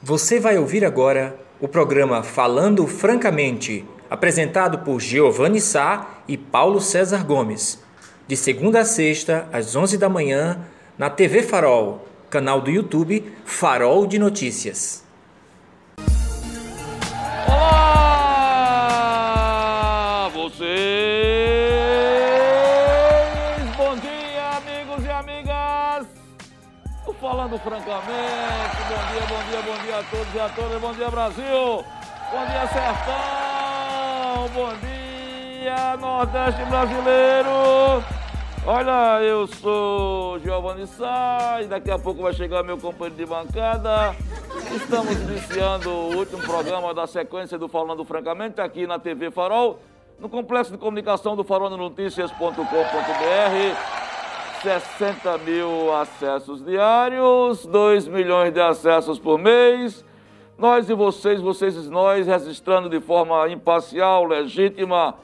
Você 0.00 0.38
vai 0.38 0.56
ouvir 0.56 0.84
agora 0.84 1.36
o 1.60 1.66
programa 1.66 2.22
Falando 2.22 2.86
Francamente, 2.86 3.84
apresentado 4.08 4.78
por 4.84 5.00
Giovanni 5.00 5.60
Sá 5.60 6.22
e 6.28 6.36
Paulo 6.36 6.80
César 6.80 7.26
Gomes, 7.26 7.82
de 8.28 8.36
segunda 8.36 8.82
a 8.82 8.84
sexta, 8.84 9.48
às 9.52 9.74
11 9.74 9.98
da 9.98 10.08
manhã, 10.08 10.60
na 10.96 11.10
TV 11.10 11.42
Farol, 11.42 12.06
canal 12.30 12.60
do 12.60 12.70
YouTube 12.70 13.24
Farol 13.44 14.06
de 14.06 14.20
Notícias. 14.20 15.02
Falando 27.38 27.58
francamente, 27.58 28.76
bom 28.88 28.98
dia, 29.12 29.20
bom 29.28 29.42
dia, 29.48 29.62
bom 29.62 29.76
dia 29.84 29.98
a 29.98 30.02
todos 30.02 30.34
e 30.34 30.40
a 30.40 30.48
todas, 30.48 30.80
bom 30.80 30.92
dia, 30.92 31.08
Brasil! 31.08 31.84
Bom 32.32 32.46
dia, 32.46 32.66
Sertão! 32.66 34.48
Bom 34.52 34.72
dia, 34.80 35.96
Nordeste 35.98 36.64
brasileiro! 36.64 38.02
Olha, 38.66 39.22
eu 39.22 39.46
sou 39.46 40.40
Giovanni 40.40 40.88
Sá 40.88 41.60
e 41.62 41.68
daqui 41.68 41.92
a 41.92 41.98
pouco 41.98 42.22
vai 42.22 42.32
chegar 42.32 42.64
meu 42.64 42.76
companheiro 42.76 43.14
de 43.14 43.24
bancada. 43.24 44.16
Estamos 44.74 45.16
iniciando 45.20 45.90
o 45.90 46.16
último 46.16 46.42
programa 46.42 46.92
da 46.92 47.06
sequência 47.06 47.56
do 47.56 47.68
Falando 47.68 48.04
Francamente 48.04 48.60
aqui 48.60 48.84
na 48.84 48.98
TV 48.98 49.30
Farol, 49.30 49.78
no 50.18 50.28
complexo 50.28 50.72
de 50.72 50.78
comunicação 50.78 51.36
do 51.36 51.44
farolnoticias.com.br. 51.44 54.17
60 54.62 55.38
mil 55.38 55.94
acessos 55.94 56.64
diários, 56.64 57.64
2 57.64 58.08
milhões 58.08 58.52
de 58.52 58.60
acessos 58.60 59.18
por 59.18 59.38
mês. 59.38 60.04
Nós 60.58 60.90
e 60.90 60.94
vocês, 60.94 61.40
vocês 61.40 61.76
e 61.76 61.88
nós, 61.88 62.26
registrando 62.26 62.88
de 62.88 63.00
forma 63.00 63.48
imparcial, 63.48 64.24
legítima 64.24 65.14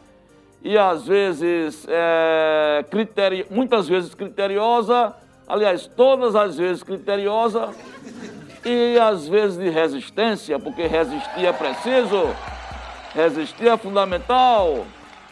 e 0.63 0.79
às 0.79 1.07
vezes, 1.07 1.85
é, 1.89 2.85
criteri... 2.91 3.45
muitas 3.51 3.89
vezes 3.89 4.15
criteriosa, 4.15 5.13
aliás, 5.47 5.87
todas 5.87 6.37
as 6.37 6.57
vezes 6.57 6.83
criteriosa 6.83 7.71
e 8.65 8.99
às 8.99 9.29
vezes 9.29 9.59
de 9.59 9.69
resistência, 9.69 10.59
porque 10.59 10.87
resistir 10.87 11.45
é 11.45 11.53
preciso, 11.53 12.35
resistir 13.13 13.69
é 13.69 13.77
fundamental, 13.77 14.87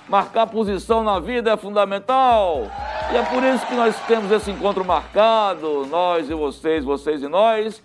marcar 0.08 0.46
posição 0.46 1.02
na 1.02 1.18
vida 1.18 1.52
é 1.52 1.56
fundamental. 1.56 2.66
E 3.12 3.16
é 3.16 3.22
por 3.22 3.42
isso 3.42 3.66
que 3.66 3.74
nós 3.74 3.98
temos 4.06 4.30
esse 4.30 4.50
encontro 4.50 4.84
marcado, 4.84 5.86
nós 5.86 6.28
e 6.28 6.34
vocês, 6.34 6.84
vocês 6.84 7.22
e 7.22 7.28
nós, 7.28 7.82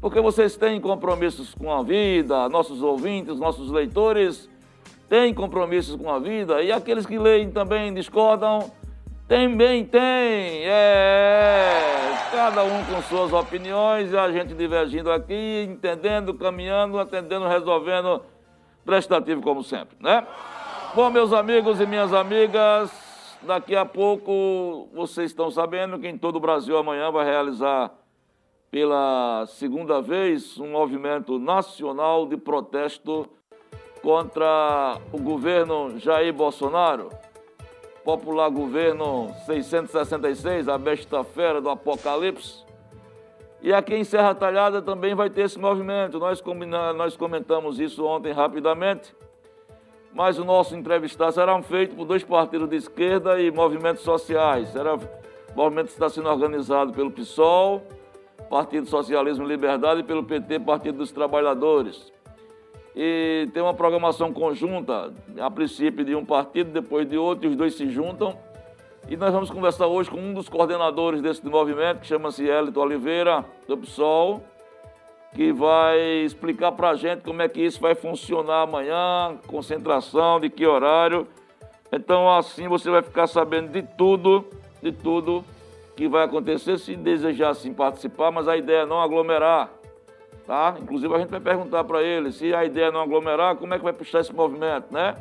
porque 0.00 0.20
vocês 0.20 0.56
têm 0.56 0.80
compromissos 0.80 1.54
com 1.54 1.72
a 1.72 1.82
vida, 1.82 2.48
nossos 2.48 2.82
ouvintes, 2.82 3.38
nossos 3.38 3.70
leitores 3.70 4.48
têm 5.08 5.34
compromissos 5.34 5.96
com 5.96 6.10
a 6.10 6.18
vida, 6.18 6.62
e 6.62 6.72
aqueles 6.72 7.06
que 7.06 7.18
leem 7.18 7.50
também 7.50 7.92
discordam, 7.92 8.70
também 9.28 9.84
tem, 9.84 10.00
é, 10.64 11.80
cada 12.30 12.64
um 12.64 12.84
com 12.84 13.02
suas 13.02 13.32
opiniões, 13.32 14.12
e 14.12 14.16
a 14.16 14.30
gente 14.30 14.54
divergindo 14.54 15.10
aqui, 15.10 15.66
entendendo, 15.68 16.34
caminhando, 16.34 16.98
atendendo, 16.98 17.46
resolvendo, 17.46 18.22
prestativo 18.84 19.40
como 19.40 19.62
sempre, 19.62 19.96
né? 20.00 20.26
Bom, 20.94 21.10
meus 21.10 21.32
amigos 21.32 21.80
e 21.80 21.86
minhas 21.86 22.12
amigas, 22.12 22.88
daqui 23.42 23.74
a 23.74 23.84
pouco 23.84 24.88
vocês 24.94 25.32
estão 25.32 25.50
sabendo 25.50 25.98
que 25.98 26.06
em 26.06 26.16
todo 26.16 26.36
o 26.36 26.40
Brasil 26.40 26.76
amanhã 26.76 27.10
vai 27.10 27.24
realizar 27.24 27.90
pela 28.70 29.44
segunda 29.48 30.00
vez 30.00 30.56
um 30.56 30.70
movimento 30.70 31.36
nacional 31.36 32.28
de 32.28 32.36
protesto 32.36 33.28
contra 34.02 34.96
o 35.12 35.18
governo 35.18 35.98
Jair 35.98 36.32
Bolsonaro, 36.32 37.08
popular 38.04 38.48
governo 38.48 39.34
666, 39.46 40.68
a 40.68 40.78
besta 40.78 41.24
fera 41.24 41.60
do 41.60 41.70
apocalipse. 41.70 42.64
E 43.60 43.72
aqui 43.72 43.96
em 43.96 44.04
Serra 44.04 44.32
Talhada 44.32 44.80
também 44.80 45.16
vai 45.16 45.28
ter 45.28 45.46
esse 45.46 45.58
movimento. 45.58 46.20
Nós, 46.20 46.40
nós 46.96 47.16
comentamos 47.16 47.80
isso 47.80 48.06
ontem 48.06 48.32
rapidamente, 48.32 49.12
mas 50.14 50.38
o 50.38 50.44
nosso 50.44 50.76
entrevistado 50.76 51.32
será 51.32 51.60
feito 51.62 51.94
por 51.94 52.06
dois 52.06 52.22
partidos 52.22 52.68
de 52.68 52.76
esquerda 52.76 53.40
e 53.40 53.50
movimentos 53.50 54.02
sociais. 54.02 54.68
Será, 54.68 54.94
o 54.94 55.00
movimento 55.54 55.88
está 55.88 56.08
sendo 56.08 56.28
organizado 56.28 56.92
pelo 56.92 57.10
PSOL, 57.10 57.82
Partido 58.48 58.86
Socialismo 58.86 59.44
e 59.44 59.48
Liberdade, 59.48 60.00
e 60.00 60.04
pelo 60.04 60.24
PT, 60.24 60.60
Partido 60.60 60.98
dos 60.98 61.12
Trabalhadores 61.12 62.14
e 62.96 63.48
tem 63.52 63.62
uma 63.62 63.74
programação 63.74 64.32
conjunta, 64.32 65.12
a 65.40 65.50
princípio 65.50 66.04
de 66.04 66.14
um 66.14 66.24
partido, 66.24 66.70
depois 66.70 67.08
de 67.08 67.18
outro, 67.18 67.46
e 67.46 67.50
os 67.50 67.56
dois 67.56 67.74
se 67.74 67.90
juntam. 67.90 68.38
E 69.08 69.16
nós 69.16 69.32
vamos 69.32 69.50
conversar 69.50 69.86
hoje 69.86 70.08
com 70.08 70.16
um 70.16 70.32
dos 70.32 70.48
coordenadores 70.48 71.20
desse 71.20 71.44
movimento, 71.44 72.00
que 72.00 72.06
chama-se 72.06 72.48
Hélito 72.48 72.80
Oliveira, 72.80 73.44
do 73.66 73.76
PSOL, 73.76 74.42
que 75.34 75.52
vai 75.52 75.98
explicar 76.24 76.72
para 76.72 76.90
a 76.90 76.94
gente 76.94 77.22
como 77.22 77.42
é 77.42 77.48
que 77.48 77.60
isso 77.60 77.80
vai 77.80 77.94
funcionar 77.94 78.62
amanhã, 78.62 79.36
concentração, 79.46 80.38
de 80.38 80.48
que 80.48 80.64
horário. 80.66 81.26
Então, 81.92 82.30
assim 82.32 82.68
você 82.68 82.88
vai 82.90 83.02
ficar 83.02 83.26
sabendo 83.26 83.70
de 83.70 83.82
tudo, 83.82 84.44
de 84.80 84.92
tudo 84.92 85.44
que 85.96 86.08
vai 86.08 86.24
acontecer, 86.24 86.78
se 86.78 86.96
desejar 86.96 87.54
sim 87.54 87.72
participar, 87.72 88.30
mas 88.30 88.48
a 88.48 88.56
ideia 88.56 88.82
é 88.82 88.86
não 88.86 89.00
aglomerar. 89.00 89.70
Tá? 90.46 90.76
Inclusive 90.80 91.14
a 91.14 91.18
gente 91.18 91.30
vai 91.30 91.40
perguntar 91.40 91.84
para 91.84 92.02
ele 92.02 92.30
se 92.30 92.54
a 92.54 92.64
ideia 92.64 92.86
é 92.86 92.90
não 92.92 93.00
aglomerar, 93.00 93.56
como 93.56 93.72
é 93.74 93.78
que 93.78 93.84
vai 93.84 93.92
puxar 93.92 94.20
esse 94.20 94.34
movimento, 94.34 94.86
né? 94.90 95.14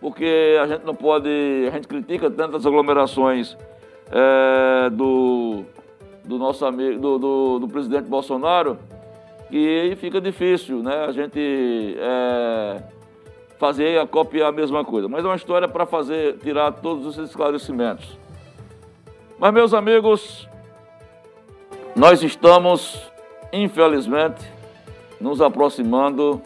Porque 0.00 0.58
a 0.60 0.66
gente 0.66 0.84
não 0.84 0.94
pode, 0.94 1.30
a 1.68 1.70
gente 1.70 1.88
critica 1.88 2.30
tantas 2.30 2.66
aglomerações 2.66 3.56
é, 4.10 4.90
do, 4.90 5.64
do 6.24 6.38
nosso 6.38 6.66
amigo, 6.66 7.00
do, 7.00 7.18
do, 7.18 7.58
do, 7.60 7.68
presidente 7.68 8.08
Bolsonaro, 8.08 8.76
que 9.52 9.96
fica 10.00 10.20
difícil, 10.20 10.82
né? 10.82 11.04
A 11.04 11.12
gente 11.12 11.96
é, 11.98 12.82
fazer, 13.58 14.04
copiar 14.08 14.48
a 14.48 14.52
mesma 14.52 14.84
coisa. 14.84 15.08
Mas 15.08 15.24
é 15.24 15.28
uma 15.28 15.36
história 15.36 15.68
para 15.68 15.86
fazer, 15.86 16.38
tirar 16.38 16.72
todos 16.72 17.06
os 17.06 17.18
esclarecimentos. 17.18 18.18
Mas 19.38 19.52
meus 19.52 19.74
amigos, 19.74 20.48
nós 21.94 22.22
estamos 22.22 23.12
infelizmente, 23.52 24.50
nos 25.20 25.40
aproximando 25.42 26.40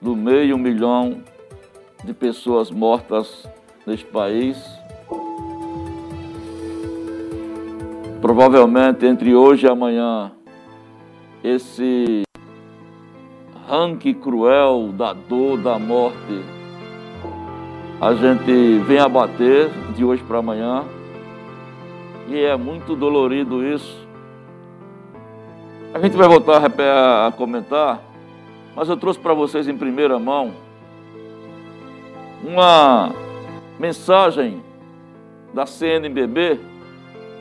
do 0.00 0.14
meio 0.14 0.58
milhão 0.58 1.22
de 2.04 2.12
pessoas 2.12 2.70
mortas 2.70 3.48
neste 3.86 4.04
país. 4.06 4.62
Provavelmente 8.20 9.06
entre 9.06 9.34
hoje 9.34 9.66
e 9.66 9.70
amanhã, 9.70 10.30
esse 11.42 12.22
ranking 13.68 14.14
cruel 14.14 14.88
da 14.92 15.12
dor, 15.12 15.58
da 15.58 15.78
morte, 15.78 16.44
a 18.00 18.14
gente 18.14 18.78
vem 18.86 18.98
abater 18.98 19.70
de 19.94 20.04
hoje 20.04 20.22
para 20.22 20.38
amanhã. 20.38 20.84
E 22.28 22.38
é 22.38 22.56
muito 22.56 22.94
dolorido 22.94 23.64
isso. 23.64 24.08
A 25.92 25.98
gente 25.98 26.16
vai 26.16 26.28
voltar 26.28 26.62
a 26.64 27.32
comentar, 27.32 28.00
mas 28.76 28.88
eu 28.88 28.96
trouxe 28.96 29.18
para 29.18 29.34
vocês 29.34 29.66
em 29.66 29.76
primeira 29.76 30.18
mão 30.18 30.52
uma 32.44 33.12
mensagem 33.78 34.62
da 35.52 35.66
CNBB, 35.66 36.60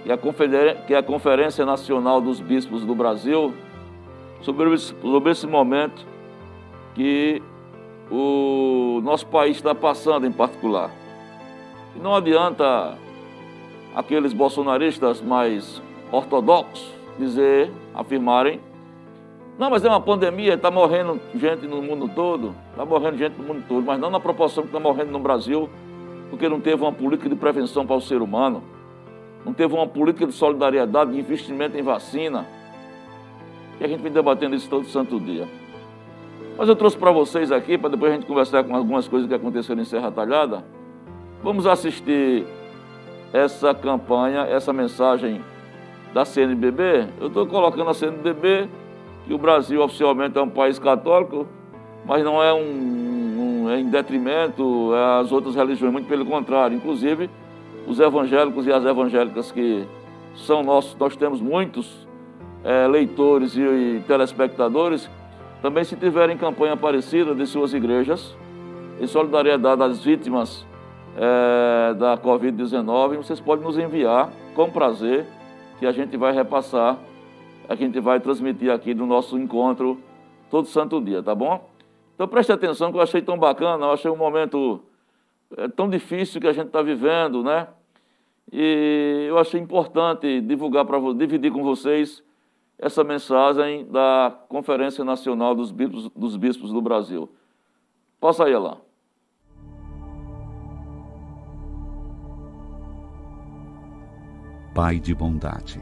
é 0.05 0.73
que 0.87 0.93
é 0.93 0.97
a 0.97 1.03
Conferência 1.03 1.65
Nacional 1.65 2.19
dos 2.19 2.39
Bispos 2.39 2.83
do 2.83 2.95
Brasil, 2.95 3.53
sobre 4.41 4.77
sobre 4.77 5.31
esse 5.31 5.47
momento 5.47 6.05
que 6.95 7.41
o 8.11 9.01
nosso 9.03 9.27
país 9.27 9.57
está 9.57 9.75
passando 9.75 10.25
em 10.25 10.31
particular. 10.31 10.91
E 11.95 11.99
não 11.99 12.15
adianta 12.15 12.97
aqueles 13.95 14.33
bolsonaristas 14.33 15.21
mais 15.21 15.81
ortodoxos 16.11 16.93
dizer, 17.17 17.71
afirmarem, 17.93 18.59
não, 19.59 19.69
mas 19.69 19.83
é 19.83 19.89
uma 19.89 19.99
pandemia, 19.99 20.53
está 20.53 20.71
morrendo 20.71 21.19
gente 21.35 21.67
no 21.67 21.81
mundo 21.81 22.09
todo, 22.15 22.55
está 22.71 22.85
morrendo 22.85 23.17
gente 23.17 23.37
no 23.37 23.43
mundo 23.43 23.61
todo, 23.67 23.85
mas 23.85 23.99
não 23.99 24.09
na 24.09 24.19
proporção 24.19 24.63
que 24.63 24.69
está 24.69 24.79
morrendo 24.79 25.11
no 25.11 25.19
Brasil, 25.19 25.69
porque 26.29 26.47
não 26.47 26.61
teve 26.61 26.81
uma 26.81 26.93
política 26.93 27.27
de 27.27 27.35
prevenção 27.35 27.85
para 27.85 27.97
o 27.97 27.99
ser 27.99 28.21
humano, 28.21 28.63
não 29.45 29.53
teve 29.53 29.73
uma 29.73 29.85
política 29.85 30.25
de 30.25 30.31
solidariedade, 30.31 31.11
de 31.11 31.19
investimento 31.19 31.77
em 31.77 31.81
vacina. 31.81 32.47
E 33.79 33.85
a 33.85 33.87
gente 33.87 34.01
vem 34.01 34.11
debatendo 34.11 34.55
isso 34.55 34.69
todo 34.69 34.85
santo 34.85 35.19
dia. 35.19 35.47
Mas 36.57 36.67
eu 36.67 36.75
trouxe 36.75 36.97
para 36.97 37.11
vocês 37.11 37.51
aqui, 37.51 37.77
para 37.77 37.89
depois 37.89 38.11
a 38.11 38.15
gente 38.15 38.25
conversar 38.25 38.63
com 38.65 38.75
algumas 38.75 39.07
coisas 39.07 39.27
que 39.29 39.33
aconteceram 39.33 39.81
em 39.81 39.85
Serra 39.85 40.11
Talhada. 40.11 40.65
Vamos 41.41 41.65
assistir 41.65 42.45
essa 43.31 43.73
campanha, 43.73 44.41
essa 44.41 44.73
mensagem 44.73 45.41
da 46.13 46.25
CNBB, 46.25 47.07
eu 47.21 47.27
estou 47.27 47.45
colocando 47.45 47.89
a 47.89 47.93
CNBB, 47.93 48.67
que 49.25 49.33
o 49.33 49.37
Brasil 49.37 49.81
oficialmente 49.81 50.37
é 50.37 50.41
um 50.41 50.49
país 50.49 50.79
católico, 50.79 51.47
mas 52.05 52.23
não 52.23 52.41
é 52.41 52.51
um, 52.51 53.63
um 53.63 53.69
é 53.69 53.79
em 53.79 53.89
detrimento 53.89 54.91
às 54.93 55.31
outras 55.31 55.55
religiões, 55.55 55.93
muito 55.93 56.07
pelo 56.07 56.25
contrário. 56.25 56.75
Inclusive, 56.75 57.29
os 57.87 57.99
evangélicos 57.99 58.65
e 58.65 58.73
as 58.73 58.83
evangélicas 58.83 59.51
que 59.51 59.87
são 60.35 60.63
nossos, 60.63 60.95
nós 60.97 61.15
temos 61.15 61.39
muitos 61.39 62.08
é, 62.63 62.87
leitores 62.87 63.55
e, 63.55 63.61
e 63.61 64.03
telespectadores, 64.07 65.09
também 65.61 65.83
se 65.83 65.95
tiverem 65.95 66.37
campanha 66.37 66.75
parecida 66.77 67.35
de 67.35 67.45
suas 67.45 67.73
igrejas, 67.73 68.35
em 68.99 69.07
solidariedade 69.07 69.81
às 69.81 70.03
vítimas 70.03 70.65
é, 71.15 71.93
da 71.95 72.17
Covid-19, 72.17 73.17
vocês 73.17 73.39
podem 73.39 73.65
nos 73.65 73.77
enviar 73.77 74.29
com 74.53 74.69
prazer, 74.69 75.25
que 75.79 75.85
a 75.85 75.91
gente 75.91 76.15
vai 76.17 76.33
repassar, 76.33 76.97
a 77.67 77.75
gente 77.75 77.99
vai 77.99 78.19
transmitir 78.19 78.71
aqui 78.71 78.93
no 78.93 79.05
nosso 79.05 79.37
encontro 79.37 79.97
todo 80.49 80.67
santo 80.67 80.99
dia, 80.99 81.21
tá 81.21 81.33
bom? 81.35 81.69
Então 82.15 82.27
preste 82.27 82.51
atenção 82.51 82.91
que 82.91 82.97
eu 82.97 83.01
achei 83.01 83.21
tão 83.21 83.37
bacana, 83.37 83.85
eu 83.85 83.91
achei 83.91 84.11
um 84.11 84.17
momento 84.17 84.81
é, 85.57 85.67
tão 85.67 85.89
difícil 85.89 86.41
que 86.41 86.47
a 86.47 86.53
gente 86.53 86.67
está 86.67 86.81
vivendo, 86.81 87.43
né? 87.43 87.67
E 88.51 89.27
eu 89.29 89.37
achei 89.37 89.59
importante 89.59 90.41
divulgar 90.41 90.83
para 90.85 90.99
dividir 91.13 91.51
com 91.51 91.63
vocês 91.63 92.23
essa 92.79 93.03
mensagem 93.03 93.85
da 93.91 94.33
Conferência 94.47 95.03
Nacional 95.03 95.53
dos 95.53 95.69
Bispos, 95.69 96.09
dos 96.15 96.37
Bispos 96.37 96.71
do 96.71 96.81
Brasil. 96.81 97.29
Possa 98.21 98.49
ir 98.49 98.57
lá. 98.57 98.77
Pai 104.73 104.97
de 104.97 105.13
bondade. 105.13 105.81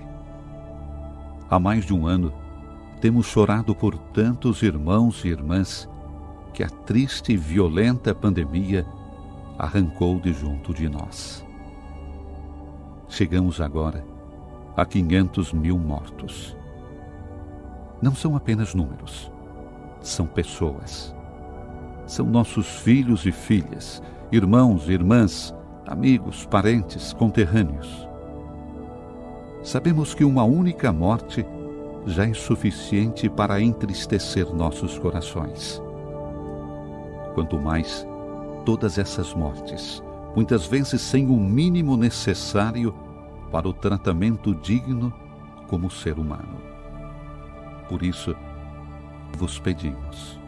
Há 1.49 1.59
mais 1.59 1.85
de 1.85 1.93
um 1.93 2.07
ano, 2.07 2.33
temos 2.99 3.27
chorado 3.27 3.75
por 3.75 3.95
tantos 3.95 4.63
irmãos 4.63 5.23
e 5.23 5.27
irmãs 5.27 5.87
que 6.51 6.63
a 6.63 6.69
triste 6.69 7.33
e 7.33 7.37
violenta 7.37 8.15
pandemia 8.15 8.87
arrancou 9.59 10.19
de 10.19 10.33
junto 10.33 10.73
de 10.73 10.89
nós. 10.89 11.45
Chegamos 13.07 13.61
agora 13.61 14.03
a 14.75 14.83
500 14.83 15.53
mil 15.53 15.77
mortos 15.77 16.56
não 18.01 18.13
são 18.13 18.35
apenas 18.35 18.73
números, 18.73 19.31
são 20.01 20.25
pessoas. 20.25 21.15
São 22.05 22.25
nossos 22.25 22.67
filhos 22.79 23.25
e 23.25 23.31
filhas, 23.31 24.01
irmãos 24.31 24.87
e 24.87 24.93
irmãs, 24.93 25.53
amigos, 25.85 26.45
parentes, 26.45 27.11
conterrâneos. 27.13 28.07
Sabemos 29.61 30.13
que 30.13 30.23
uma 30.23 30.43
única 30.43 30.93
morte 30.93 31.45
já 32.05 32.25
é 32.25 32.33
suficiente 32.33 33.29
para 33.29 33.59
entristecer 33.59 34.53
nossos 34.53 34.97
corações. 34.97 35.81
Quanto 37.33 37.57
mais 37.59 38.07
todas 38.65 38.97
essas 38.97 39.33
mortes, 39.33 40.01
muitas 40.35 40.65
vezes 40.65 41.01
sem 41.01 41.27
o 41.27 41.37
mínimo 41.37 41.97
necessário 41.97 42.93
para 43.51 43.67
o 43.67 43.73
tratamento 43.73 44.55
digno 44.55 45.13
como 45.67 45.91
ser 45.91 46.17
humano. 46.17 46.76
Por 47.89 48.03
isso, 48.03 48.35
vos 49.37 49.59
pedimos. 49.59 50.39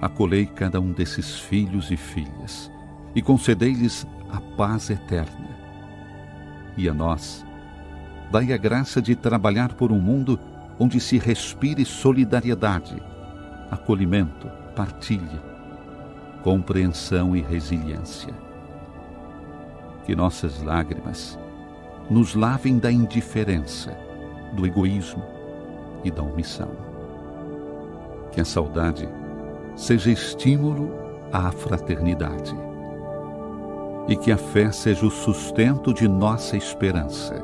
Acolhei 0.00 0.46
cada 0.46 0.80
um 0.80 0.92
desses 0.92 1.38
filhos 1.38 1.90
e 1.90 1.96
filhas 1.96 2.70
e 3.14 3.22
concedei-lhes 3.22 4.06
a 4.30 4.40
paz 4.40 4.90
eterna. 4.90 5.48
E 6.76 6.88
a 6.88 6.94
nós, 6.94 7.44
dai 8.30 8.52
a 8.52 8.56
graça 8.56 9.00
de 9.00 9.14
trabalhar 9.14 9.74
por 9.74 9.92
um 9.92 10.00
mundo 10.00 10.40
onde 10.78 10.98
se 10.98 11.18
respire 11.18 11.84
solidariedade, 11.84 13.00
acolhimento, 13.70 14.48
partilha, 14.74 15.42
compreensão 16.42 17.36
e 17.36 17.40
resiliência. 17.40 18.34
Que 20.04 20.16
nossas 20.16 20.62
lágrimas 20.62 21.38
nos 22.10 22.34
lavem 22.34 22.78
da 22.78 22.90
indiferença, 22.90 23.96
do 24.54 24.66
egoísmo, 24.66 25.22
e 26.04 26.10
da 26.10 26.22
omissão. 26.22 26.70
Que 28.30 28.40
a 28.40 28.44
saudade 28.44 29.08
seja 29.76 30.10
estímulo 30.10 30.90
à 31.32 31.50
fraternidade 31.50 32.54
e 34.08 34.16
que 34.16 34.32
a 34.32 34.36
fé 34.36 34.70
seja 34.72 35.06
o 35.06 35.10
sustento 35.10 35.92
de 35.94 36.08
nossa 36.08 36.56
esperança. 36.56 37.34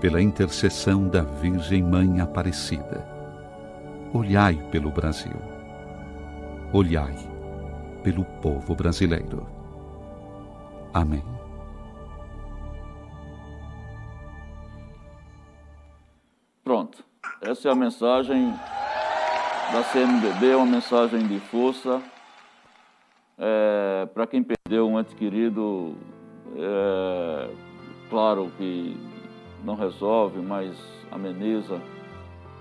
Pela 0.00 0.20
intercessão 0.20 1.06
da 1.06 1.22
Virgem 1.22 1.82
Mãe 1.82 2.20
Aparecida, 2.20 3.06
olhai 4.12 4.54
pelo 4.70 4.90
Brasil, 4.90 5.36
olhai 6.72 7.14
pelo 8.02 8.24
povo 8.24 8.74
brasileiro. 8.74 9.46
Amém. 10.92 11.41
Essa 17.52 17.68
é 17.68 17.72
a 17.72 17.74
mensagem 17.74 18.50
da 19.70 19.82
CNBB, 19.82 20.54
uma 20.54 20.64
mensagem 20.64 21.26
de 21.26 21.38
força. 21.38 22.00
É, 23.38 24.08
Para 24.14 24.26
quem 24.26 24.42
perdeu 24.42 24.88
um 24.88 24.98
ente 24.98 25.14
querido, 25.14 25.94
é, 26.56 27.50
claro 28.08 28.50
que 28.56 28.96
não 29.62 29.74
resolve, 29.74 30.40
mas 30.40 30.74
ameniza. 31.10 31.78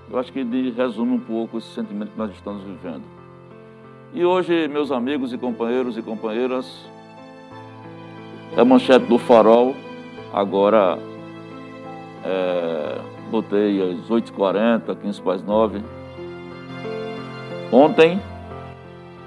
Eu 0.09 0.19
acho 0.19 0.29
que 0.33 0.43
resume 0.71 1.13
um 1.13 1.21
pouco 1.21 1.57
esse 1.59 1.73
sentimento 1.73 2.11
que 2.11 2.17
nós 2.17 2.31
estamos 2.31 2.61
vivendo. 2.61 3.05
E 4.13 4.25
hoje, 4.25 4.67
meus 4.67 4.91
amigos 4.91 5.31
e 5.31 5.37
companheiros 5.37 5.97
e 5.97 6.01
companheiras, 6.01 6.85
é 8.57 8.59
a 8.59 8.65
manchete 8.65 9.05
do 9.05 9.17
farol, 9.17 9.73
agora 10.33 10.99
é, 12.25 13.20
botei 13.31 13.81
às 13.81 14.09
8h40, 14.09 14.95
15 15.01 15.21
para 15.21 15.33
as 15.33 15.43
9. 15.43 15.81
Ontem 17.71 18.19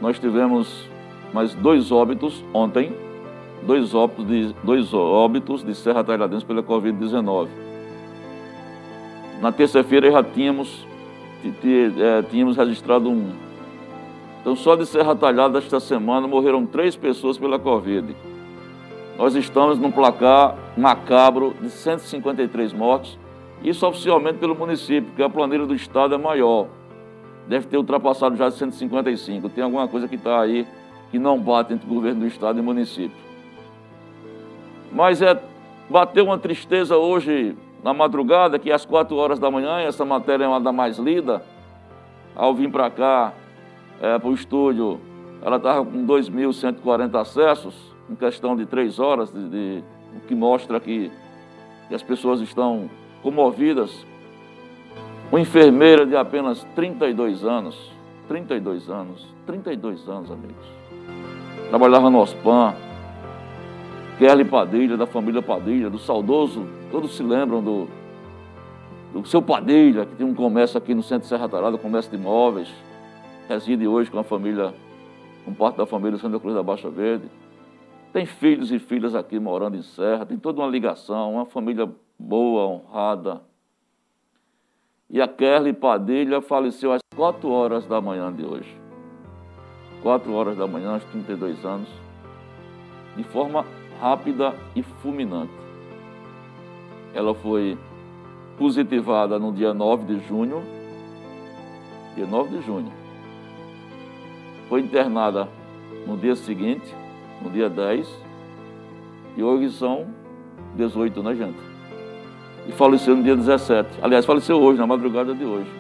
nós 0.01 0.19
tivemos 0.19 0.87
mais 1.33 1.55
dois 1.55 1.91
óbitos, 1.91 2.45
ontem, 2.53 2.93
dois 3.63 3.95
óbitos 3.95 4.27
de, 4.27 4.55
dois 4.63 4.93
óbitos 4.93 5.65
de 5.65 5.75
Serra 5.75 6.05
Talhadense 6.05 6.45
pela 6.45 6.63
Covid-19. 6.63 7.49
Na 9.41 9.51
terça-feira 9.51 10.13
já 10.13 10.23
tínhamos, 10.23 10.87
é, 11.43 12.23
tínhamos 12.31 12.57
registrado 12.57 13.09
um. 13.09 13.33
Então, 14.41 14.55
só 14.55 14.77
de 14.77 14.85
Serra 14.85 15.17
Talhada 15.17 15.59
esta 15.59 15.81
semana 15.81 16.29
morreram 16.29 16.67
três 16.67 16.95
pessoas 16.95 17.39
pela 17.39 17.59
Covid. 17.59 18.15
Nós 19.17 19.35
estamos 19.35 19.79
num 19.79 19.91
placar 19.91 20.57
macabro 20.77 21.55
de 21.61 21.71
153 21.71 22.73
mortos 22.75 23.19
isso 23.65 23.87
oficialmente 23.87 24.39
pelo 24.39 24.55
município, 24.55 25.05
porque 25.05 25.23
a 25.23 25.31
planilha 25.31 25.65
do 25.65 25.75
Estado 25.75 26.15
é 26.15 26.19
maior. 26.19 26.69
Deve 27.49 27.67
ter 27.67 27.79
ultrapassado 27.79 28.37
já 28.37 28.51
155. 28.51 29.49
Tem 29.49 29.65
alguma 29.65 29.89
coisa 29.89 30.07
que 30.07 30.17
está 30.17 30.41
aí 30.41 30.67
que 31.11 31.19
não 31.19 31.41
bate 31.41 31.73
entre 31.73 31.87
o 31.87 31.95
governo 31.95 32.21
do 32.21 32.27
Estado 32.27 32.59
e 32.59 32.61
o 32.61 32.65
município. 32.65 33.17
Mas 34.93 35.23
é, 35.23 35.41
bateu 35.89 36.25
uma 36.25 36.39
tristeza 36.39 36.97
hoje 36.97 37.57
na 37.83 37.95
madrugada, 37.95 38.59
que 38.59 38.71
às 38.71 38.85
4 38.85 39.17
horas 39.17 39.39
da 39.39 39.51
manhã, 39.51 39.81
essa 39.81 40.05
matéria 40.05 40.45
é 40.45 40.49
uma 40.49 40.61
da 40.61 40.73
mais 40.73 40.99
lida, 40.99 41.43
ao 42.37 42.55
vir 42.55 42.71
para 42.71 42.91
cá, 42.91 43.33
é, 44.01 44.19
para 44.19 44.29
o 44.29 44.35
estúdio, 44.35 45.01
ela 45.43 45.57
estava 45.57 45.85
com 45.85 46.07
2.140 46.07 47.21
acessos, 47.21 47.95
em 48.11 48.15
questão 48.15 48.57
de 48.57 48.67
3 48.67 48.99
horas, 48.99 49.33
de, 49.33 49.49
de, 49.49 49.85
o 50.17 50.21
que 50.21 50.35
mostra 50.35 50.81
que, 50.81 51.11
que 51.89 51.95
as 51.95 52.03
pessoas 52.03 52.41
estão 52.41 52.89
comovidas. 53.25 54.07
Uma 55.33 55.41
enfermeira 55.41 56.07
de 56.07 56.15
apenas 56.15 56.63
32 56.77 57.43
anos, 57.43 57.91
32 58.29 58.91
anos, 58.91 59.27
32 59.47 60.09
anos, 60.09 60.31
amigos. 60.31 60.67
Trabalhava 61.71 62.11
no 62.11 62.21
OSPAN. 62.21 62.75
Kelly 64.19 64.45
Padilha, 64.45 64.97
da 64.97 65.07
família 65.07 65.43
Padilha, 65.43 65.91
do 65.91 65.99
saudoso, 65.99 66.65
todos 66.93 67.17
se 67.17 67.23
lembram 67.23 67.61
do, 67.61 67.89
do 69.13 69.27
seu 69.27 69.43
Padilha, 69.43 70.07
que 70.07 70.15
tem 70.15 70.25
um 70.25 70.35
comércio 70.35 70.79
aqui 70.79 70.95
no 70.95 71.03
centro 71.03 71.23
de 71.23 71.27
Serra 71.27 71.49
Tarada, 71.49 71.77
comércio 71.77 72.13
de 72.13 72.17
imóveis, 72.17 72.73
reside 73.49 73.89
hoje 73.89 74.09
com 74.13 74.21
a 74.21 74.23
família, 74.23 74.73
com 75.45 75.53
parte 75.53 75.79
da 75.79 75.85
família 75.85 76.17
Santa 76.17 76.39
Cruz 76.39 76.55
da 76.55 76.63
Baixa 76.63 76.89
Verde. 76.89 77.29
Tem 78.13 78.25
filhos 78.25 78.71
e 78.71 78.79
filhas 78.79 79.17
aqui 79.17 79.41
morando 79.41 79.77
em 79.77 79.83
Serra, 79.83 80.25
tem 80.25 80.39
toda 80.39 80.61
uma 80.61 80.69
ligação, 80.69 81.33
uma 81.33 81.47
família 81.47 81.91
boa, 82.19 82.67
honrada. 82.67 83.43
E 85.09 85.21
a 85.21 85.29
Kerly 85.29 85.73
Padilha 85.73 86.41
faleceu 86.41 86.93
às 86.93 87.01
4 87.15 87.49
horas 87.49 87.87
da 87.87 88.01
manhã 88.01 88.33
de 88.33 88.45
hoje. 88.45 88.81
4 90.03 90.33
horas 90.33 90.57
da 90.57 90.67
manhã, 90.67 90.95
aos 90.95 91.05
32 91.05 91.65
anos, 91.65 91.89
de 93.17 93.23
forma 93.25 93.65
rápida 94.01 94.55
e 94.75 94.83
fulminante. 94.83 95.53
Ela 97.15 97.35
foi 97.35 97.79
positivada 98.59 99.39
no 99.39 99.53
dia 99.53 99.73
9 99.73 100.05
de 100.05 100.27
junho. 100.27 100.63
Dia 102.15 102.27
9 102.27 102.59
de 102.59 102.67
junho. 102.67 102.93
Foi 104.69 104.81
internada 104.81 105.49
no 106.07 106.17
dia 106.17 106.35
seguinte, 106.35 106.95
no 107.41 107.51
dia 107.51 107.71
10. 107.71 108.25
E 109.37 109.43
hoje 109.43 109.71
são 109.71 110.07
18, 110.77 111.23
né, 111.23 111.35
gente? 111.35 111.74
E 112.67 112.73
faleceu 112.73 113.15
no 113.17 113.23
dia 113.23 113.37
17. 113.37 114.01
Aliás, 114.03 114.25
faleceu 114.25 114.61
hoje, 114.61 114.79
na 114.79 114.87
madrugada 114.87 115.35
de 115.35 115.45
hoje. 115.45 115.71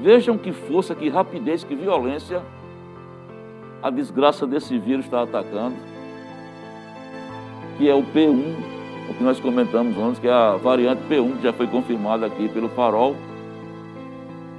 Vejam 0.00 0.36
que 0.36 0.52
força, 0.52 0.94
que 0.94 1.08
rapidez, 1.08 1.62
que 1.62 1.74
violência 1.74 2.42
a 3.82 3.90
desgraça 3.90 4.46
desse 4.46 4.78
vírus 4.78 5.04
está 5.04 5.22
atacando, 5.22 5.74
que 7.76 7.88
é 7.88 7.94
o 7.94 8.02
P1, 8.02 8.54
o 9.10 9.14
que 9.14 9.24
nós 9.24 9.40
comentamos 9.40 9.98
antes, 9.98 10.20
que 10.20 10.28
é 10.28 10.32
a 10.32 10.56
variante 10.56 11.02
P1, 11.10 11.36
que 11.38 11.42
já 11.42 11.52
foi 11.52 11.66
confirmada 11.66 12.24
aqui 12.24 12.48
pelo 12.48 12.68
Farol, 12.68 13.16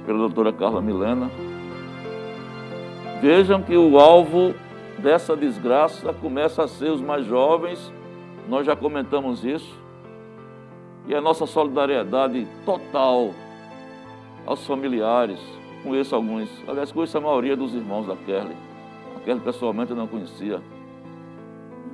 pela 0.04 0.18
doutora 0.18 0.52
Carla 0.52 0.82
Milena. 0.82 1.30
Vejam 3.22 3.62
que 3.62 3.74
o 3.76 3.98
alvo 3.98 4.54
dessa 4.98 5.34
desgraça 5.34 6.12
começa 6.12 6.62
a 6.62 6.68
ser 6.68 6.90
os 6.90 7.00
mais 7.00 7.24
jovens, 7.24 7.92
nós 8.46 8.66
já 8.66 8.76
comentamos 8.76 9.42
isso, 9.42 9.74
e 11.06 11.14
a 11.14 11.20
nossa 11.20 11.46
solidariedade 11.46 12.46
total 12.64 13.30
aos 14.46 14.66
familiares, 14.66 15.40
conheço 15.82 16.14
alguns, 16.14 16.48
aliás, 16.66 16.92
conheço 16.92 17.16
a 17.18 17.20
maioria 17.20 17.56
dos 17.56 17.74
irmãos 17.74 18.06
da 18.06 18.16
Kelly 18.16 18.54
Kelly 19.24 19.40
pessoalmente 19.40 19.90
eu 19.90 19.96
não 19.96 20.06
conhecia. 20.06 20.60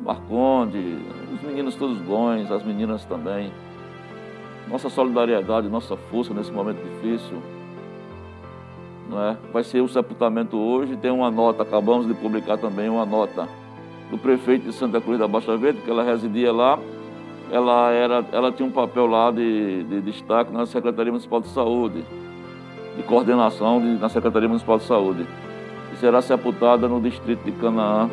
Marconde, 0.02 0.99
os 1.33 1.43
meninos 1.43 1.76
todos 1.76 1.99
bons, 1.99 2.50
as 2.50 2.64
meninas 2.64 3.05
também. 3.05 3.52
Nossa 4.69 4.88
solidariedade, 4.88 5.69
nossa 5.69 5.97
força 5.97 6.35
nesse 6.35 6.50
momento 6.50 6.83
difícil. 6.83 7.40
Não 9.09 9.23
é? 9.23 9.37
Vai 9.52 9.64
ser 9.64 9.81
o 9.81 9.88
sepultamento 9.88 10.57
hoje, 10.57 10.97
tem 10.97 11.11
uma 11.11 11.31
nota, 11.31 11.62
acabamos 11.62 12.07
de 12.07 12.14
publicar 12.14 12.59
também 12.59 12.88
uma 12.88 13.05
nota 13.05 13.49
do 14.11 14.19
prefeito 14.19 14.64
de 14.64 14.73
Santa 14.73 15.00
Cruz 15.00 15.19
da 15.19 15.29
Baixa 15.29 15.57
Verde, 15.57 15.81
que 15.83 15.90
ela 15.90 16.02
residia 16.02 16.52
lá. 16.52 16.79
Ela, 17.52 17.90
era, 17.90 18.25
ela 18.33 18.52
tinha 18.52 18.69
um 18.69 18.73
papel 18.73 19.07
lá 19.07 19.30
de, 19.30 19.85
de 19.85 20.00
destaque 20.02 20.52
na 20.52 20.66
Secretaria 20.66 21.11
Municipal 21.11 21.40
de 21.40 21.49
Saúde, 21.49 22.04
de 22.97 23.02
coordenação 23.02 23.80
de, 23.80 24.00
na 24.00 24.09
Secretaria 24.09 24.49
Municipal 24.49 24.78
de 24.78 24.85
Saúde 24.85 25.26
será 26.00 26.23
sepultada 26.23 26.88
no 26.88 26.99
distrito 26.99 27.45
de 27.45 27.52
Canaã 27.52 28.09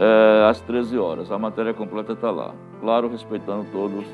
é, 0.00 0.48
às 0.48 0.60
13 0.62 0.98
horas. 0.98 1.30
A 1.30 1.38
matéria 1.38 1.74
completa 1.74 2.14
está 2.14 2.30
lá. 2.30 2.54
Claro, 2.80 3.08
respeitando 3.08 3.66
todos 3.70 4.04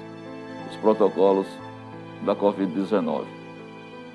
os 0.68 0.76
protocolos 0.78 1.46
da 2.22 2.34
Covid-19. 2.34 3.24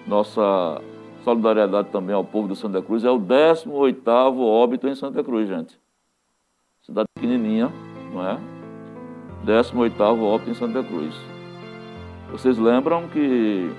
Nossa 0.06 0.82
solidariedade 1.24 1.90
também 1.90 2.14
ao 2.14 2.26
povo 2.26 2.50
de 2.50 2.58
Santa 2.58 2.82
Cruz. 2.82 3.06
É 3.06 3.10
o 3.10 3.20
18º 3.20 4.40
óbito 4.40 4.88
em 4.88 4.96
Santa 4.96 5.24
Cruz, 5.24 5.48
gente. 5.48 5.80
Cidade 6.82 7.08
pequenininha, 7.16 7.72
não 8.14 8.26
é? 8.28 8.57
18º 9.46 10.22
óbito 10.22 10.50
em 10.50 10.54
Santa 10.54 10.84
Cruz. 10.84 11.16
Vocês 12.32 12.58
lembram 12.58 13.08
que 13.08 13.72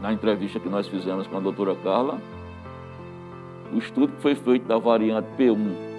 na 0.00 0.12
entrevista 0.12 0.58
que 0.58 0.68
nós 0.68 0.88
fizemos 0.88 1.26
com 1.26 1.36
a 1.36 1.40
doutora 1.40 1.74
Carla, 1.76 2.18
o 3.72 3.78
estudo 3.78 4.08
que 4.08 4.22
foi 4.22 4.34
feito 4.34 4.66
da 4.66 4.78
variante 4.78 5.28
P1 5.38 5.90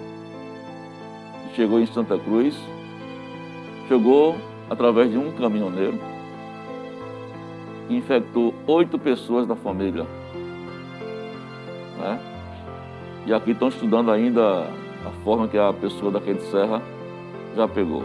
chegou 1.54 1.80
em 1.80 1.86
Santa 1.86 2.18
Cruz, 2.18 2.58
chegou 3.88 4.36
através 4.68 5.10
de 5.10 5.18
um 5.18 5.32
caminhoneiro 5.32 5.98
que 7.86 7.94
infectou 7.94 8.54
oito 8.66 8.98
pessoas 8.98 9.46
da 9.46 9.54
família. 9.54 10.06
Né? 11.98 12.18
E 13.26 13.32
aqui 13.32 13.52
estão 13.52 13.68
estudando 13.68 14.10
ainda 14.10 14.66
a 15.06 15.10
forma 15.24 15.46
que 15.48 15.58
a 15.58 15.72
pessoa 15.72 16.10
daquele 16.10 16.40
serra 16.40 16.82
já 17.54 17.68
pegou. 17.68 18.04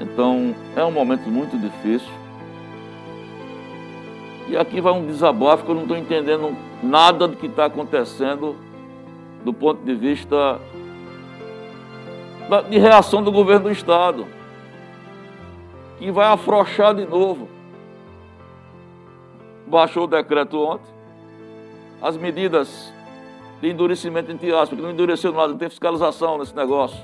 Então 0.00 0.54
é 0.76 0.84
um 0.84 0.90
momento 0.90 1.28
muito 1.28 1.58
difícil. 1.58 2.12
E 4.48 4.56
aqui 4.56 4.80
vai 4.80 4.92
um 4.92 5.06
desabafo 5.06 5.64
que 5.64 5.70
eu 5.70 5.74
não 5.74 5.82
estou 5.82 5.96
entendendo 5.96 6.56
nada 6.82 7.28
do 7.28 7.36
que 7.36 7.46
está 7.46 7.66
acontecendo 7.66 8.56
do 9.44 9.52
ponto 9.52 9.84
de 9.84 9.94
vista 9.94 10.58
de 12.70 12.78
reação 12.78 13.22
do 13.22 13.30
governo 13.30 13.64
do 13.64 13.70
Estado, 13.70 14.26
que 15.98 16.10
vai 16.10 16.26
afrouxar 16.26 16.94
de 16.94 17.04
novo. 17.04 17.48
Baixou 19.66 20.04
o 20.04 20.06
decreto 20.06 20.58
ontem, 20.58 20.90
as 22.00 22.16
medidas 22.16 22.92
de 23.60 23.68
endurecimento 23.68 24.32
entre 24.32 24.50
aspas, 24.50 24.70
porque 24.70 24.82
não 24.82 24.90
endureceu 24.90 25.32
nada, 25.32 25.54
tem 25.54 25.68
fiscalização 25.68 26.38
nesse 26.38 26.56
negócio. 26.56 26.98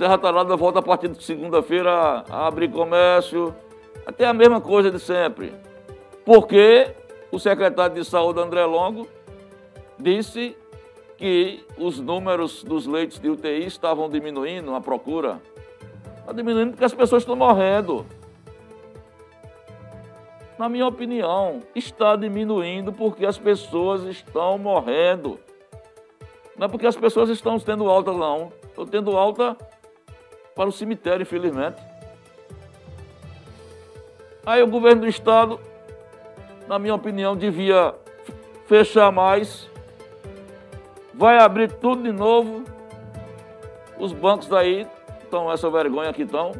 Serra 0.00 0.16
Talhada 0.16 0.56
volta 0.56 0.78
a 0.78 0.82
partir 0.82 1.08
de 1.08 1.22
segunda-feira 1.22 2.24
a 2.26 2.46
abrir 2.46 2.70
comércio, 2.70 3.54
até 4.06 4.24
a 4.24 4.32
mesma 4.32 4.58
coisa 4.58 4.90
de 4.90 4.98
sempre. 4.98 5.52
Porque 6.24 6.94
o 7.30 7.38
secretário 7.38 7.96
de 7.96 8.02
Saúde, 8.02 8.40
André 8.40 8.64
Longo, 8.64 9.06
disse 9.98 10.56
que 11.18 11.62
os 11.76 12.00
números 12.00 12.64
dos 12.64 12.86
leitos 12.86 13.18
de 13.18 13.28
UTI 13.28 13.66
estavam 13.66 14.08
diminuindo, 14.08 14.74
a 14.74 14.80
procura. 14.80 15.38
Está 16.20 16.32
diminuindo 16.32 16.70
porque 16.70 16.86
as 16.86 16.94
pessoas 16.94 17.22
estão 17.22 17.36
morrendo. 17.36 18.06
Na 20.58 20.66
minha 20.70 20.86
opinião, 20.86 21.60
está 21.74 22.16
diminuindo 22.16 22.90
porque 22.90 23.26
as 23.26 23.36
pessoas 23.36 24.04
estão 24.04 24.56
morrendo. 24.56 25.38
Não 26.56 26.64
é 26.64 26.68
porque 26.70 26.86
as 26.86 26.96
pessoas 26.96 27.28
estão 27.28 27.58
tendo 27.58 27.86
alta, 27.86 28.14
não. 28.14 28.50
Estão 28.64 28.86
tendo 28.86 29.14
alta 29.14 29.58
para 30.60 30.68
o 30.68 30.72
cemitério, 30.72 31.22
infelizmente. 31.22 31.80
Aí 34.44 34.62
o 34.62 34.66
governo 34.66 35.00
do 35.00 35.08
estado 35.08 35.58
na 36.68 36.78
minha 36.78 36.94
opinião, 36.94 37.34
devia 37.34 37.94
fechar 38.66 39.10
mais. 39.10 39.66
Vai 41.14 41.38
abrir 41.38 41.72
tudo 41.72 42.02
de 42.02 42.12
novo. 42.12 42.62
Os 43.98 44.12
bancos 44.12 44.48
daí 44.48 44.86
estão 45.22 45.50
essa 45.50 45.70
vergonha 45.70 46.12
que 46.12 46.24
estão. 46.24 46.52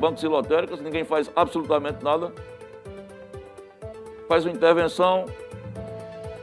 Bancos 0.00 0.24
e 0.24 0.82
ninguém 0.82 1.04
faz 1.04 1.30
absolutamente 1.36 2.02
nada. 2.02 2.32
Faz 4.28 4.44
uma 4.44 4.52
intervenção, 4.52 5.26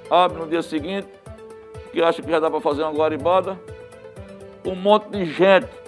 abre 0.09 0.39
no 0.39 0.47
dia 0.47 0.61
seguinte, 0.61 1.09
que 1.91 2.01
acha 2.01 2.21
que 2.21 2.31
já 2.31 2.39
dá 2.39 2.49
para 2.49 2.61
fazer 2.61 2.83
uma 2.83 2.93
guaribada. 2.93 3.59
Um 4.65 4.75
monte 4.75 5.09
de 5.09 5.25
gente 5.25 5.80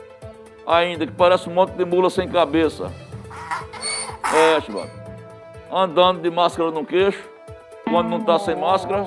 ainda, 0.65 1.05
que 1.05 1.13
parece 1.13 1.50
um 1.50 1.53
monte 1.53 1.72
de 1.72 1.86
mula 1.86 2.10
sem 2.10 2.27
cabeça. 2.27 2.91
É, 4.34 4.62
Chibata 4.62 5.03
andando 5.74 6.22
de 6.22 6.29
máscara 6.29 6.70
no 6.70 6.86
queixo, 6.86 7.27
quando 7.89 8.10
não 8.10 8.20
está 8.20 8.38
sem 8.38 8.55
máscara. 8.55 9.05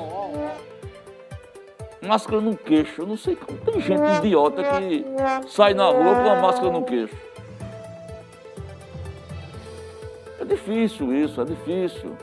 Máscara 2.02 2.40
no 2.40 2.56
queixo. 2.56 3.02
Eu 3.02 3.06
não 3.06 3.16
sei 3.16 3.36
como 3.36 3.58
tem 3.58 3.80
gente 3.80 4.02
idiota 4.18 4.62
que 4.62 5.04
sai 5.48 5.74
na 5.74 5.86
rua 5.86 6.14
com 6.14 6.30
a 6.30 6.36
máscara 6.36 6.70
no 6.70 6.82
queixo. 6.82 7.14
É 10.40 10.44
difícil 10.44 11.12
isso, 11.14 11.40
é 11.40 11.44
difícil. 11.44 12.16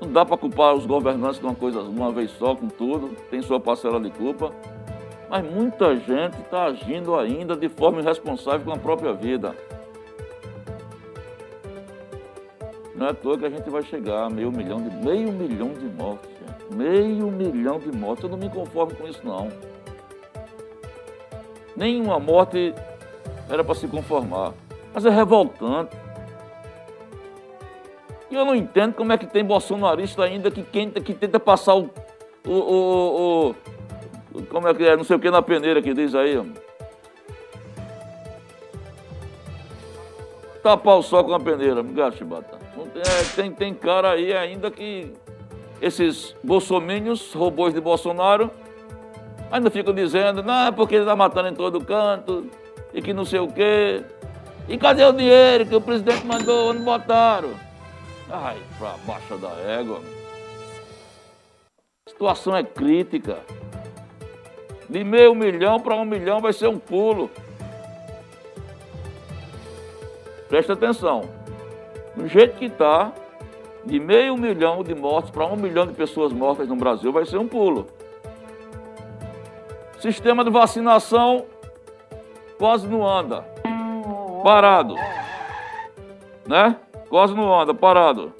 Não 0.00 0.10
dá 0.10 0.24
para 0.24 0.36
culpar 0.36 0.74
os 0.74 0.84
governantes 0.84 1.38
de 1.38 1.46
uma 1.46 1.54
coisa 1.54 1.80
uma 1.80 2.10
vez 2.10 2.30
só 2.32 2.56
com 2.56 2.68
tudo, 2.68 3.16
tem 3.30 3.40
sua 3.40 3.60
parcela 3.60 4.00
de 4.00 4.10
culpa. 4.10 4.52
Mas 5.32 5.50
muita 5.50 5.96
gente 5.96 6.38
está 6.42 6.64
agindo 6.64 7.16
ainda 7.16 7.56
de 7.56 7.66
forma 7.66 8.02
irresponsável 8.02 8.66
com 8.66 8.72
a 8.72 8.76
própria 8.76 9.14
vida. 9.14 9.56
Não 12.94 13.06
é 13.06 13.10
à 13.12 13.14
toa 13.14 13.38
que 13.38 13.46
a 13.46 13.48
gente 13.48 13.70
vai 13.70 13.82
chegar 13.82 14.24
a 14.24 14.28
meio 14.28 14.52
milhão 14.52 14.76
de, 14.76 14.94
meio 14.94 15.32
milhão 15.32 15.72
de 15.72 15.86
mortes, 15.86 16.28
gente. 16.32 16.76
Meio 16.76 17.30
milhão 17.30 17.78
de 17.78 17.90
mortes. 17.96 18.24
Eu 18.24 18.28
não 18.28 18.36
me 18.36 18.50
conformo 18.50 18.94
com 18.94 19.08
isso, 19.08 19.22
não. 19.24 19.48
Nenhuma 21.74 22.20
morte 22.20 22.74
era 23.48 23.64
para 23.64 23.74
se 23.74 23.88
conformar. 23.88 24.52
Mas 24.92 25.06
é 25.06 25.10
revoltante. 25.10 25.96
E 28.30 28.34
eu 28.34 28.44
não 28.44 28.54
entendo 28.54 28.92
como 28.92 29.14
é 29.14 29.16
que 29.16 29.26
tem 29.26 29.42
bolsonarista 29.42 30.24
ainda 30.24 30.50
que, 30.50 30.62
quenta, 30.62 31.00
que 31.00 31.14
tenta 31.14 31.40
passar 31.40 31.74
o, 31.74 31.88
o, 32.46 32.52
o, 32.52 33.54
Como 34.48 34.68
é 34.68 34.74
que 34.74 34.84
é? 34.84 34.96
Não 34.96 35.04
sei 35.04 35.16
o 35.16 35.20
que 35.20 35.30
na 35.30 35.42
peneira 35.42 35.82
que 35.82 35.92
diz 35.92 36.14
aí. 36.14 36.40
Tapar 40.62 40.96
o 40.96 41.02
sol 41.02 41.24
com 41.24 41.34
a 41.34 41.40
peneira, 41.40 41.82
me 41.82 41.92
gaste, 41.92 42.24
batata. 42.24 42.62
É, 42.94 43.34
tem, 43.34 43.50
tem 43.50 43.74
cara 43.74 44.12
aí 44.12 44.32
ainda 44.32 44.70
que 44.70 45.12
esses 45.80 46.36
bolsomínios, 46.42 47.32
robôs 47.32 47.74
de 47.74 47.80
Bolsonaro, 47.80 48.50
ainda 49.50 49.70
ficam 49.70 49.92
dizendo, 49.92 50.42
não, 50.42 50.68
é 50.68 50.70
porque 50.70 50.94
ele 50.94 51.02
está 51.02 51.16
matando 51.16 51.48
em 51.48 51.54
todo 51.54 51.84
canto, 51.84 52.46
e 52.94 53.02
que 53.02 53.12
não 53.12 53.24
sei 53.24 53.40
o 53.40 53.48
quê. 53.48 54.04
E 54.68 54.78
cadê 54.78 55.04
o 55.04 55.12
dinheiro 55.12 55.66
que 55.66 55.74
o 55.74 55.80
presidente 55.80 56.24
mandou? 56.24 56.70
Onde 56.70 56.82
botaram? 56.82 57.50
Ai, 58.30 58.56
pra 58.78 58.94
baixa 59.04 59.36
da 59.36 59.50
égua. 59.68 60.00
A 62.06 62.10
situação 62.10 62.56
é 62.56 62.62
crítica. 62.62 63.40
De 64.92 65.02
meio 65.02 65.34
milhão 65.34 65.80
para 65.80 65.94
um 65.94 66.04
milhão 66.04 66.38
vai 66.38 66.52
ser 66.52 66.68
um 66.68 66.78
pulo. 66.78 67.30
Presta 70.50 70.74
atenção. 70.74 71.30
Do 72.14 72.28
jeito 72.28 72.58
que 72.58 72.66
está, 72.66 73.10
de 73.86 73.98
meio 73.98 74.36
milhão 74.36 74.84
de 74.84 74.94
mortos 74.94 75.30
para 75.30 75.46
um 75.46 75.56
milhão 75.56 75.86
de 75.86 75.94
pessoas 75.94 76.30
mortas 76.30 76.68
no 76.68 76.76
Brasil 76.76 77.10
vai 77.10 77.24
ser 77.24 77.38
um 77.38 77.48
pulo. 77.48 77.86
Sistema 79.98 80.44
de 80.44 80.50
vacinação 80.50 81.46
quase 82.58 82.86
não 82.86 83.08
anda. 83.08 83.46
Parado. 84.44 84.94
Né? 86.46 86.76
Quase 87.08 87.34
não 87.34 87.58
anda, 87.58 87.72
parado. 87.72 88.30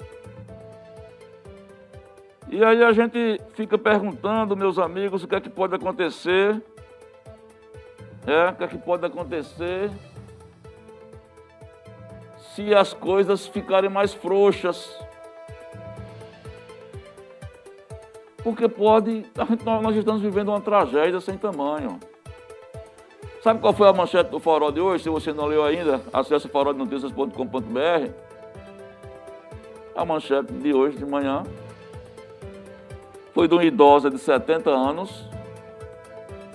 E 2.53 2.63
aí 2.63 2.83
a 2.83 2.91
gente 2.91 3.41
fica 3.55 3.79
perguntando, 3.79 4.55
meus 4.55 4.77
amigos, 4.77 5.23
o 5.23 5.27
que 5.27 5.33
é 5.33 5.41
que 5.41 5.49
pode 5.49 5.73
acontecer. 5.73 6.61
É, 8.27 8.49
o 8.49 8.55
que 8.55 8.63
é 8.63 8.67
que 8.67 8.77
pode 8.77 9.03
acontecer 9.03 9.89
se 12.53 12.71
as 12.71 12.93
coisas 12.93 13.47
ficarem 13.47 13.89
mais 13.89 14.13
frouxas. 14.13 14.95
Porque 18.43 18.69
pode. 18.69 19.25
Nós 19.81 19.95
estamos 19.95 20.21
vivendo 20.21 20.49
uma 20.49 20.61
tragédia 20.61 21.19
sem 21.19 21.35
tamanho. 21.35 21.99
Sabe 23.41 23.61
qual 23.61 23.73
foi 23.73 23.89
a 23.89 23.93
manchete 23.93 24.29
do 24.29 24.39
Farol 24.39 24.71
de 24.71 24.79
hoje? 24.79 25.05
Se 25.05 25.09
você 25.09 25.33
não 25.33 25.47
leu 25.47 25.63
ainda, 25.65 26.03
acesse 26.13 26.47
faroldenoticias.com.br. 26.47 28.11
A 29.95 30.05
manchete 30.05 30.53
de 30.53 30.71
hoje 30.71 30.97
de 30.97 31.05
manhã 31.07 31.41
foi 33.33 33.47
de 33.47 33.53
uma 33.53 33.63
idosa 33.63 34.09
de 34.09 34.17
70 34.17 34.69
anos 34.69 35.27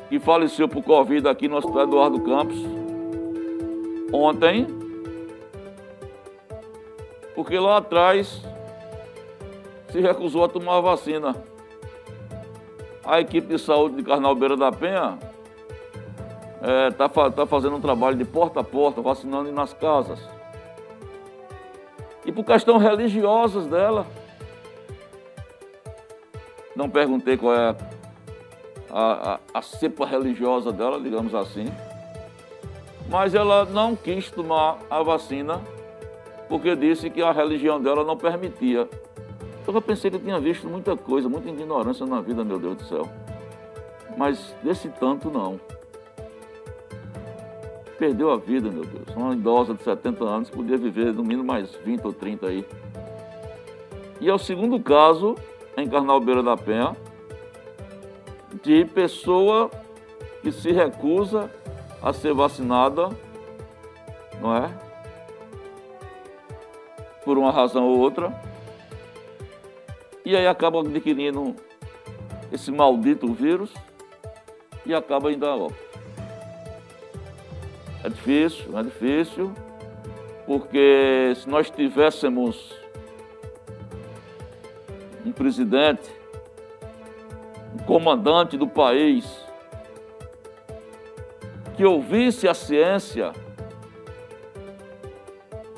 que 0.08 0.18
faleceu 0.18 0.68
por 0.68 0.82
Covid 0.82 1.28
aqui 1.28 1.48
no 1.48 1.56
Hospital 1.56 1.82
Eduardo 1.82 2.20
Campos 2.20 2.56
ontem, 4.12 4.66
porque 7.34 7.58
lá 7.58 7.76
atrás 7.78 8.42
se 9.90 10.00
recusou 10.00 10.44
a 10.44 10.48
tomar 10.48 10.76
a 10.76 10.80
vacina. 10.80 11.36
A 13.04 13.20
equipe 13.20 13.48
de 13.48 13.58
saúde 13.58 13.96
de 13.96 14.02
Carnal 14.02 14.34
Beira 14.34 14.56
da 14.56 14.70
Penha 14.70 15.18
está 16.90 17.04
é, 17.04 17.08
tá, 17.08 17.30
tá 17.30 17.46
fazendo 17.46 17.76
um 17.76 17.80
trabalho 17.80 18.16
de 18.16 18.24
porta 18.24 18.60
a 18.60 18.64
porta, 18.64 19.00
vacinando 19.00 19.50
nas 19.52 19.72
casas. 19.72 20.20
E 22.24 22.32
por 22.32 22.44
questões 22.44 22.82
religiosas 22.82 23.66
dela, 23.66 24.06
não 26.78 26.88
perguntei 26.88 27.36
qual 27.36 27.52
é 27.56 27.76
a, 28.88 29.32
a, 29.32 29.40
a 29.52 29.62
cepa 29.62 30.06
religiosa 30.06 30.70
dela, 30.70 31.00
digamos 31.00 31.34
assim, 31.34 31.66
mas 33.10 33.34
ela 33.34 33.64
não 33.64 33.96
quis 33.96 34.30
tomar 34.30 34.78
a 34.88 35.02
vacina 35.02 35.60
porque 36.48 36.76
disse 36.76 37.10
que 37.10 37.20
a 37.20 37.32
religião 37.32 37.80
dela 37.82 38.04
não 38.04 38.16
permitia. 38.16 38.88
Eu 39.66 39.82
pensei 39.82 40.08
que 40.08 40.16
eu 40.16 40.20
tinha 40.20 40.38
visto 40.38 40.68
muita 40.68 40.96
coisa, 40.96 41.28
muita 41.28 41.48
ignorância 41.50 42.06
na 42.06 42.20
vida, 42.20 42.44
meu 42.44 42.60
Deus 42.60 42.76
do 42.76 42.84
céu. 42.84 43.08
Mas 44.16 44.54
desse 44.62 44.88
tanto 44.88 45.30
não 45.30 45.60
perdeu 47.98 48.30
a 48.30 48.36
vida, 48.36 48.70
meu 48.70 48.84
Deus. 48.84 49.16
Uma 49.16 49.34
idosa 49.34 49.74
de 49.74 49.82
70 49.82 50.24
anos 50.24 50.48
podia 50.48 50.76
viver 50.76 51.12
no 51.12 51.24
mínimo 51.24 51.44
mais 51.44 51.74
20 51.84 52.06
ou 52.06 52.12
30 52.12 52.46
aí. 52.46 52.64
E 54.20 54.28
é 54.28 54.32
o 54.32 54.38
segundo 54.38 54.78
caso 54.80 55.34
em 55.82 55.88
Carnal 55.88 56.20
Beira 56.20 56.42
da 56.42 56.56
Penha 56.56 56.96
de 58.62 58.84
pessoa 58.84 59.70
que 60.42 60.50
se 60.50 60.72
recusa 60.72 61.50
a 62.02 62.12
ser 62.12 62.32
vacinada, 62.32 63.10
não 64.40 64.56
é? 64.56 64.70
Por 67.24 67.38
uma 67.38 67.50
razão 67.50 67.86
ou 67.86 67.98
outra. 67.98 68.32
E 70.24 70.36
aí 70.36 70.46
acaba 70.46 70.80
adquirindo 70.80 71.54
esse 72.52 72.70
maldito 72.70 73.32
vírus 73.32 73.72
e 74.84 74.94
acaba 74.94 75.32
indo 75.32 75.46
a 75.46 75.56
óbito. 75.56 75.88
É 78.04 78.08
difícil, 78.08 78.78
é 78.78 78.82
difícil, 78.82 79.52
porque 80.46 81.32
se 81.36 81.48
nós 81.48 81.68
tivéssemos 81.70 82.77
um 85.24 85.32
presidente, 85.32 86.10
um 87.74 87.84
comandante 87.84 88.56
do 88.56 88.66
país, 88.66 89.24
que 91.76 91.84
ouvisse 91.84 92.48
a 92.48 92.54
ciência, 92.54 93.32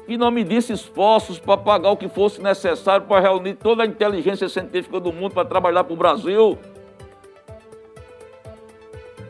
que 0.07 0.17
não 0.17 0.31
medisse 0.31 0.73
esforços 0.73 1.39
para 1.39 1.57
pagar 1.57 1.91
o 1.91 1.97
que 1.97 2.09
fosse 2.09 2.43
necessário 2.43 3.07
para 3.07 3.21
reunir 3.21 3.55
toda 3.55 3.83
a 3.83 3.87
inteligência 3.87 4.49
científica 4.49 4.99
do 4.99 5.13
mundo 5.13 5.33
para 5.33 5.45
trabalhar 5.45 5.85
para 5.85 5.95
o 5.95 5.97
Brasil 5.97 6.59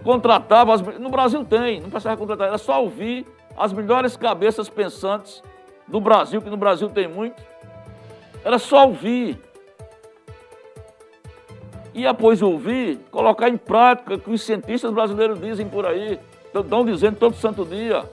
contratava 0.02 0.74
as, 0.74 0.80
no 0.80 1.08
Brasil 1.08 1.44
tem, 1.44 1.80
não 1.80 1.90
precisava 1.90 2.16
contratar, 2.16 2.48
era 2.48 2.58
só 2.58 2.82
ouvir 2.82 3.26
as 3.56 3.72
melhores 3.72 4.16
cabeças 4.16 4.68
pensantes 4.68 5.42
do 5.86 6.00
Brasil, 6.00 6.40
que 6.40 6.50
no 6.50 6.56
Brasil 6.56 6.88
tem 6.88 7.08
muito. 7.08 7.42
Era 8.44 8.58
só 8.58 8.86
ouvir. 8.86 9.38
E 11.92 12.06
após 12.06 12.40
ouvir, 12.40 13.00
colocar 13.10 13.48
em 13.48 13.56
prática 13.56 14.14
o 14.14 14.18
que 14.18 14.30
os 14.30 14.42
cientistas 14.42 14.92
brasileiros 14.92 15.40
dizem 15.40 15.68
por 15.68 15.84
aí, 15.84 16.18
estão 16.54 16.84
dizendo 16.84 17.16
todo 17.16 17.34
santo 17.34 17.64
dia. 17.64 18.04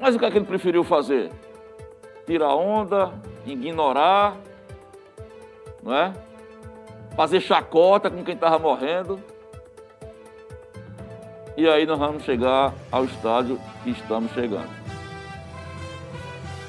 Mas 0.00 0.14
o 0.14 0.18
que 0.18 0.24
é 0.24 0.30
que 0.30 0.38
ele 0.38 0.46
preferiu 0.46 0.84
fazer? 0.84 1.30
Tirar 2.26 2.54
onda, 2.54 3.12
ignorar, 3.46 4.36
não 5.82 5.94
é? 5.94 6.12
Fazer 7.16 7.40
chacota 7.40 8.10
com 8.10 8.22
quem 8.22 8.34
estava 8.34 8.58
morrendo. 8.58 9.20
E 11.56 11.68
aí 11.68 11.84
nós 11.84 11.98
vamos 11.98 12.22
chegar 12.24 12.72
ao 12.90 13.04
estádio 13.04 13.58
que 13.82 13.90
estamos 13.90 14.32
chegando. 14.32 14.70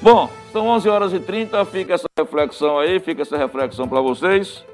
Bom, 0.02 0.28
são 0.52 0.66
11 0.66 0.88
horas 0.88 1.12
e 1.12 1.20
30, 1.20 1.64
fica 1.64 1.94
essa 1.94 2.08
reflexão 2.18 2.78
aí, 2.78 2.98
fica 2.98 3.22
essa 3.22 3.36
reflexão 3.36 3.88
para 3.88 4.00
vocês. 4.00 4.64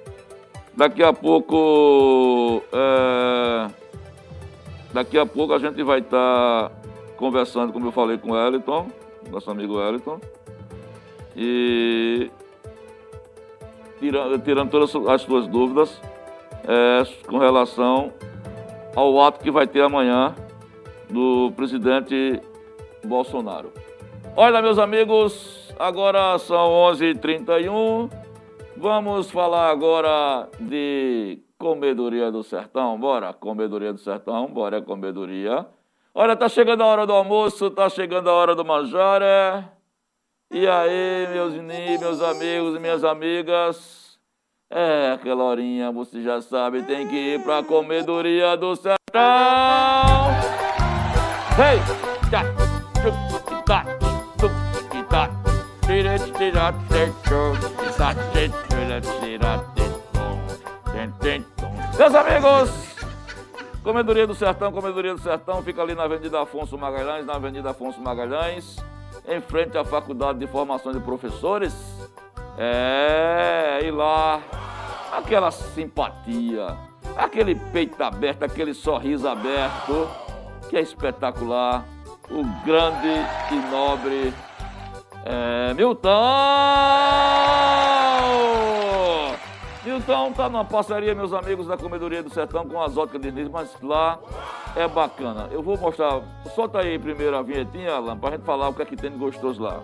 Daqui 0.78 1.02
a 1.02 1.12
pouco, 1.12 2.62
é... 2.72 3.66
daqui 4.92 5.18
a 5.18 5.26
pouco 5.26 5.52
a 5.52 5.58
gente 5.58 5.82
vai 5.82 5.98
estar 5.98 6.68
tá 6.68 6.72
conversando, 7.16 7.72
como 7.72 7.88
eu 7.88 7.90
falei 7.90 8.16
com 8.16 8.30
o 8.30 8.34
Wellington, 8.34 8.86
nosso 9.28 9.50
amigo 9.50 9.76
Wellington, 9.76 10.20
e 11.36 12.30
tirando, 13.98 14.38
tirando 14.38 14.70
todas 14.70 14.94
as 15.08 15.22
suas 15.22 15.48
dúvidas 15.48 16.00
é, 16.64 17.02
com 17.26 17.38
relação 17.38 18.12
ao 18.94 19.20
ato 19.20 19.42
que 19.42 19.50
vai 19.50 19.66
ter 19.66 19.82
amanhã 19.82 20.32
do 21.10 21.52
presidente 21.56 22.40
Bolsonaro. 23.04 23.72
Olha, 24.36 24.62
meus 24.62 24.78
amigos, 24.78 25.74
agora 25.76 26.38
são 26.38 26.70
11h31. 26.92 28.17
Vamos 28.80 29.28
falar 29.28 29.70
agora 29.70 30.48
de 30.60 31.40
Comedoria 31.58 32.30
do 32.30 32.44
Sertão. 32.44 32.96
Bora, 32.96 33.32
Comedoria 33.32 33.92
do 33.92 33.98
Sertão, 33.98 34.46
bora, 34.46 34.80
Comedoria. 34.80 35.66
Olha, 36.14 36.36
tá 36.36 36.48
chegando 36.48 36.82
a 36.84 36.86
hora 36.86 37.04
do 37.04 37.12
almoço, 37.12 37.70
tá 37.70 37.88
chegando 37.88 38.30
a 38.30 38.32
hora 38.32 38.54
do 38.54 38.64
manjar, 38.64 39.20
é? 39.20 39.64
E 40.52 40.64
aí, 40.66 41.26
meus 41.32 41.54
meus 41.54 42.22
amigos 42.22 42.76
e 42.76 42.78
minhas 42.78 43.02
amigas, 43.02 44.16
é, 44.70 45.10
aquela 45.10 45.42
horinha, 45.42 45.90
você 45.90 46.22
já 46.22 46.40
sabe, 46.40 46.84
tem 46.84 47.08
que 47.08 47.16
ir 47.16 47.42
pra 47.42 47.64
comedoria 47.64 48.56
do 48.56 48.76
sertão. 48.76 48.96
Hey! 51.58 51.80
Meus 61.98 62.14
amigos, 62.14 62.70
Comedoria 63.82 64.24
do 64.24 64.34
Sertão, 64.34 64.70
Comedoria 64.70 65.12
do 65.12 65.20
Sertão, 65.20 65.60
fica 65.60 65.82
ali 65.82 65.96
na 65.96 66.04
Avenida 66.04 66.40
Afonso 66.40 66.78
Magalhães, 66.78 67.26
na 67.26 67.34
Avenida 67.34 67.70
Afonso 67.70 68.00
Magalhães, 68.00 68.76
em 69.26 69.40
frente 69.40 69.76
à 69.76 69.84
Faculdade 69.84 70.38
de 70.38 70.46
Formação 70.46 70.92
de 70.92 71.00
Professores. 71.00 71.74
É, 72.56 73.80
e 73.82 73.90
lá, 73.90 74.40
aquela 75.12 75.50
simpatia, 75.50 76.76
aquele 77.16 77.56
peito 77.56 78.00
aberto, 78.00 78.44
aquele 78.44 78.72
sorriso 78.72 79.26
aberto, 79.26 80.08
que 80.70 80.76
é 80.76 80.80
espetacular. 80.80 81.84
o 82.30 82.44
grande 82.64 83.08
e 83.50 83.70
nobre 83.70 84.32
é, 85.24 85.74
Milton! 85.74 86.08
Milton 89.84 90.32
tá 90.32 90.48
numa 90.48 90.64
parceria, 90.64 91.14
meus 91.14 91.32
amigos 91.32 91.66
da 91.66 91.76
Comedoria 91.76 92.22
do 92.22 92.30
Sertão, 92.30 92.66
com 92.68 92.80
as 92.82 92.96
óticas 92.96 93.20
de 93.20 93.32
Nis, 93.32 93.48
mas 93.48 93.70
lá 93.82 94.18
é 94.76 94.86
bacana. 94.86 95.48
Eu 95.50 95.62
vou 95.62 95.76
mostrar, 95.78 96.20
solta 96.54 96.80
aí 96.80 96.98
primeiro 96.98 97.36
a 97.36 97.42
vinhetinha, 97.42 97.94
Alan, 97.94 98.16
pra 98.16 98.32
gente 98.32 98.44
falar 98.44 98.68
o 98.68 98.74
que 98.74 98.82
é 98.82 98.84
que 98.84 98.96
tem 98.96 99.10
de 99.10 99.18
gostoso 99.18 99.62
lá. 99.62 99.80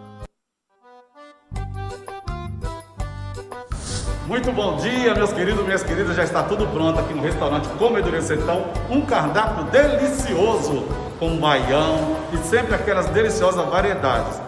Muito 4.26 4.50
bom 4.52 4.76
dia, 4.76 5.14
meus 5.14 5.34
queridos, 5.34 5.62
minhas 5.64 5.82
queridas. 5.82 6.16
Já 6.16 6.24
está 6.24 6.42
tudo 6.42 6.66
pronto 6.68 6.98
aqui 6.98 7.12
no 7.12 7.20
restaurante 7.20 7.68
Comedoria 7.76 8.22
Sertão. 8.22 8.64
Um 8.88 9.02
cardápio 9.02 9.64
delicioso 9.64 10.86
com 11.18 11.36
baião 11.36 12.16
e 12.32 12.38
sempre 12.38 12.74
aquelas 12.74 13.06
deliciosas 13.10 13.68
variedades. 13.68 14.40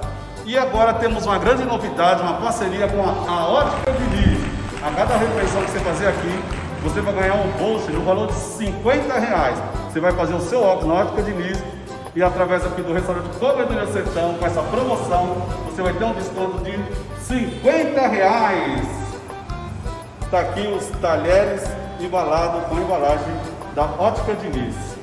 E 0.46 0.56
agora 0.56 0.94
temos 0.94 1.26
uma 1.26 1.38
grande 1.38 1.64
novidade, 1.64 2.22
uma 2.22 2.34
parceria 2.34 2.86
com 2.86 3.02
a, 3.02 3.08
a 3.28 3.48
Ótica 3.48 3.90
Diniz. 3.90 4.38
A 4.80 4.92
cada 4.92 5.16
refeição 5.16 5.60
que 5.64 5.72
você 5.72 5.80
fazer 5.80 6.06
aqui, 6.06 6.40
você 6.84 7.00
vai 7.00 7.14
ganhar 7.14 7.34
um 7.34 7.50
bolso 7.58 7.90
no 7.90 8.04
valor 8.04 8.28
de 8.28 8.34
50 8.34 9.18
reais. 9.18 9.58
Você 9.90 9.98
vai 9.98 10.12
fazer 10.12 10.34
o 10.34 10.40
seu 10.40 10.62
óculos 10.62 10.86
na 10.86 11.00
Ótica 11.00 11.22
Diniz 11.24 11.60
e 12.14 12.22
através 12.22 12.64
aqui 12.64 12.80
do 12.80 12.92
restaurante 12.92 13.36
Comedoria 13.40 13.88
Sertão, 13.88 14.34
com 14.34 14.46
essa 14.46 14.62
promoção, 14.62 15.34
você 15.64 15.82
vai 15.82 15.92
ter 15.94 16.04
um 16.04 16.14
desconto 16.14 16.58
de 16.62 16.78
50 17.24 18.06
reais. 18.06 18.86
Está 20.22 20.40
aqui 20.42 20.64
os 20.68 20.86
talheres 21.00 21.64
embalados 21.98 22.68
com 22.68 22.76
embalagem 22.76 23.34
da 23.74 23.82
Ótica 23.82 24.32
Diniz. 24.34 24.95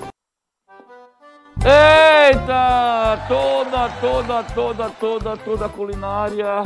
Eita! 1.65 3.17
Toda, 3.25 3.87
toda, 4.01 4.43
toda, 4.43 4.89
toda, 4.89 5.37
toda 5.37 5.69
culinária 5.69 6.63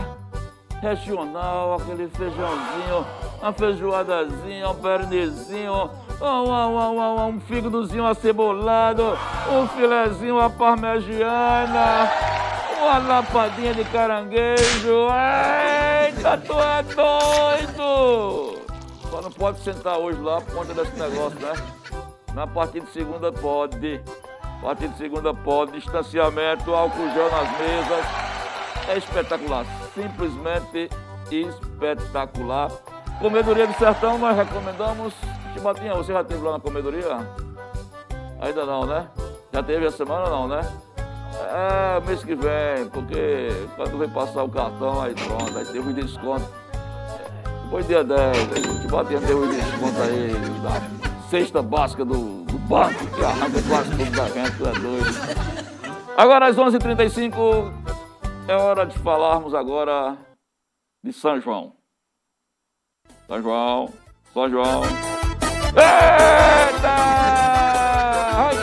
regional, 0.81 1.75
aquele 1.75 2.07
feijãozinho, 2.10 3.05
uma 3.39 3.53
feijoadazinha, 3.53 4.69
um 4.69 4.73
pernezinho, 4.73 5.91
um, 6.19 6.25
um, 6.25 6.99
um, 6.99 7.27
um 7.27 7.39
fígadozinho 7.41 8.07
acebolado, 8.07 9.15
um 9.51 9.67
filezinho 9.67 10.39
à 10.39 10.49
parmegiana, 10.49 12.12
uma 12.81 12.97
lapadinha 12.97 13.75
de 13.75 13.83
caranguejo. 13.86 15.10
Eita, 16.07 16.38
tu 16.38 16.53
é 16.60 16.81
doido! 16.81 18.57
Só 19.12 19.21
não 19.21 19.31
pode 19.31 19.60
sentar 19.60 19.99
hoje 19.99 20.19
lá 20.19 20.41
por 20.41 20.55
conta 20.55 20.73
desse 20.73 20.97
negócio, 20.97 21.39
né? 21.39 21.53
Na 22.33 22.47
partir 22.47 22.81
de 22.81 22.91
segunda 22.91 23.31
pode. 23.31 24.01
A 24.60 24.65
partir 24.65 24.88
de 24.88 24.98
segunda 24.98 25.34
pode. 25.34 25.74
Distanciamento, 25.74 26.74
álcool 26.74 27.10
gel 27.13 27.32
nas 27.32 27.50
mesas. 27.60 28.06
É 28.89 28.98
espetacular. 28.98 29.65
Simplesmente 29.93 30.89
espetacular. 31.32 32.72
Comedoria 33.20 33.67
do 33.67 33.74
Sertão, 33.74 34.17
nós 34.17 34.36
recomendamos. 34.36 35.13
Chibatinha, 35.54 35.96
você 35.96 36.13
já 36.13 36.22
esteve 36.22 36.41
lá 36.41 36.54
na 36.54 36.60
comedoria? 36.60 37.17
Ainda 38.39 38.65
não, 38.65 38.86
né? 38.86 39.08
Já 39.52 39.63
teve 39.63 39.86
a 39.86 39.91
semana 39.91 40.30
não, 40.30 40.48
né? 40.48 40.62
É, 41.39 42.00
mês 42.06 42.24
que 42.24 42.36
vem, 42.36 42.88
porque 42.91 43.50
quando 43.76 43.98
vem 43.98 44.10
passar 44.10 44.43
o 44.43 44.50
cartão, 44.50 45.02
aí 45.02 45.13
pronto, 45.13 45.58
aí 45.58 45.65
tem 45.65 45.82
um 45.82 45.93
desconto. 45.93 46.48
Depois 47.63 47.88
dia 47.88 48.04
10, 48.04 48.20
a 48.20 48.56
gente 48.56 48.88
batia 48.88 49.20
ter 49.20 49.36
um 49.36 49.48
desconto 49.48 50.02
aí 50.02 50.34
da 50.63 51.16
cesta 51.30 51.62
básica 51.62 52.06
do, 52.06 52.44
do 52.44 52.58
banco, 52.60 53.06
que 53.16 53.24
arranca 53.24 53.62
quase 53.68 53.90
tudo 53.92 54.12
da 54.12 54.30
gente, 54.30 54.58
tu 54.58 54.68
é 54.68 54.72
doido. 54.72 55.08
Agora 56.18 56.48
às 56.48 56.56
11h35, 56.56 57.72
é 58.48 58.56
hora 58.56 58.86
de 58.86 58.98
falarmos 59.00 59.54
agora 59.54 60.18
de 61.04 61.13
São 61.13 61.40
João. 61.40 61.74
São 63.28 63.42
João, 63.42 63.94
São 64.34 64.50
João. 64.50 64.84
Eita! 65.76 66.96
Ai, 68.34 68.56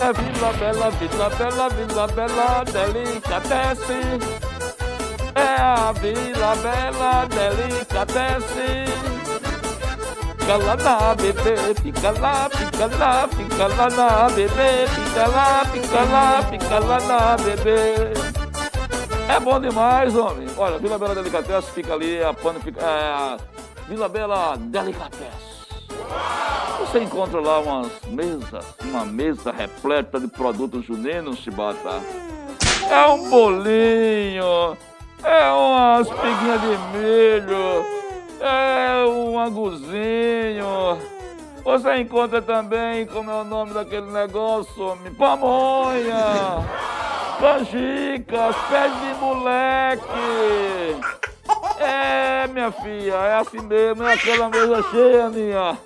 É 0.00 0.12
Vila 0.12 0.52
Bela, 0.52 0.90
Vila 0.92 1.30
Bela, 1.30 1.68
Vila 1.68 2.06
Bela, 2.06 2.64
delicatesse. 2.64 4.47
É 5.38 5.60
a 5.60 5.92
Vila 5.92 6.56
Bela, 6.56 7.26
delicatesse. 7.26 8.88
Fica 10.38 10.56
lá 10.56 10.76
na 10.76 11.14
bebê, 11.14 11.74
fica 11.82 12.10
lá, 12.10 12.48
fica 12.48 12.86
lá, 12.98 13.28
fica 13.28 13.66
lá 13.66 13.90
na 13.90 14.30
bebê, 14.30 14.86
fica 14.88 15.26
lá, 15.28 15.64
fica 15.66 16.02
lá, 16.04 16.42
fica 16.42 16.78
lá 16.78 17.00
na 17.00 17.36
bebê. 17.36 18.12
É 19.28 19.38
bom 19.38 19.60
demais, 19.60 20.16
homem. 20.16 20.48
Olha, 20.56 20.78
Vila 20.78 20.98
Bela 20.98 21.14
Delicatesse 21.14 21.70
fica 21.72 21.92
ali, 21.92 22.22
a 22.24 22.32
pano 22.32 22.58
fica. 22.60 22.80
É, 22.80 23.36
Vila 23.86 24.08
Bela 24.08 24.56
Delicatesse. 24.56 25.48
Você 26.80 27.00
encontra 27.00 27.40
lá 27.40 27.60
umas 27.60 27.92
mesas, 28.06 28.64
uma 28.82 29.04
mesa 29.04 29.52
repleta 29.52 30.18
de 30.18 30.28
produtos 30.28 30.86
juninos, 30.86 31.38
Chibata. 31.38 32.00
É 32.90 33.06
um 33.06 33.28
bolinho, 33.28 34.76
é 35.22 35.52
umas 35.52 36.08
piguinhas 36.08 36.60
de 36.60 36.78
milho, 36.96 37.84
é 38.40 39.04
um 39.06 39.38
anguzinho. 39.38 40.98
Você 41.64 41.96
encontra 41.96 42.40
também, 42.40 43.06
como 43.06 43.30
é 43.30 43.34
o 43.34 43.44
nome 43.44 43.74
daquele 43.74 44.10
negócio? 44.10 44.96
Pamonha, 45.18 46.64
canjicas, 47.38 48.56
pés 48.70 48.92
de 49.00 49.14
moleque. 49.20 50.04
É, 51.78 52.46
minha 52.48 52.72
filha, 52.72 53.14
é 53.14 53.38
assim 53.38 53.60
mesmo, 53.60 54.02
é 54.04 54.14
aquela 54.14 54.48
mesa 54.48 54.82
cheia, 54.90 55.28
minha. 55.28 55.78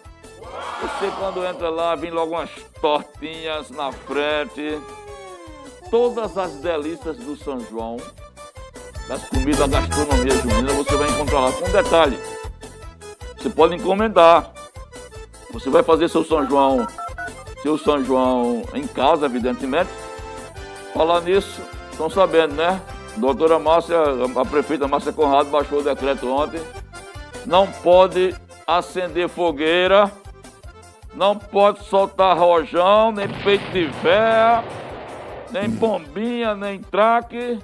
Você 0.80 1.10
quando 1.18 1.44
entra 1.44 1.70
lá, 1.70 1.94
vem 1.94 2.10
logo 2.10 2.32
umas 2.32 2.50
tortinhas 2.80 3.70
na 3.70 3.92
frente. 3.92 4.80
Todas 5.90 6.36
as 6.38 6.52
delícias 6.54 7.16
do 7.18 7.36
São 7.36 7.60
João, 7.60 7.98
das 9.08 9.28
comidas 9.28 9.58
da 9.58 9.66
gastronomia 9.66 10.32
junina, 10.32 10.72
você 10.72 10.96
vai 10.96 11.08
encontrar 11.08 11.40
lá. 11.40 11.52
Com 11.52 11.66
um 11.66 11.72
detalhe, 11.72 12.18
você 13.36 13.50
pode 13.50 13.74
encomendar. 13.74 14.50
Você 15.52 15.68
vai 15.68 15.82
fazer 15.82 16.08
seu 16.08 16.24
São 16.24 16.46
João, 16.48 16.86
seu 17.62 17.76
São 17.76 18.02
João 18.02 18.62
em 18.72 18.86
casa, 18.86 19.26
evidentemente. 19.26 19.90
Falar 20.94 21.20
nisso, 21.20 21.60
estão 21.90 22.08
sabendo, 22.08 22.54
né? 22.54 22.80
Doutora 23.16 23.58
Márcia, 23.58 23.98
a 24.34 24.44
prefeita 24.44 24.88
Márcia 24.88 25.12
Conrado 25.12 25.50
baixou 25.50 25.80
o 25.80 25.84
decreto 25.84 26.26
ontem. 26.30 26.60
Não 27.44 27.66
pode 27.66 28.34
acender 28.66 29.28
fogueira 29.28 30.10
não 31.14 31.36
pode 31.36 31.84
soltar 31.84 32.38
rojão, 32.38 33.12
nem 33.12 33.28
peito 33.28 33.70
de 33.70 33.84
véia, 34.02 34.64
nem 35.50 35.68
bombinha, 35.68 36.54
nem 36.54 36.80
traque. 36.80 37.58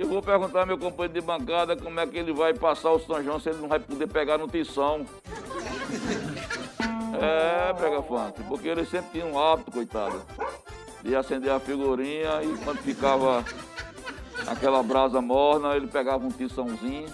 Eu 0.00 0.08
vou 0.08 0.22
perguntar 0.22 0.60
ao 0.60 0.66
meu 0.66 0.78
companheiro 0.78 1.12
de 1.12 1.20
bancada 1.20 1.76
como 1.76 2.00
é 2.00 2.06
que 2.06 2.16
ele 2.16 2.32
vai 2.32 2.54
passar 2.54 2.90
o 2.90 2.98
São 2.98 3.22
João 3.22 3.38
se 3.38 3.50
ele 3.50 3.58
não 3.58 3.68
vai 3.68 3.78
poder 3.78 4.06
pegar 4.06 4.38
no 4.38 4.48
tição. 4.48 5.04
É, 7.20 7.74
prega 7.74 8.00
funk, 8.00 8.42
porque 8.48 8.66
ele 8.66 8.86
sempre 8.86 9.20
tinha 9.20 9.26
um 9.26 9.38
hábito, 9.38 9.70
coitado, 9.70 10.22
de 11.02 11.14
acender 11.14 11.52
a 11.52 11.60
figurinha 11.60 12.42
e 12.42 12.56
quando 12.64 12.78
ficava 12.78 13.44
aquela 14.46 14.82
brasa 14.82 15.20
morna, 15.20 15.76
ele 15.76 15.86
pegava 15.86 16.24
um 16.24 16.30
tiçãozinho 16.30 17.10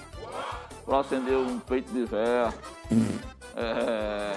para 0.84 1.00
acender 1.00 1.36
um 1.36 1.58
peito 1.58 1.92
de 1.92 2.04
véia. 2.04 2.54
É, 3.56 4.36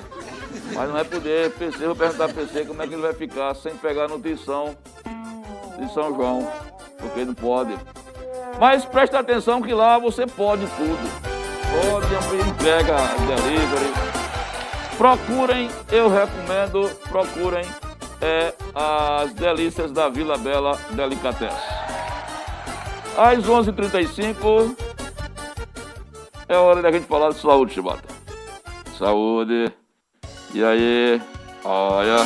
mas 0.73 0.87
não 0.87 0.93
vai 0.93 1.05
poder, 1.05 1.51
PC, 1.51 1.85
vou 1.85 1.95
perguntar 1.95 2.33
para 2.33 2.45
PC 2.45 2.65
como 2.65 2.81
é 2.81 2.87
que 2.87 2.95
ele 2.95 3.01
vai 3.03 3.13
ficar 3.13 3.53
sem 3.53 3.75
pegar 3.77 4.05
a 4.05 4.07
nutrição 4.07 4.75
de 5.77 5.93
São 5.93 6.15
João, 6.15 6.51
porque 6.97 7.23
não 7.23 7.35
pode. 7.35 7.77
Mas 8.59 8.85
preste 8.85 9.15
atenção 9.15 9.61
que 9.61 9.73
lá 9.73 9.97
você 9.97 10.25
pode 10.25 10.65
tudo. 10.67 11.29
Pode, 11.69 12.49
entrega 12.49 12.95
delivery. 13.27 13.93
Procurem, 14.97 15.69
eu 15.91 16.09
recomendo, 16.09 16.89
procurem 17.09 17.65
é, 18.21 18.53
as 18.75 19.33
delícias 19.33 19.91
da 19.91 20.09
Vila 20.09 20.37
Bela 20.37 20.77
Delicatessen. 20.91 21.79
Às 23.17 23.45
11h35 23.45 24.75
é 26.47 26.57
hora 26.57 26.81
da 26.81 26.91
gente 26.91 27.05
falar 27.05 27.29
de 27.29 27.39
saúde, 27.39 27.73
Chibata. 27.73 28.07
Saúde. 28.97 29.71
E 30.53 30.63
aí? 30.63 31.21
Olha. 31.63 32.17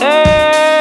Eita! 0.00 0.71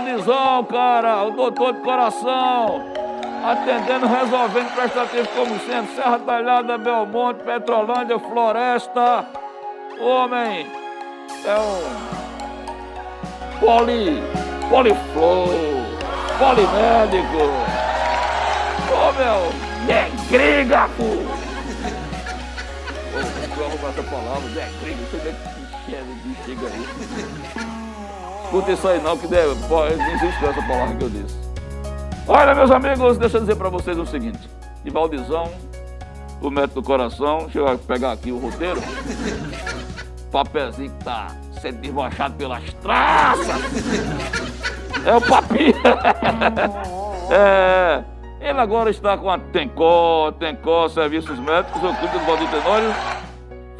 Valdizão, 0.00 0.64
cara, 0.64 1.24
o 1.24 1.32
doutor 1.32 1.74
de 1.74 1.80
coração. 1.80 2.82
atendendo, 3.44 4.06
resolvendo, 4.06 4.74
prestativo 4.74 5.28
como 5.28 5.60
sempre, 5.60 5.94
Serra 5.94 6.18
Talhada, 6.18 6.78
Belmonte, 6.78 7.42
Petrolândia, 7.42 8.18
Floresta. 8.18 9.26
Homem 10.00 10.66
é 11.44 11.58
um 11.58 11.82
poli, 13.60 14.22
poliflor, 14.70 15.50
polimédico. 16.38 17.50
Ô 18.90 19.12
meu, 19.12 19.52
negrígrafo. 19.86 21.02
Ô, 21.02 21.06
eu 23.58 23.66
arrumar 23.66 23.90
essa 23.90 24.02
palavra, 24.02 24.48
negrígrafo, 24.48 25.10
você 25.10 25.18
vê 25.18 25.34
que 25.84 25.94
é 25.94 26.02
chega 26.46 26.68
aí. 26.68 26.86
Escuta 28.50 28.72
isso 28.72 28.88
aí 28.88 29.00
não, 29.00 29.16
que 29.16 29.28
deve, 29.28 29.54
pode, 29.68 29.94
não 29.94 30.08
existe 30.08 30.44
essa 30.44 30.60
palavra 30.62 30.96
que 30.96 31.04
eu 31.04 31.08
disse. 31.08 31.38
Olha, 32.26 32.52
meus 32.52 32.68
amigos, 32.72 33.16
deixa 33.16 33.36
eu 33.36 33.42
dizer 33.42 33.54
para 33.54 33.68
vocês 33.68 33.96
o 33.96 34.04
seguinte. 34.04 34.40
Ivaldizão, 34.84 35.48
o 36.42 36.50
médico 36.50 36.80
do 36.80 36.82
coração, 36.84 37.44
deixa 37.44 37.60
eu 37.60 37.78
pegar 37.78 38.10
aqui 38.10 38.32
o 38.32 38.38
roteiro. 38.38 38.82
Papelzinho 40.32 40.90
que 40.90 41.04
tá 41.04 41.28
sendo 41.60 41.78
desmanchado 41.78 42.34
pelas 42.34 42.64
traças. 42.74 43.62
É 45.06 45.14
o 45.14 45.20
papinho. 45.20 45.76
é, 47.30 48.02
ele 48.40 48.58
agora 48.58 48.90
está 48.90 49.16
com 49.16 49.30
a 49.30 49.38
Tencó, 49.38 50.32
Tencó 50.32 50.88
Serviços 50.88 51.38
Médicos, 51.38 51.84
o 51.84 51.94
Clínico 51.94 52.18
do 52.18 52.26
Valdir 52.26 52.50
Tenório, 52.50 52.92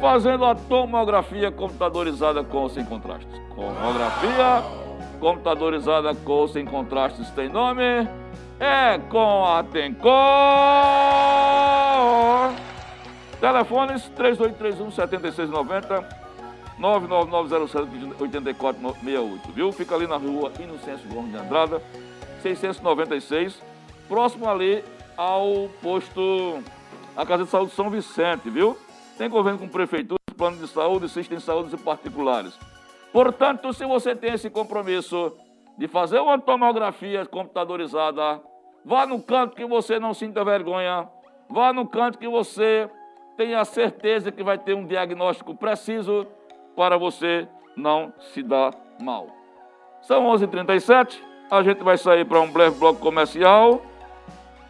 fazendo 0.01 0.43
a 0.43 0.53
tomografia 0.55 1.51
computadorizada 1.51 2.43
com 2.43 2.57
ou 2.57 2.69
sem 2.69 2.83
contrastes. 2.83 3.39
Tomografia 3.55 4.63
computadorizada 5.19 6.15
com 6.15 6.31
ou 6.31 6.47
sem 6.47 6.65
contrastes 6.65 7.29
tem 7.29 7.47
nome? 7.47 7.83
É 8.59 8.97
com 9.09 9.45
a 9.45 9.63
Tencó. 9.63 10.09
Telefones 13.39 14.09
3831 14.15 14.91
7690 14.91 16.21
99907-8468, 16.79 19.39
viu? 19.53 19.71
Fica 19.71 19.93
ali 19.93 20.07
na 20.07 20.17
rua 20.17 20.51
Inocêncio 20.59 21.07
Gomes 21.09 21.31
de 21.31 21.37
Andrada, 21.37 21.79
696, 22.41 23.61
próximo 24.07 24.49
ali 24.49 24.83
ao 25.15 25.69
posto, 25.79 26.63
a 27.15 27.23
Casa 27.23 27.43
de 27.43 27.51
Saúde 27.51 27.71
São 27.73 27.91
Vicente, 27.91 28.49
viu? 28.49 28.75
Tem 29.21 29.29
governo 29.29 29.59
com 29.59 29.67
prefeitura, 29.67 30.17
plano 30.35 30.57
de 30.57 30.67
saúde, 30.67 31.07
sistema 31.07 31.37
de 31.37 31.45
saúde 31.45 31.77
particulares. 31.77 32.57
Portanto, 33.13 33.71
se 33.71 33.85
você 33.85 34.15
tem 34.15 34.33
esse 34.33 34.49
compromisso 34.49 35.37
de 35.77 35.87
fazer 35.87 36.19
uma 36.19 36.39
tomografia 36.39 37.23
computadorizada, 37.27 38.41
vá 38.83 39.05
no 39.05 39.21
canto 39.21 39.55
que 39.55 39.63
você 39.63 39.99
não 39.99 40.11
sinta 40.15 40.43
vergonha, 40.43 41.07
vá 41.47 41.71
no 41.71 41.87
canto 41.87 42.17
que 42.17 42.27
você 42.27 42.89
tenha 43.37 43.63
certeza 43.63 44.31
que 44.31 44.41
vai 44.41 44.57
ter 44.57 44.73
um 44.73 44.87
diagnóstico 44.87 45.53
preciso 45.53 46.25
para 46.75 46.97
você 46.97 47.47
não 47.77 48.11
se 48.33 48.41
dar 48.41 48.73
mal. 48.99 49.27
São 50.01 50.25
11h37, 50.31 51.19
a 51.51 51.61
gente 51.61 51.83
vai 51.83 51.95
sair 51.95 52.25
para 52.25 52.41
um 52.41 52.51
breve 52.51 52.79
bloco 52.79 52.99
comercial 52.99 53.83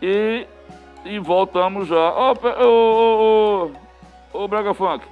e, 0.02 0.46
e 1.06 1.20
voltamos 1.20 1.88
já. 1.88 2.14
Ô, 2.14 2.34
ô, 2.34 3.72
ô, 3.78 3.81
ô, 4.34 4.48
Braga 4.48 4.74
Funk, 4.74 5.06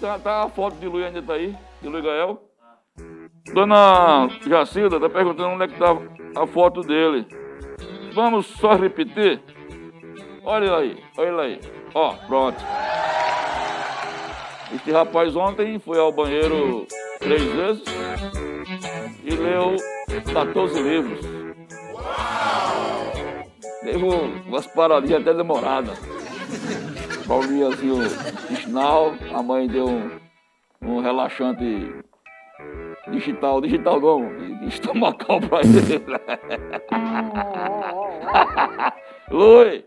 tá, 0.00 0.18
tá, 0.18 0.42
a 0.44 0.48
foto 0.48 0.76
de 0.76 0.86
Luiz 0.86 1.06
ainda 1.06 1.22
tá 1.22 1.34
aí, 1.34 1.56
de 1.80 1.88
Luiz 1.88 2.04
Gael? 2.04 2.42
Dona 3.52 4.28
Jacilda 4.46 4.98
tá 4.98 5.08
perguntando 5.08 5.50
onde 5.50 5.64
é 5.64 5.68
que 5.68 5.78
tá 5.78 5.96
a 6.34 6.46
foto 6.46 6.80
dele. 6.80 7.26
Vamos 8.12 8.46
só 8.46 8.74
repetir? 8.74 9.40
Olha 10.44 10.76
aí, 10.76 11.02
olha 11.16 11.42
aí. 11.42 11.60
Ó, 11.94 12.14
pronto. 12.26 12.56
Este 14.74 14.90
rapaz 14.90 15.36
ontem 15.36 15.78
foi 15.78 15.98
ao 15.98 16.12
banheiro 16.12 16.86
três 17.18 17.42
vezes 17.42 17.84
e 19.22 19.30
leu 19.30 19.76
14 20.32 20.82
livros. 20.82 21.20
Teve 23.82 24.04
umas 24.04 24.66
paradinhas 24.66 25.22
até 25.22 25.34
demoradas. 25.34 25.98
Paulinho 27.26 27.68
assim 27.68 27.90
o 27.90 28.08
sinal, 28.56 29.14
a 29.34 29.42
mãe 29.42 29.66
deu 29.66 29.88
um, 29.88 30.10
um 30.82 31.00
relaxante 31.00 31.92
digital, 33.08 33.60
digital 33.60 34.00
não, 34.00 34.30
estomacal 34.66 35.40
pra 35.40 35.60
ele. 35.60 36.04
Lui, 39.30 39.84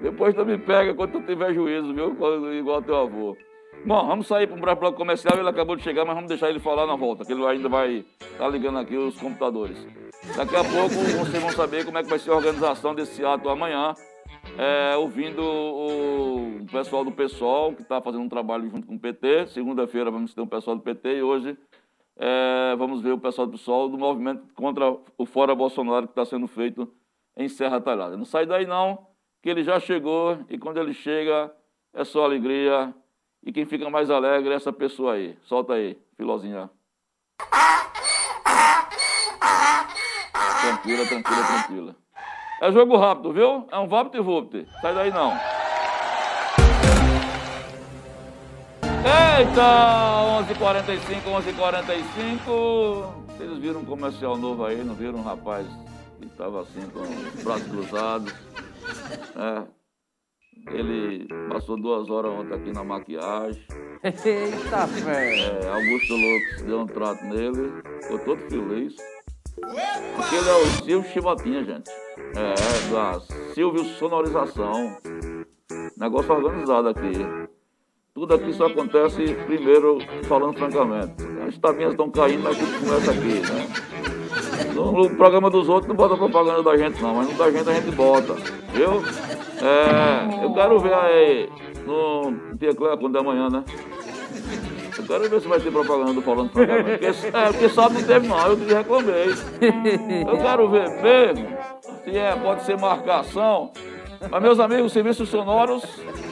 depois 0.00 0.34
tu 0.34 0.44
me 0.44 0.56
pega 0.58 0.94
quando 0.94 1.12
tu 1.12 1.20
tiver 1.22 1.52
juízo, 1.52 1.92
viu? 1.92 2.16
Igual 2.58 2.82
teu 2.82 2.96
avô. 2.96 3.36
Bom, 3.84 4.06
vamos 4.06 4.26
sair 4.26 4.46
para 4.46 4.56
um 4.56 4.60
breve 4.60 4.80
bloco 4.80 4.96
comercial. 4.96 5.38
Ele 5.38 5.48
acabou 5.48 5.76
de 5.76 5.82
chegar, 5.82 6.04
mas 6.04 6.14
vamos 6.14 6.28
deixar 6.28 6.50
ele 6.50 6.58
falar 6.58 6.86
na 6.86 6.96
volta, 6.96 7.24
que 7.24 7.32
ele 7.32 7.44
ainda 7.46 7.68
vai 7.68 8.04
estar 8.20 8.38
tá 8.38 8.48
ligando 8.48 8.78
aqui 8.78 8.96
os 8.96 9.18
computadores. 9.20 9.86
Daqui 10.36 10.56
a 10.56 10.64
pouco 10.64 10.94
vocês 10.94 11.42
vão 11.42 11.52
saber 11.52 11.84
como 11.84 11.98
é 11.98 12.02
que 12.02 12.08
vai 12.08 12.18
ser 12.18 12.30
a 12.30 12.36
organização 12.36 12.94
desse 12.94 13.24
ato 13.24 13.48
amanhã, 13.48 13.94
é, 14.58 14.96
ouvindo 14.96 15.42
o 15.42 16.66
pessoal 16.70 17.04
do 17.04 17.12
PSOL, 17.12 17.74
que 17.74 17.82
está 17.82 18.00
fazendo 18.00 18.22
um 18.22 18.28
trabalho 18.28 18.68
junto 18.68 18.86
com 18.86 18.96
o 18.96 18.98
PT. 18.98 19.46
Segunda-feira 19.48 20.10
vamos 20.10 20.34
ter 20.34 20.40
o 20.40 20.46
pessoal 20.46 20.76
do 20.76 20.82
PT 20.82 21.18
e 21.18 21.22
hoje 21.22 21.56
é, 22.16 22.74
vamos 22.76 23.00
ver 23.00 23.12
o 23.12 23.18
pessoal 23.18 23.46
do 23.46 23.52
PSOL 23.52 23.88
do 23.88 23.96
movimento 23.96 24.52
contra 24.54 24.96
o 25.16 25.24
Fora 25.24 25.54
Bolsonaro 25.54 26.06
que 26.06 26.12
está 26.12 26.24
sendo 26.24 26.48
feito 26.48 26.92
em 27.36 27.48
Serra 27.48 27.80
Talhada. 27.80 28.16
Não 28.16 28.24
sai 28.24 28.46
daí 28.46 28.66
não, 28.66 29.06
que 29.42 29.48
ele 29.48 29.62
já 29.62 29.78
chegou 29.78 30.38
e 30.48 30.58
quando 30.58 30.78
ele 30.78 30.92
chega 30.92 31.52
é 31.94 32.04
só 32.04 32.24
alegria 32.24 32.92
e 33.42 33.52
quem 33.52 33.64
fica 33.64 33.88
mais 33.88 34.10
alegre 34.10 34.52
é 34.52 34.56
essa 34.56 34.72
pessoa 34.72 35.14
aí. 35.14 35.38
Solta 35.42 35.74
aí, 35.74 35.96
filozinha. 36.16 36.68
Tranquila, 40.60 41.06
tranquila, 41.06 41.46
tranquila. 41.46 42.07
É 42.60 42.72
jogo 42.72 42.96
rápido, 42.96 43.32
viu? 43.32 43.68
É 43.70 43.78
um 43.78 43.86
vapt 43.86 44.16
e 44.16 44.20
vupt. 44.20 44.66
Sai 44.80 44.92
daí 44.92 45.12
não. 45.12 45.32
Eita! 49.38 50.42
11h45, 50.42 51.22
11h45. 51.24 53.06
Vocês 53.28 53.58
viram 53.58 53.78
um 53.80 53.84
comercial 53.84 54.36
novo 54.36 54.64
aí, 54.64 54.82
não 54.82 54.94
viram 54.94 55.20
um 55.20 55.22
rapaz 55.22 55.68
que 56.18 56.26
estava 56.26 56.62
assim 56.62 56.80
com 56.90 57.02
os 57.02 57.44
braços 57.44 57.68
cruzados? 57.68 58.34
É, 59.36 59.62
ele 60.72 61.28
passou 61.48 61.80
duas 61.80 62.10
horas 62.10 62.32
ontem 62.32 62.54
aqui 62.54 62.72
na 62.72 62.82
maquiagem. 62.82 63.62
Eita, 64.02 64.88
fé! 64.88 65.38
É, 65.38 65.68
Augusto 65.68 66.14
Lucas 66.14 66.62
deu 66.62 66.80
um 66.80 66.86
trato 66.86 67.24
nele, 67.24 67.72
ficou 68.02 68.18
todo 68.18 68.40
feliz. 68.48 68.96
Porque 69.54 70.34
ele 70.34 70.48
é 70.48 70.56
o 70.56 70.66
Silvio 70.84 71.08
Chibatinha, 71.12 71.62
gente. 71.64 71.88
É, 72.36 72.92
da 72.92 73.20
Silvio 73.54 73.84
Sonorização. 73.84 74.96
Negócio 75.96 76.32
organizado 76.32 76.88
aqui. 76.88 77.48
Tudo 78.14 78.34
aqui 78.34 78.52
só 78.52 78.66
acontece 78.66 79.34
primeiro, 79.46 79.98
falando 80.24 80.58
francamente. 80.58 81.14
As 81.46 81.56
tabinhas 81.58 81.92
estão 81.92 82.10
caindo, 82.10 82.42
mas 82.42 82.56
tudo 82.56 82.80
começa 82.80 83.10
aqui, 83.12 83.40
né? 83.40 84.74
No, 84.74 85.10
programa 85.16 85.50
dos 85.50 85.68
outros 85.68 85.88
não 85.88 85.96
bota 85.96 86.16
propaganda 86.16 86.62
da 86.62 86.76
gente 86.76 87.00
não, 87.02 87.14
mas 87.14 87.28
no 87.28 87.34
da 87.38 87.50
gente 87.50 87.68
a 87.68 87.74
gente 87.74 87.90
bota, 87.94 88.34
viu? 88.72 89.02
É, 89.60 90.44
eu 90.44 90.52
quero 90.52 90.78
ver 90.78 90.94
aí 90.94 91.48
no 91.84 92.56
dia 92.56 92.74
Cleia 92.74 92.96
quando 92.96 93.16
é 93.16 93.20
amanhã, 93.20 93.48
né? 93.48 93.64
Eu 94.96 95.04
quero 95.04 95.30
ver 95.30 95.40
se 95.40 95.48
vai 95.48 95.60
ter 95.60 95.70
propaganda 95.70 96.12
do 96.12 96.22
falando 96.22 96.50
francamente. 96.50 96.98
Porque, 96.98 97.36
é, 97.36 97.46
porque 97.52 97.68
sabe 97.68 97.94
não 97.94 98.02
teve 98.02 98.26
não, 98.26 98.46
eu 98.48 98.56
reclamei. 98.56 99.26
Eu 100.28 100.38
quero 100.38 100.68
ver 100.68 100.90
mesmo 101.02 101.77
se 102.08 102.16
é, 102.16 102.34
pode 102.34 102.62
ser 102.62 102.78
marcação. 102.78 103.70
Mas 104.30 104.42
meus 104.42 104.58
amigos, 104.58 104.92
serviços 104.92 105.28
sonoros 105.28 105.84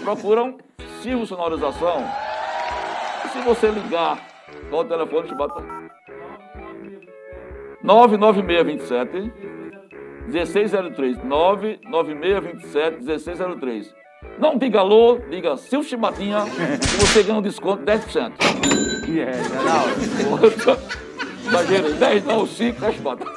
procuram 0.03 0.57
Silvio 1.03 1.27
Sonorização. 1.27 2.05
E 3.25 3.29
se 3.29 3.39
você 3.43 3.69
ligar, 3.69 4.19
qual 4.71 4.83
o 4.83 4.85
telefone? 4.85 5.35
Bota. 5.35 5.62
99627 7.83 9.33
1603 10.27 11.23
99627 11.23 12.97
1603. 13.05 13.95
Não 14.39 14.59
diga 14.59 14.81
alô, 14.81 15.19
diga 15.31 15.57
seu 15.57 15.83
chibatinha 15.83 16.39
e 16.47 16.97
você 16.97 17.23
ganha 17.23 17.39
um 17.39 17.43
desconto 17.43 17.85
de 17.85 17.93
10%. 17.93 18.33
Yeah, 19.09 19.37
não. 19.62 19.87
Exagerei, 21.47 21.93
10 21.93 22.25
não, 22.25 22.45
5, 22.45 22.81
10 22.81 22.97
patas. 22.97 23.29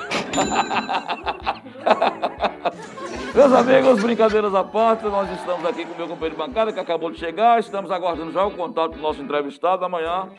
Meus 3.33 3.53
amigos, 3.53 4.01
brincadeiras 4.01 4.53
à 4.55 4.63
parte, 4.63 5.05
nós 5.05 5.29
estamos 5.31 5.65
aqui 5.65 5.85
com 5.85 5.93
o 5.93 5.97
meu 5.97 6.07
companheiro 6.07 6.35
de 6.35 6.41
bancada 6.41 6.73
que 6.73 6.79
acabou 6.79 7.11
de 7.11 7.17
chegar, 7.17 7.59
estamos 7.59 7.91
aguardando 7.91 8.31
já 8.31 8.45
o 8.45 8.51
contato 8.51 8.93
do 8.93 9.01
nosso 9.01 9.21
entrevistado. 9.21 9.85
Amanhã 9.85 10.29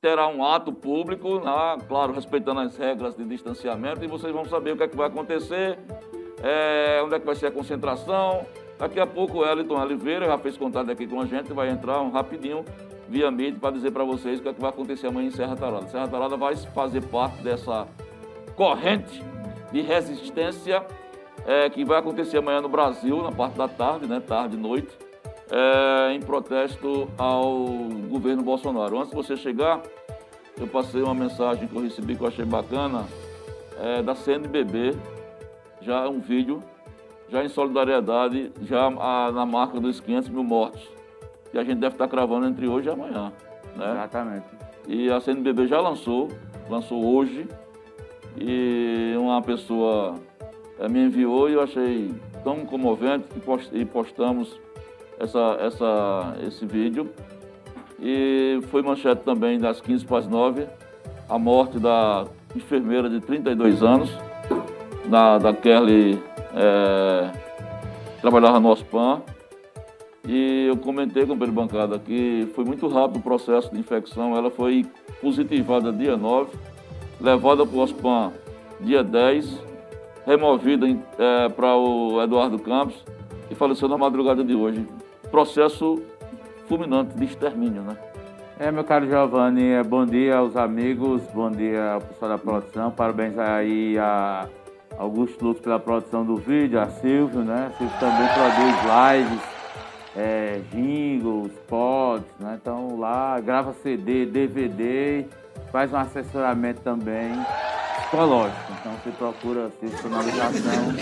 terá 0.00 0.28
um 0.28 0.44
ato 0.44 0.72
público, 0.72 1.40
né? 1.40 1.78
claro, 1.88 2.12
respeitando 2.12 2.60
as 2.60 2.76
regras 2.76 3.14
de 3.16 3.24
distanciamento, 3.24 4.04
e 4.04 4.06
vocês 4.06 4.32
vão 4.32 4.44
saber 4.44 4.72
o 4.72 4.76
que, 4.76 4.82
é 4.84 4.88
que 4.88 4.96
vai 4.96 5.08
acontecer. 5.08 5.78
é, 6.42 7.00
onde 7.04 7.14
é 7.14 7.18
que 7.18 7.26
vai 7.26 7.34
ser 7.34 7.46
a 7.46 7.50
concentração. 7.50 8.46
Daqui 8.78 9.00
a 9.00 9.06
pouco 9.06 9.38
o 9.38 9.46
Eliton 9.46 9.80
Oliveira 9.80 10.26
já 10.26 10.38
fez 10.38 10.56
contato 10.56 10.90
aqui 10.90 11.06
com 11.06 11.20
a 11.20 11.26
gente, 11.26 11.52
vai 11.52 11.70
entrar 11.70 12.00
um 12.00 12.10
rapidinho 12.10 12.64
via 13.08 13.30
mídia 13.30 13.58
para 13.58 13.70
dizer 13.70 13.90
para 13.90 14.04
vocês 14.04 14.38
o 14.38 14.42
que, 14.42 14.48
é 14.48 14.52
que 14.52 14.60
vai 14.60 14.70
acontecer 14.70 15.06
amanhã 15.06 15.28
em 15.28 15.30
Serra 15.30 15.56
Talada. 15.56 15.88
Serra 15.88 16.08
Talada 16.08 16.36
vai 16.36 16.54
fazer 16.56 17.02
parte 17.06 17.42
dessa 17.42 17.86
corrente 18.54 19.22
de 19.72 19.80
resistência 19.80 20.84
é, 21.44 21.68
que 21.70 21.84
vai 21.84 21.98
acontecer 21.98 22.38
amanhã 22.38 22.60
no 22.60 22.68
Brasil, 22.68 23.22
na 23.22 23.32
parte 23.32 23.56
da 23.56 23.68
tarde, 23.68 24.06
né, 24.06 24.20
tarde 24.20 24.56
e 24.56 24.58
noite, 24.58 24.96
é, 25.50 26.12
em 26.12 26.20
protesto 26.20 27.08
ao 27.16 27.66
governo 28.08 28.42
Bolsonaro. 28.42 28.98
Antes 28.98 29.10
de 29.10 29.16
você 29.16 29.36
chegar, 29.36 29.80
eu 30.58 30.66
passei 30.66 31.02
uma 31.02 31.14
mensagem 31.14 31.68
que 31.68 31.76
eu 31.76 31.82
recebi 31.82 32.16
que 32.16 32.22
eu 32.22 32.28
achei 32.28 32.44
bacana, 32.44 33.04
é, 33.78 34.02
da 34.02 34.14
CNBB, 34.14 34.96
já 35.80 36.04
é 36.04 36.08
um 36.08 36.18
vídeo, 36.18 36.62
já 37.28 37.44
em 37.44 37.48
solidariedade, 37.48 38.52
já 38.62 38.86
a, 38.86 39.30
na 39.32 39.44
marca 39.44 39.78
dos 39.78 40.00
500 40.00 40.30
mil 40.30 40.42
mortos, 40.42 40.88
que 41.50 41.58
a 41.58 41.64
gente 41.64 41.78
deve 41.78 41.94
estar 41.94 42.08
cravando 42.08 42.46
entre 42.46 42.66
hoje 42.66 42.88
e 42.88 42.92
amanhã. 42.92 43.32
Né? 43.76 43.90
Exatamente. 43.90 44.46
E 44.88 45.10
a 45.10 45.20
CNBB 45.20 45.66
já 45.66 45.80
lançou, 45.80 46.28
lançou 46.68 47.04
hoje, 47.04 47.46
e 48.38 49.14
uma 49.16 49.40
pessoa 49.42 50.14
é, 50.78 50.88
me 50.88 51.00
enviou 51.06 51.48
e 51.48 51.54
eu 51.54 51.62
achei 51.62 52.14
tão 52.44 52.64
comovente 52.66 53.26
que 53.28 53.40
post, 53.40 53.84
postamos 53.86 54.60
essa, 55.18 55.56
essa, 55.60 56.36
esse 56.46 56.66
vídeo. 56.66 57.10
E 57.98 58.60
foi 58.70 58.82
manchete 58.82 59.22
também 59.22 59.58
das 59.58 59.80
15 59.80 60.04
para 60.04 60.18
as 60.18 60.28
9, 60.28 60.66
a 61.28 61.38
morte 61.38 61.78
da 61.78 62.26
enfermeira 62.54 63.08
de 63.08 63.20
32 63.20 63.82
anos, 63.82 64.10
da, 65.06 65.38
da 65.38 65.52
Kelly, 65.54 66.22
é, 66.54 67.32
trabalhava 68.20 68.60
no 68.60 68.68
OSPAN. 68.70 69.22
E 70.28 70.66
eu 70.66 70.76
comentei 70.76 71.24
com 71.24 71.34
o 71.34 71.38
Pedro 71.38 71.54
Bancada 71.54 71.98
que 71.98 72.48
foi 72.54 72.64
muito 72.64 72.88
rápido 72.88 73.18
o 73.18 73.22
processo 73.22 73.72
de 73.72 73.78
infecção. 73.78 74.36
Ela 74.36 74.50
foi 74.50 74.84
positivada 75.20 75.92
dia 75.92 76.16
9, 76.16 76.50
levada 77.20 77.66
para 77.66 77.76
o 77.76 77.80
OSPAN 77.80 78.32
dia 78.80 79.02
10, 79.02 79.62
removida 80.26 80.86
é, 81.18 81.48
para 81.48 81.76
o 81.76 82.22
Eduardo 82.22 82.58
Campos 82.58 83.02
e 83.50 83.54
faleceu 83.54 83.88
na 83.88 83.96
madrugada 83.96 84.44
de 84.44 84.54
hoje. 84.54 84.86
Processo 85.30 86.02
fulminante 86.68 87.16
de 87.16 87.24
extermínio, 87.24 87.82
né? 87.82 87.96
É, 88.58 88.70
meu 88.70 88.84
caro 88.84 89.06
Giovanni, 89.06 89.70
é, 89.70 89.82
bom 89.82 90.06
dia 90.06 90.38
aos 90.38 90.56
amigos, 90.56 91.22
bom 91.34 91.50
dia 91.50 91.92
ao 91.92 92.00
pessoal 92.00 92.30
da 92.30 92.38
produção, 92.38 92.90
parabéns 92.90 93.38
aí 93.38 93.98
a 93.98 94.48
Augusto 94.98 95.44
Luz 95.44 95.60
pela 95.60 95.78
produção 95.78 96.24
do 96.24 96.36
vídeo, 96.36 96.80
a 96.80 96.86
Silvio, 96.86 97.42
né? 97.42 97.66
A 97.66 97.76
Silvio 97.76 97.98
também 98.00 98.26
produz 98.28 98.74
lives, 99.12 99.42
é, 100.16 100.60
jingles, 100.72 101.52
pods, 101.68 102.26
né? 102.40 102.58
Então 102.60 102.98
lá 102.98 103.38
grava 103.40 103.74
CD, 103.74 104.24
DVD, 104.24 105.26
faz 105.70 105.92
um 105.92 105.96
assessoramento 105.96 106.80
também 106.80 107.32
psicológico. 108.06 108.72
Então 108.80 108.92
você 108.92 109.10
procura 109.10 109.70
personalização. 109.80 110.94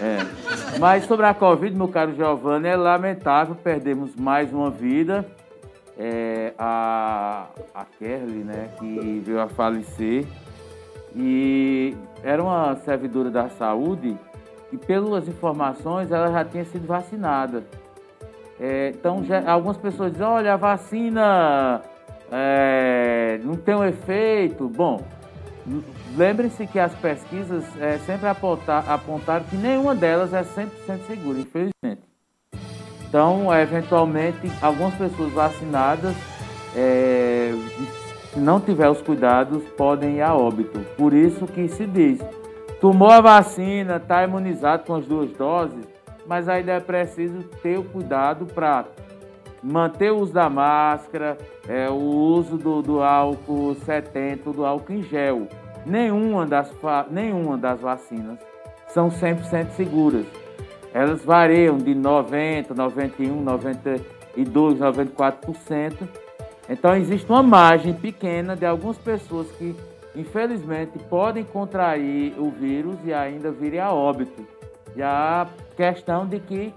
É. 0.00 0.78
Mas 0.78 1.04
sobre 1.04 1.26
a 1.26 1.34
Covid, 1.34 1.76
meu 1.76 1.88
caro 1.88 2.14
Giovanni, 2.14 2.68
é 2.68 2.76
lamentável, 2.76 3.54
perdemos 3.54 4.14
mais 4.16 4.52
uma 4.52 4.70
vida. 4.70 5.26
É, 5.98 6.54
a, 6.58 7.46
a 7.74 7.84
Kerly, 7.98 8.44
né, 8.44 8.70
que 8.78 9.22
veio 9.24 9.40
a 9.40 9.48
falecer. 9.48 10.26
E 11.14 11.94
era 12.22 12.42
uma 12.42 12.74
servidora 12.76 13.30
da 13.30 13.48
saúde 13.50 14.16
e, 14.72 14.78
pelas 14.78 15.28
informações, 15.28 16.10
ela 16.10 16.32
já 16.32 16.44
tinha 16.44 16.64
sido 16.64 16.86
vacinada. 16.86 17.62
É, 18.58 18.92
então, 18.94 19.22
já, 19.22 19.42
algumas 19.50 19.76
pessoas 19.76 20.12
dizem: 20.12 20.26
olha, 20.26 20.54
a 20.54 20.56
vacina 20.56 21.82
é, 22.32 23.38
não 23.44 23.54
tem 23.54 23.74
um 23.74 23.84
efeito. 23.84 24.68
Bom, 24.68 25.04
Lembre-se 26.16 26.66
que 26.66 26.78
as 26.78 26.92
pesquisas 26.94 27.64
é, 27.80 27.96
sempre 27.98 28.28
apontar, 28.28 28.84
apontaram 28.90 29.44
que 29.44 29.56
nenhuma 29.56 29.94
delas 29.94 30.34
é 30.34 30.42
100% 30.42 30.68
segura, 31.06 31.38
infelizmente. 31.38 32.02
Então, 33.08 33.54
eventualmente, 33.54 34.50
algumas 34.60 34.94
pessoas 34.94 35.32
vacinadas, 35.32 36.14
é, 36.76 37.52
se 38.32 38.38
não 38.40 38.60
tiver 38.60 38.88
os 38.90 39.00
cuidados, 39.00 39.62
podem 39.76 40.16
ir 40.16 40.22
a 40.22 40.34
óbito. 40.34 40.80
Por 40.96 41.14
isso 41.14 41.46
que 41.46 41.68
se 41.68 41.86
diz, 41.86 42.20
tomou 42.80 43.10
a 43.10 43.20
vacina, 43.20 43.96
está 43.96 44.24
imunizado 44.24 44.84
com 44.84 44.94
as 44.94 45.06
duas 45.06 45.30
doses, 45.32 45.86
mas 46.26 46.48
ainda 46.48 46.72
é 46.72 46.80
preciso 46.80 47.42
ter 47.62 47.78
o 47.78 47.84
cuidado 47.84 48.46
para 48.46 48.84
manter 49.62 50.10
o 50.10 50.18
uso 50.18 50.32
da 50.32 50.50
máscara, 50.50 51.38
é, 51.68 51.88
o 51.88 51.94
uso 51.94 52.58
do, 52.58 52.82
do 52.82 53.02
álcool 53.02 53.74
70, 53.74 54.50
do 54.50 54.64
álcool 54.64 54.92
em 54.92 55.02
gel. 55.02 55.46
Nenhuma 55.86 56.46
das, 56.46 56.70
nenhuma 57.10 57.56
das 57.56 57.80
vacinas 57.80 58.38
são 58.88 59.08
100% 59.08 59.70
seguras. 59.70 60.26
Elas 60.92 61.24
variam 61.24 61.78
de 61.78 61.94
90, 61.94 62.74
91, 62.74 63.42
92, 63.42 64.78
94%. 64.78 66.08
Então 66.68 66.94
existe 66.96 67.30
uma 67.30 67.42
margem 67.42 67.94
pequena 67.94 68.54
de 68.54 68.66
algumas 68.66 68.98
pessoas 68.98 69.50
que, 69.52 69.74
infelizmente, 70.14 70.98
podem 71.08 71.44
contrair 71.44 72.34
o 72.38 72.50
vírus 72.50 72.96
e 73.04 73.12
ainda 73.12 73.50
virem 73.50 73.80
a 73.80 73.90
óbito. 73.92 74.46
E 74.94 75.02
a 75.02 75.46
questão 75.76 76.26
de 76.26 76.38
que 76.38 76.72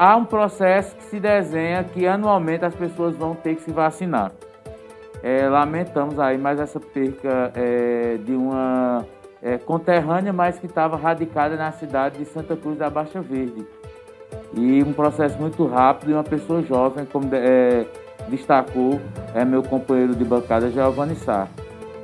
há 0.00 0.16
um 0.16 0.24
processo 0.24 0.96
que 0.96 1.02
se 1.04 1.20
desenha 1.20 1.84
que 1.84 2.06
anualmente 2.06 2.64
as 2.64 2.74
pessoas 2.74 3.14
vão 3.14 3.34
ter 3.34 3.56
que 3.56 3.60
se 3.60 3.70
vacinar. 3.70 4.32
É, 5.22 5.46
lamentamos 5.46 6.18
aí 6.18 6.38
mais 6.38 6.58
essa 6.58 6.80
perca 6.80 7.52
é, 7.54 8.16
de 8.16 8.32
uma 8.32 9.04
é, 9.42 9.58
conterrânea, 9.58 10.32
mas 10.32 10.58
que 10.58 10.64
estava 10.64 10.96
radicada 10.96 11.54
na 11.54 11.70
cidade 11.72 12.16
de 12.16 12.24
Santa 12.24 12.56
Cruz 12.56 12.78
da 12.78 12.88
Baixa 12.88 13.20
Verde. 13.20 13.62
E 14.54 14.82
um 14.82 14.94
processo 14.94 15.38
muito 15.38 15.66
rápido 15.66 16.12
e 16.12 16.14
uma 16.14 16.24
pessoa 16.24 16.62
jovem, 16.62 17.04
como 17.04 17.28
é, 17.34 17.84
destacou 18.28 18.98
é, 19.34 19.44
meu 19.44 19.62
companheiro 19.62 20.14
de 20.14 20.24
bancada, 20.24 20.70
Giovanni 20.70 21.14
Sá. 21.14 21.46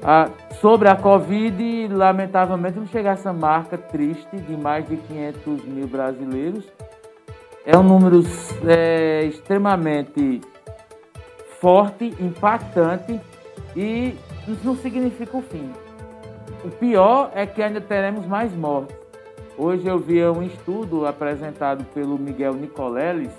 Ah, 0.02 0.28
sobre 0.60 0.88
a 0.88 0.94
Covid, 0.94 1.88
lamentavelmente 1.88 2.78
não 2.78 2.86
chega 2.86 3.08
a 3.08 3.12
essa 3.14 3.32
marca 3.32 3.78
triste 3.78 4.36
de 4.36 4.54
mais 4.54 4.86
de 4.86 4.98
500 4.98 5.64
mil 5.64 5.86
brasileiros 5.86 6.64
é 7.66 7.76
um 7.76 7.82
número 7.82 8.22
é, 8.64 9.24
extremamente 9.24 10.40
forte, 11.60 12.14
impactante 12.20 13.20
e 13.74 14.14
isso 14.46 14.60
não 14.62 14.76
significa 14.76 15.36
o 15.36 15.42
fim. 15.42 15.72
O 16.64 16.68
pior 16.70 17.32
é 17.34 17.44
que 17.44 17.60
ainda 17.60 17.80
teremos 17.80 18.24
mais 18.24 18.54
mortes. 18.54 18.96
Hoje 19.58 19.84
eu 19.84 19.98
vi 19.98 20.24
um 20.24 20.44
estudo 20.44 21.06
apresentado 21.06 21.84
pelo 21.92 22.16
Miguel 22.16 22.54
Nicoleles, 22.54 23.32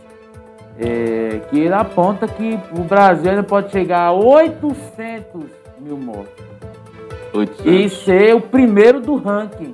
é, 0.77 1.39
que 1.49 1.59
ele 1.59 1.73
aponta 1.73 2.27
que 2.27 2.59
o 2.77 2.83
Brasil 2.83 3.29
ainda 3.29 3.43
pode 3.43 3.71
chegar 3.71 4.01
a 4.01 4.11
800 4.11 5.45
mil 5.79 5.97
mortes. 5.97 6.45
800. 7.33 7.65
E 7.65 7.89
ser 7.89 8.35
o 8.35 8.41
primeiro 8.41 8.99
do 8.99 9.15
ranking. 9.15 9.73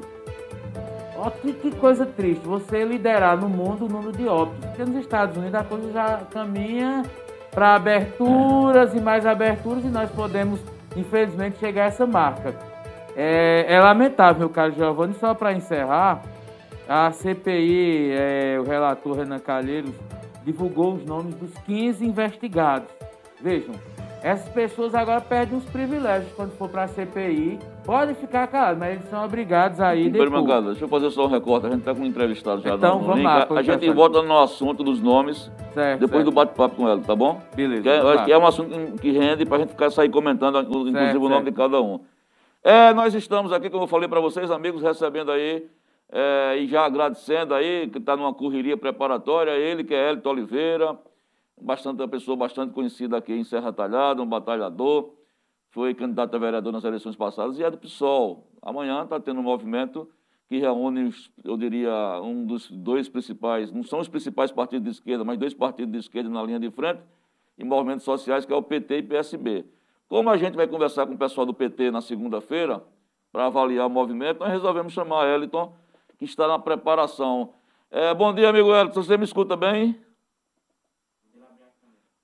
Que, 1.31 1.53
que, 1.53 1.71
coisa 1.71 2.05
triste, 2.05 2.45
você 2.45 2.83
liderar 2.83 3.37
no 3.37 3.49
mundo 3.49 3.85
o 3.85 3.89
número 3.89 4.11
de 4.11 4.27
óbitos. 4.27 4.65
Porque 4.65 4.83
nos 4.83 4.99
Estados 4.99 5.37
Unidos 5.37 5.55
a 5.55 5.63
coisa 5.63 5.91
já 5.91 6.21
caminha 6.31 7.03
para 7.51 7.75
aberturas 7.75 8.93
e 8.93 8.99
mais 8.99 9.25
aberturas 9.25 9.83
e 9.83 9.87
nós 9.87 10.09
podemos, 10.11 10.59
infelizmente, 10.95 11.59
chegar 11.59 11.83
a 11.83 11.87
essa 11.87 12.05
marca. 12.05 12.55
É, 13.15 13.65
é 13.67 13.79
lamentável, 13.79 14.39
meu 14.39 14.49
caro 14.49 14.73
Giovanni, 14.73 15.13
só 15.15 15.33
para 15.33 15.53
encerrar, 15.53 16.21
a 16.87 17.11
CPI, 17.11 18.11
é, 18.11 18.59
o 18.59 18.63
relator 18.63 19.17
Renan 19.17 19.39
Calheiros, 19.39 19.93
divulgou 20.43 20.93
os 20.95 21.05
nomes 21.05 21.35
dos 21.35 21.53
15 21.59 22.05
investigados. 22.05 22.89
Vejam, 23.41 23.75
essas 24.23 24.47
pessoas 24.47 24.95
agora 24.95 25.19
perdem 25.19 25.57
os 25.57 25.65
privilégios 25.65 26.31
quando 26.31 26.51
for 26.51 26.69
para 26.69 26.83
a 26.83 26.87
CPI. 26.87 27.59
Pode 27.83 28.13
ficar 28.13 28.47
calado, 28.47 28.79
mas 28.79 28.93
eles 28.93 29.09
são 29.09 29.25
obrigados 29.25 29.81
a 29.81 29.93
ir 29.93 30.09
depois. 30.09 30.31
Mancada, 30.31 30.67
deixa 30.67 30.85
eu 30.85 30.87
fazer 30.87 31.11
só 31.11 31.25
um 31.25 31.29
recorte. 31.29 31.67
A 31.67 31.69
gente 31.69 31.79
está 31.79 31.93
com 31.93 32.03
um 32.03 32.05
entrevistado 32.05 32.61
já 32.61 32.75
então, 32.75 32.99
no 32.99 33.01
vamos 33.01 33.17
link. 33.17 33.25
Lá, 33.25 33.47
a, 33.49 33.59
a 33.59 33.61
gente 33.61 33.89
volta 33.91 34.21
no 34.21 34.39
assunto 34.39 34.81
dos 34.81 35.01
nomes 35.01 35.51
certo, 35.73 35.99
depois 35.99 36.23
certo. 36.23 36.31
do 36.31 36.31
bate-papo 36.31 36.77
com 36.77 36.87
ela, 36.87 37.01
tá 37.01 37.13
bom? 37.13 37.41
Beleza. 37.53 37.81
Que 37.81 37.89
é, 37.89 38.23
que 38.23 38.31
é 38.31 38.37
um 38.37 38.47
assunto 38.47 39.01
que 39.01 39.11
rende 39.11 39.45
para 39.45 39.57
a 39.57 39.59
gente 39.59 39.71
ficar 39.71 39.91
sair 39.91 40.09
comentando, 40.09 40.57
inclusive 40.57 40.97
certo, 40.97 41.21
o 41.21 41.27
nome 41.27 41.51
de 41.51 41.57
cada 41.57 41.81
um. 41.81 41.99
É, 42.63 42.93
nós 42.93 43.13
estamos 43.13 43.51
aqui, 43.51 43.69
como 43.69 43.83
eu 43.83 43.87
falei 43.87 44.07
para 44.07 44.21
vocês, 44.21 44.49
amigos, 44.49 44.81
recebendo 44.81 45.33
aí 45.33 45.65
é, 46.09 46.59
e 46.59 46.67
já 46.67 46.85
agradecendo 46.85 47.53
aí, 47.53 47.89
que 47.89 47.97
está 47.97 48.15
numa 48.15 48.33
correria 48.33 48.77
preparatória, 48.77 49.51
ele 49.51 49.83
que 49.83 49.93
é 49.93 50.11
Elton 50.11 50.29
Oliveira 50.29 50.97
bastante, 51.61 52.01
uma 52.01 52.07
pessoa 52.07 52.35
bastante 52.35 52.73
conhecida 52.73 53.17
aqui 53.17 53.33
em 53.33 53.43
Serra 53.43 53.71
Talhada, 53.71 54.21
um 54.21 54.27
batalhador, 54.27 55.13
foi 55.69 55.93
candidato 55.93 56.35
a 56.35 56.39
vereador 56.39 56.71
nas 56.71 56.83
eleições 56.83 57.15
passadas 57.15 57.57
e 57.57 57.63
é 57.63 57.71
do 57.71 57.77
PSOL. 57.77 58.47
Amanhã 58.61 59.03
está 59.03 59.19
tendo 59.19 59.39
um 59.39 59.43
movimento 59.43 60.07
que 60.47 60.59
reúne, 60.59 61.11
eu 61.43 61.57
diria, 61.57 62.21
um 62.21 62.45
dos 62.45 62.69
dois 62.69 63.09
principais, 63.09 63.71
não 63.71 63.83
são 63.83 63.99
os 63.99 64.07
principais 64.07 64.51
partidos 64.51 64.83
de 64.83 64.91
esquerda, 64.91 65.23
mas 65.23 65.37
dois 65.37 65.53
partidos 65.53 65.91
de 65.91 65.97
esquerda 65.97 66.29
na 66.29 66.43
linha 66.43 66.59
de 66.59 66.69
frente, 66.69 67.01
e 67.57 67.63
movimentos 67.63 68.03
sociais, 68.03 68.45
que 68.45 68.53
é 68.53 68.55
o 68.55 68.61
PT 68.61 68.97
e 68.97 69.03
PSB. 69.03 69.65
Como 70.07 70.29
a 70.29 70.37
gente 70.37 70.55
vai 70.55 70.67
conversar 70.67 71.07
com 71.07 71.13
o 71.13 71.17
pessoal 71.17 71.45
do 71.45 71.53
PT 71.53 71.89
na 71.91 72.01
segunda-feira, 72.01 72.83
para 73.31 73.47
avaliar 73.47 73.87
o 73.87 73.89
movimento, 73.89 74.41
nós 74.41 74.51
resolvemos 74.51 74.93
chamar 74.93 75.27
Eliton, 75.27 75.73
que 76.19 76.25
está 76.25 76.47
na 76.47 76.59
preparação. 76.59 77.51
É, 77.89 78.13
bom 78.13 78.31
dia, 78.31 78.49
amigo 78.49 78.75
Eliton, 78.75 79.01
você 79.01 79.17
me 79.17 79.23
escuta 79.23 79.55
bem? 79.57 79.99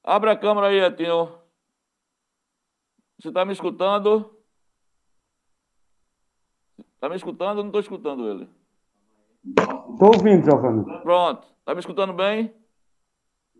Abre 0.09 0.31
a 0.31 0.35
câmera 0.35 0.69
aí, 0.69 0.79
Etinho. 0.79 1.29
Você 3.19 3.27
está 3.27 3.45
me 3.45 3.53
escutando? 3.53 4.35
Está 6.95 7.07
me 7.07 7.15
escutando 7.15 7.57
ou 7.57 7.63
não 7.63 7.67
estou 7.67 7.79
escutando 7.79 8.27
ele? 8.27 8.49
Estou 9.45 10.07
ouvindo, 10.07 10.43
Giovanni. 10.43 10.83
Pronto. 11.03 11.45
Está 11.59 11.75
me 11.75 11.79
escutando 11.79 12.13
bem? 12.13 12.51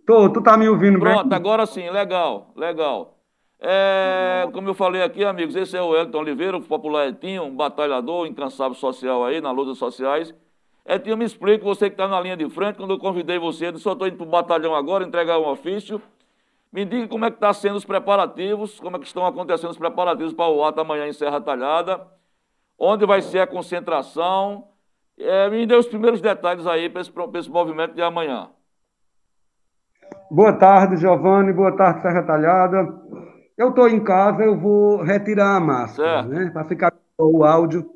Tô, 0.08 0.28
tu 0.34 0.42
tá 0.42 0.58
me 0.58 0.68
ouvindo 0.68 0.98
Pronto, 0.98 1.06
bem? 1.06 1.20
Pronto, 1.20 1.34
agora 1.34 1.68
sim, 1.68 1.88
legal, 1.92 2.52
legal. 2.56 3.20
É, 3.60 4.50
como 4.52 4.70
eu 4.70 4.74
falei 4.74 5.04
aqui, 5.04 5.24
amigos, 5.24 5.56
esse 5.56 5.78
é 5.78 5.82
o 5.84 5.96
Elton 5.96 6.18
Oliveira, 6.18 6.58
o 6.58 6.64
popular 6.64 7.10
Etinho, 7.10 7.44
um 7.44 7.56
batalhador, 7.56 8.26
incansável 8.26 8.74
social 8.74 9.24
aí, 9.24 9.40
nas 9.40 9.56
lutas 9.56 9.78
sociais. 9.78 10.34
Etinho, 10.84 11.16
me 11.16 11.26
explica, 11.26 11.64
você 11.64 11.92
que 11.92 11.94
está 11.94 12.08
na 12.08 12.20
linha 12.20 12.36
de 12.36 12.50
frente, 12.50 12.78
quando 12.78 12.96
eu 12.96 12.98
convidei 12.98 13.38
você, 13.38 13.68
eu 13.68 13.78
só 13.78 13.94
estou 13.94 14.08
indo 14.08 14.18
para 14.18 14.26
o 14.26 14.30
batalhão 14.30 14.74
agora, 14.74 15.06
entregar 15.06 15.38
um 15.38 15.48
ofício. 15.48 16.02
Me 16.72 16.86
diga 16.86 17.08
como 17.08 17.26
é 17.26 17.32
que 17.32 17.38
estão 17.38 17.50
tá 17.50 17.54
sendo 17.54 17.78
os 17.78 17.86
preparativos, 17.86 18.80
como 18.80 18.96
é 18.96 19.00
que 19.00 19.08
estão 19.08 19.26
acontecendo 19.26 19.72
os 19.72 19.78
preparativos 19.78 20.34
para 20.34 20.50
o 20.50 20.64
ato 20.64 20.80
amanhã 20.80 21.08
em 21.08 21.14
Serra 21.14 21.42
Talhada, 21.42 22.06
onde 22.78 23.06
vai 23.06 23.22
ser 23.22 23.40
a 23.40 23.48
concentração. 23.48 24.68
É, 25.18 25.50
me 25.50 25.66
dê 25.66 25.76
os 25.76 25.88
primeiros 25.88 26.22
detalhes 26.22 26.68
aí 26.68 26.90
para 26.90 27.02
esse, 27.02 27.12
esse 27.36 27.50
movimento 27.50 27.96
de 27.96 28.02
amanhã. 28.02 28.50
Boa 30.30 30.54
tarde, 30.54 30.98
Giovanni. 30.98 31.52
Boa 31.52 31.76
tarde, 31.76 32.04
Serra 32.04 32.24
Talhada. 32.24 32.88
Eu 33.58 33.70
estou 33.70 33.90
em 33.90 34.02
casa, 34.04 34.44
eu 34.44 34.58
vou 34.58 35.02
retirar 35.04 35.56
a 35.56 35.60
máscara, 35.60 36.22
né? 36.24 36.52
Para 36.52 36.66
ficar 36.66 36.94
o 37.18 37.44
áudio. 37.44 37.90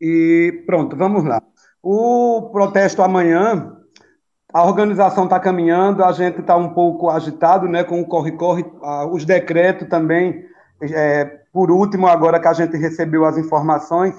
E 0.00 0.64
pronto, 0.66 0.96
vamos 0.96 1.24
lá. 1.24 1.42
O 1.82 2.50
protesto 2.52 3.02
amanhã 3.02 3.77
a 4.52 4.64
organização 4.64 5.24
está 5.24 5.38
caminhando, 5.38 6.02
a 6.02 6.12
gente 6.12 6.40
está 6.40 6.56
um 6.56 6.70
pouco 6.70 7.10
agitado, 7.10 7.68
né, 7.68 7.84
com 7.84 8.00
o 8.00 8.06
corre-corre, 8.06 8.64
os 9.10 9.24
decretos 9.24 9.88
também, 9.88 10.46
é, 10.80 11.24
por 11.52 11.70
último, 11.70 12.06
agora 12.06 12.40
que 12.40 12.48
a 12.48 12.52
gente 12.54 12.76
recebeu 12.76 13.24
as 13.24 13.36
informações, 13.36 14.14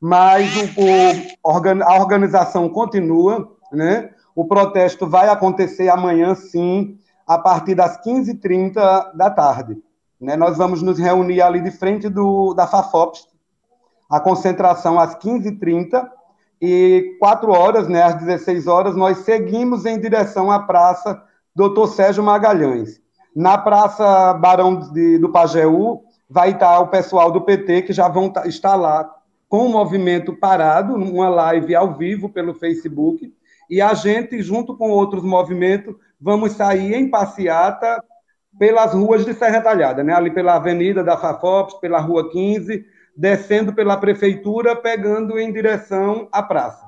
mas 0.00 0.50
o, 0.76 1.48
o, 1.48 1.82
a 1.84 2.00
organização 2.00 2.68
continua, 2.68 3.52
né, 3.72 4.10
o 4.34 4.46
protesto 4.46 5.06
vai 5.06 5.28
acontecer 5.28 5.88
amanhã, 5.88 6.34
sim, 6.34 6.98
a 7.26 7.38
partir 7.38 7.74
das 7.74 8.02
15h30 8.02 9.14
da 9.14 9.30
tarde. 9.30 9.76
Né, 10.20 10.34
nós 10.34 10.56
vamos 10.56 10.82
nos 10.82 10.98
reunir 10.98 11.40
ali 11.40 11.60
de 11.60 11.70
frente 11.70 12.08
do, 12.08 12.52
da 12.52 12.66
FAFOPS, 12.66 13.28
a 14.10 14.18
concentração 14.18 14.98
às 14.98 15.14
15h30, 15.14 16.08
e 16.60 17.16
quatro 17.18 17.52
horas, 17.52 17.88
né, 17.88 18.02
às 18.02 18.16
16 18.16 18.66
horas, 18.66 18.96
nós 18.96 19.18
seguimos 19.18 19.86
em 19.86 20.00
direção 20.00 20.50
à 20.50 20.60
Praça 20.60 21.22
Doutor 21.54 21.88
Sérgio 21.88 22.22
Magalhães. 22.22 23.00
Na 23.34 23.56
Praça 23.56 24.34
Barão 24.34 24.80
de, 24.92 25.18
do 25.18 25.30
Pajeú, 25.30 26.02
vai 26.28 26.50
estar 26.50 26.80
o 26.80 26.88
pessoal 26.88 27.30
do 27.30 27.40
PT, 27.40 27.82
que 27.82 27.92
já 27.92 28.08
vão 28.08 28.32
estar 28.44 28.74
lá 28.74 29.08
com 29.48 29.66
o 29.66 29.68
movimento 29.68 30.34
parado, 30.34 30.94
uma 30.94 31.28
live 31.28 31.74
ao 31.74 31.94
vivo 31.94 32.28
pelo 32.28 32.54
Facebook, 32.54 33.32
e 33.70 33.80
a 33.80 33.94
gente, 33.94 34.42
junto 34.42 34.76
com 34.76 34.90
outros 34.90 35.22
movimentos, 35.22 35.94
vamos 36.20 36.52
sair 36.52 36.94
em 36.94 37.08
passeata 37.08 38.02
pelas 38.58 38.92
ruas 38.92 39.24
de 39.24 39.32
Serra 39.34 39.60
Talhada, 39.60 40.02
né? 40.02 40.12
ali 40.12 40.30
pela 40.30 40.56
Avenida 40.56 41.04
da 41.04 41.16
Fafopes, 41.16 41.74
pela 41.74 42.00
Rua 42.00 42.30
15, 42.30 42.84
descendo 43.18 43.72
pela 43.72 43.96
prefeitura, 43.96 44.76
pegando 44.76 45.40
em 45.40 45.52
direção 45.52 46.28
à 46.30 46.40
praça. 46.40 46.86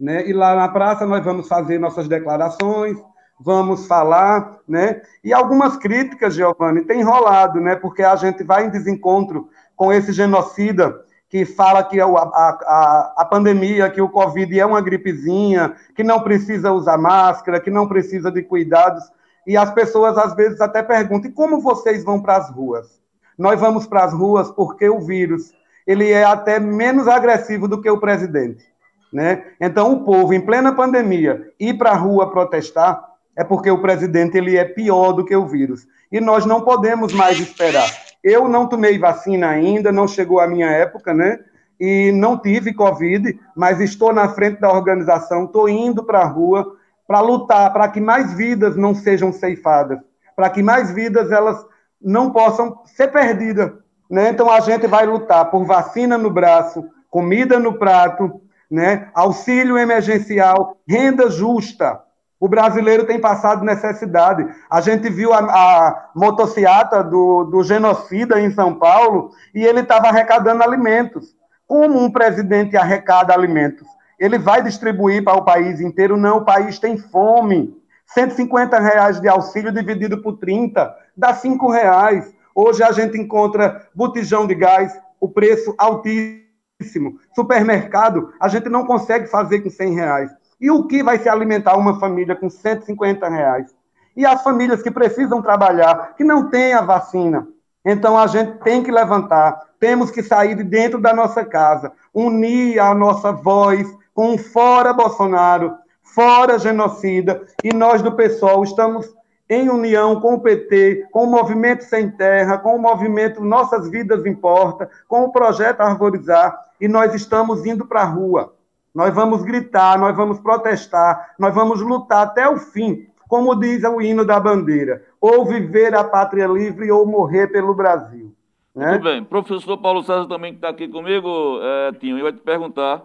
Né? 0.00 0.26
E 0.26 0.32
lá 0.32 0.54
na 0.56 0.68
praça 0.70 1.04
nós 1.04 1.22
vamos 1.22 1.46
fazer 1.46 1.78
nossas 1.78 2.08
declarações, 2.08 2.96
vamos 3.38 3.86
falar, 3.86 4.58
né? 4.66 5.02
E 5.22 5.34
algumas 5.34 5.76
críticas, 5.76 6.34
Giovanni, 6.34 6.86
tem 6.86 7.02
rolado, 7.02 7.60
né? 7.60 7.76
Porque 7.76 8.02
a 8.02 8.16
gente 8.16 8.42
vai 8.42 8.64
em 8.64 8.70
desencontro 8.70 9.50
com 9.76 9.92
esse 9.92 10.14
genocida 10.14 10.98
que 11.28 11.44
fala 11.44 11.84
que 11.84 12.00
a, 12.00 12.06
a, 12.06 13.14
a 13.18 13.24
pandemia, 13.26 13.90
que 13.90 14.00
o 14.00 14.08
Covid 14.08 14.58
é 14.58 14.64
uma 14.64 14.80
gripezinha, 14.80 15.74
que 15.94 16.02
não 16.02 16.20
precisa 16.20 16.72
usar 16.72 16.96
máscara, 16.96 17.60
que 17.60 17.70
não 17.70 17.86
precisa 17.86 18.30
de 18.30 18.42
cuidados. 18.42 19.04
E 19.46 19.58
as 19.58 19.70
pessoas 19.70 20.16
às 20.16 20.34
vezes 20.34 20.58
até 20.58 20.82
perguntam: 20.82 21.30
e 21.30 21.34
como 21.34 21.60
vocês 21.60 22.02
vão 22.02 22.22
para 22.22 22.36
as 22.36 22.50
ruas? 22.50 22.98
Nós 23.36 23.60
vamos 23.60 23.86
para 23.86 24.04
as 24.04 24.14
ruas 24.14 24.50
porque 24.50 24.88
o 24.88 25.00
vírus 25.00 25.52
ele 25.86 26.10
é 26.10 26.24
até 26.24 26.58
menos 26.58 27.06
agressivo 27.06 27.68
do 27.68 27.80
que 27.80 27.88
o 27.88 28.00
presidente. 28.00 28.64
Né? 29.12 29.44
Então, 29.60 29.92
o 29.92 30.04
povo, 30.04 30.34
em 30.34 30.40
plena 30.40 30.74
pandemia, 30.74 31.50
ir 31.58 31.74
para 31.78 31.90
a 31.90 31.96
rua 31.96 32.30
protestar 32.30 33.02
é 33.36 33.44
porque 33.44 33.70
o 33.70 33.80
presidente 33.80 34.36
ele 34.36 34.56
é 34.56 34.64
pior 34.64 35.12
do 35.12 35.24
que 35.24 35.36
o 35.36 35.46
vírus. 35.46 35.86
E 36.10 36.20
nós 36.20 36.44
não 36.44 36.62
podemos 36.62 37.12
mais 37.12 37.38
esperar. 37.38 37.88
Eu 38.24 38.48
não 38.48 38.66
tomei 38.66 38.98
vacina 38.98 39.48
ainda, 39.48 39.92
não 39.92 40.08
chegou 40.08 40.40
a 40.40 40.48
minha 40.48 40.68
época, 40.68 41.14
né? 41.14 41.38
E 41.78 42.10
não 42.12 42.38
tive 42.38 42.72
Covid, 42.72 43.38
mas 43.54 43.80
estou 43.80 44.12
na 44.12 44.28
frente 44.30 44.60
da 44.60 44.72
organização, 44.72 45.44
estou 45.44 45.68
indo 45.68 46.02
para 46.02 46.20
a 46.20 46.26
rua 46.26 46.76
para 47.06 47.20
lutar 47.20 47.72
para 47.72 47.88
que 47.88 48.00
mais 48.00 48.32
vidas 48.32 48.76
não 48.76 48.94
sejam 48.94 49.30
ceifadas, 49.30 50.00
para 50.34 50.50
que 50.50 50.62
mais 50.62 50.90
vidas 50.90 51.30
elas 51.30 51.64
não 52.02 52.32
possam 52.32 52.82
ser 52.84 53.08
perdidas 53.08 53.70
né? 54.10 54.30
Então 54.30 54.50
a 54.50 54.60
gente 54.60 54.86
vai 54.86 55.06
lutar 55.06 55.50
por 55.50 55.64
vacina 55.64 56.16
no 56.16 56.30
braço, 56.30 56.84
comida 57.10 57.58
no 57.58 57.78
prato, 57.78 58.40
né? 58.70 59.08
auxílio 59.14 59.78
emergencial, 59.78 60.76
renda 60.88 61.30
justa. 61.30 62.00
O 62.38 62.48
brasileiro 62.48 63.06
tem 63.06 63.18
passado 63.18 63.64
necessidade. 63.64 64.46
A 64.70 64.80
gente 64.80 65.08
viu 65.08 65.32
a, 65.32 65.38
a 65.38 66.10
motociata 66.14 67.02
do, 67.02 67.44
do 67.44 67.64
genocida 67.64 68.38
em 68.40 68.50
São 68.50 68.74
Paulo 68.74 69.30
e 69.54 69.64
ele 69.64 69.80
estava 69.80 70.08
arrecadando 70.08 70.62
alimentos. 70.62 71.34
Como 71.66 71.98
um 71.98 72.10
presidente 72.10 72.76
arrecada 72.76 73.32
alimentos? 73.32 73.88
Ele 74.18 74.38
vai 74.38 74.62
distribuir 74.62 75.24
para 75.24 75.38
o 75.38 75.44
país 75.44 75.80
inteiro? 75.80 76.16
Não, 76.16 76.38
o 76.38 76.44
país 76.44 76.78
tem 76.78 76.98
fome. 76.98 77.74
150 78.08 78.78
reais 78.78 79.20
de 79.20 79.28
auxílio 79.28 79.72
dividido 79.72 80.22
por 80.22 80.38
30 80.38 80.94
dá 81.16 81.34
5 81.34 81.70
reais. 81.70 82.35
Hoje 82.58 82.82
a 82.82 82.90
gente 82.90 83.18
encontra 83.18 83.86
botijão 83.94 84.46
de 84.46 84.54
gás, 84.54 84.98
o 85.20 85.28
preço 85.28 85.74
altíssimo. 85.76 87.18
Supermercado, 87.34 88.32
a 88.40 88.48
gente 88.48 88.70
não 88.70 88.86
consegue 88.86 89.26
fazer 89.26 89.60
com 89.60 89.68
100 89.68 89.94
reais. 89.94 90.30
E 90.58 90.70
o 90.70 90.86
que 90.86 91.02
vai 91.02 91.18
se 91.18 91.28
alimentar 91.28 91.76
uma 91.76 92.00
família 92.00 92.34
com 92.34 92.48
150 92.48 93.28
reais? 93.28 93.74
E 94.16 94.24
as 94.24 94.42
famílias 94.42 94.82
que 94.82 94.90
precisam 94.90 95.42
trabalhar, 95.42 96.14
que 96.16 96.24
não 96.24 96.48
têm 96.48 96.72
a 96.72 96.80
vacina. 96.80 97.46
Então 97.84 98.16
a 98.18 98.26
gente 98.26 98.58
tem 98.60 98.82
que 98.82 98.90
levantar, 98.90 99.60
temos 99.78 100.10
que 100.10 100.22
sair 100.22 100.54
de 100.54 100.64
dentro 100.64 100.98
da 100.98 101.12
nossa 101.12 101.44
casa, 101.44 101.92
unir 102.14 102.78
a 102.78 102.94
nossa 102.94 103.32
voz 103.32 103.86
com 104.14 104.30
um 104.30 104.38
fora 104.38 104.94
Bolsonaro, 104.94 105.76
fora 106.02 106.58
genocida, 106.58 107.46
e 107.62 107.74
nós 107.74 108.00
do 108.00 108.12
PSOL 108.12 108.64
estamos 108.64 109.14
em 109.48 109.68
união 109.68 110.20
com 110.20 110.34
o 110.34 110.40
PT, 110.40 111.08
com 111.10 111.24
o 111.24 111.30
Movimento 111.30 111.84
Sem 111.84 112.10
Terra, 112.10 112.58
com 112.58 112.74
o 112.74 112.80
movimento 112.80 113.42
Nossas 113.42 113.88
Vidas 113.88 114.26
Importa, 114.26 114.90
com 115.06 115.24
o 115.24 115.32
projeto 115.32 115.80
Arborizar, 115.80 116.58
e 116.80 116.88
nós 116.88 117.14
estamos 117.14 117.64
indo 117.64 117.86
para 117.86 118.02
a 118.02 118.06
rua. 118.06 118.52
Nós 118.94 119.14
vamos 119.14 119.42
gritar, 119.42 119.98
nós 119.98 120.16
vamos 120.16 120.40
protestar, 120.40 121.34
nós 121.38 121.54
vamos 121.54 121.80
lutar 121.80 122.24
até 122.24 122.48
o 122.48 122.56
fim, 122.56 123.06
como 123.28 123.54
diz 123.54 123.84
o 123.84 124.00
hino 124.00 124.24
da 124.24 124.40
bandeira: 124.40 125.04
ou 125.20 125.44
viver 125.44 125.94
a 125.94 126.02
pátria 126.02 126.46
livre 126.46 126.90
ou 126.90 127.06
morrer 127.06 127.48
pelo 127.48 127.74
Brasil. 127.74 128.34
Né? 128.74 128.90
Muito 128.90 129.04
bem. 129.04 129.24
Professor 129.24 129.78
Paulo 129.78 130.02
César 130.02 130.26
também 130.26 130.52
que 130.52 130.58
está 130.58 130.70
aqui 130.70 130.88
comigo, 130.88 131.58
é, 131.62 131.92
Tinho, 131.92 132.18
e 132.18 132.22
vai 132.22 132.32
te 132.32 132.40
perguntar 132.40 133.02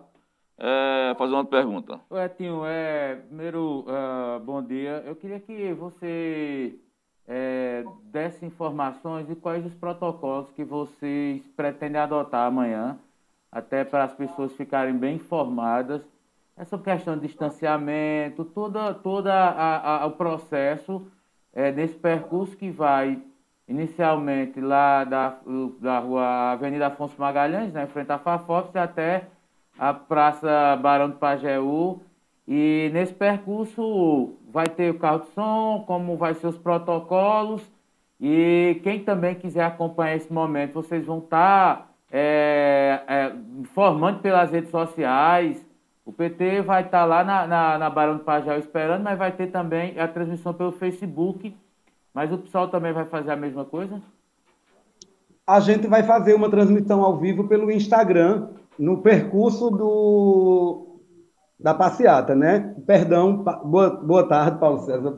é, 0.61 1.15
fazer 1.17 1.33
uma 1.33 1.45
pergunta. 1.45 1.99
Etinho, 2.23 2.63
é, 2.63 3.15
primeiro, 3.15 3.83
uh, 3.87 4.39
bom 4.41 4.61
dia. 4.61 5.01
Eu 5.07 5.15
queria 5.15 5.39
que 5.39 5.73
você 5.73 6.75
é, 7.27 7.83
desse 8.03 8.45
informações 8.45 9.27
de 9.27 9.35
quais 9.35 9.65
os 9.65 9.73
protocolos 9.73 10.51
que 10.51 10.63
vocês 10.63 11.41
pretendem 11.55 11.99
adotar 11.99 12.45
amanhã, 12.45 12.99
até 13.51 13.83
para 13.83 14.03
as 14.03 14.13
pessoas 14.13 14.53
ficarem 14.53 14.95
bem 14.95 15.15
informadas. 15.15 16.03
Essa 16.55 16.77
questão 16.77 17.17
de 17.17 17.25
distanciamento, 17.25 18.45
toda, 18.45 18.93
toda 18.93 20.05
o 20.05 20.11
processo 20.11 21.07
é, 21.53 21.71
desse 21.71 21.95
percurso 21.95 22.55
que 22.55 22.69
vai 22.69 23.19
inicialmente 23.67 24.61
lá 24.61 25.03
da, 25.05 25.39
da 25.79 25.99
rua 25.99 26.51
Avenida 26.51 26.87
Afonso 26.87 27.15
Magalhães, 27.17 27.73
né, 27.73 27.85
em 27.85 27.87
frente 27.87 28.11
à 28.11 28.19
Fafox, 28.19 28.75
até 28.75 29.27
a 29.77 29.93
Praça 29.93 30.75
Barão 30.81 31.09
do 31.09 31.15
Pajeú. 31.15 32.01
E 32.47 32.89
nesse 32.93 33.13
percurso 33.13 34.33
vai 34.51 34.67
ter 34.67 34.91
o 34.91 34.99
carro 34.99 35.19
de 35.19 35.27
som, 35.27 35.83
como 35.87 36.17
vai 36.17 36.33
ser 36.33 36.47
os 36.47 36.57
protocolos. 36.57 37.61
E 38.19 38.79
quem 38.83 39.03
também 39.03 39.35
quiser 39.35 39.63
acompanhar 39.63 40.15
esse 40.15 40.31
momento, 40.31 40.73
vocês 40.73 41.05
vão 41.05 41.19
estar 41.19 41.77
tá, 41.77 41.87
é, 42.11 43.01
é, 43.07 43.31
informando 43.59 44.19
pelas 44.19 44.51
redes 44.51 44.69
sociais. 44.69 45.65
O 46.05 46.11
PT 46.11 46.61
vai 46.61 46.83
estar 46.83 46.99
tá 46.99 47.05
lá 47.05 47.23
na, 47.23 47.47
na, 47.47 47.77
na 47.77 47.89
Barão 47.89 48.17
do 48.17 48.23
Pajéu 48.23 48.59
esperando, 48.59 49.03
mas 49.03 49.17
vai 49.17 49.31
ter 49.31 49.47
também 49.47 49.99
a 49.99 50.07
transmissão 50.07 50.53
pelo 50.53 50.71
Facebook. 50.71 51.55
Mas 52.13 52.31
o 52.31 52.37
pessoal 52.37 52.67
também 52.67 52.91
vai 52.91 53.05
fazer 53.05 53.31
a 53.31 53.35
mesma 53.35 53.65
coisa? 53.65 54.01
A 55.47 55.59
gente 55.59 55.87
vai 55.87 56.03
fazer 56.03 56.33
uma 56.33 56.49
transmissão 56.49 57.03
ao 57.03 57.17
vivo 57.17 57.47
pelo 57.47 57.71
Instagram, 57.71 58.49
no 58.77 59.01
percurso 59.01 59.69
do, 59.69 60.91
da 61.59 61.73
passeata, 61.73 62.35
né? 62.35 62.73
Perdão, 62.87 63.43
boa, 63.63 63.89
boa 63.89 64.27
tarde, 64.27 64.59
Paulo 64.59 64.79
César. 64.79 65.11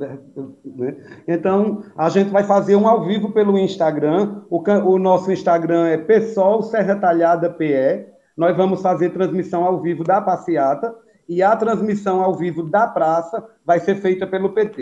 Né? 0.66 0.98
Então, 1.28 1.84
a 1.98 2.10
gente 2.10 2.30
vai 2.30 2.44
fazer 2.44 2.76
um 2.76 2.88
ao 2.88 3.06
vivo 3.06 3.32
pelo 3.32 3.58
Instagram. 3.58 4.42
O, 4.50 4.62
o 4.62 5.00
nosso 5.00 5.32
Instagram 5.32 5.88
é 5.88 5.98
PSOL 5.98 6.62
Serra 6.64 6.96
Talhada 6.96 7.50
PE. 7.50 8.08
Nós 8.36 8.58
vamos 8.58 8.82
fazer 8.82 9.12
transmissão 9.12 9.64
ao 9.64 9.82
vivo 9.82 10.04
da 10.04 10.22
passeata 10.22 10.94
e 11.30 11.42
a 11.42 11.56
transmissão 11.56 12.22
ao 12.22 12.36
vivo 12.36 12.64
da 12.64 12.88
praça 12.88 13.44
vai 13.66 13.80
ser 13.80 13.96
feita 13.96 14.28
pelo 14.28 14.50
PT. 14.50 14.82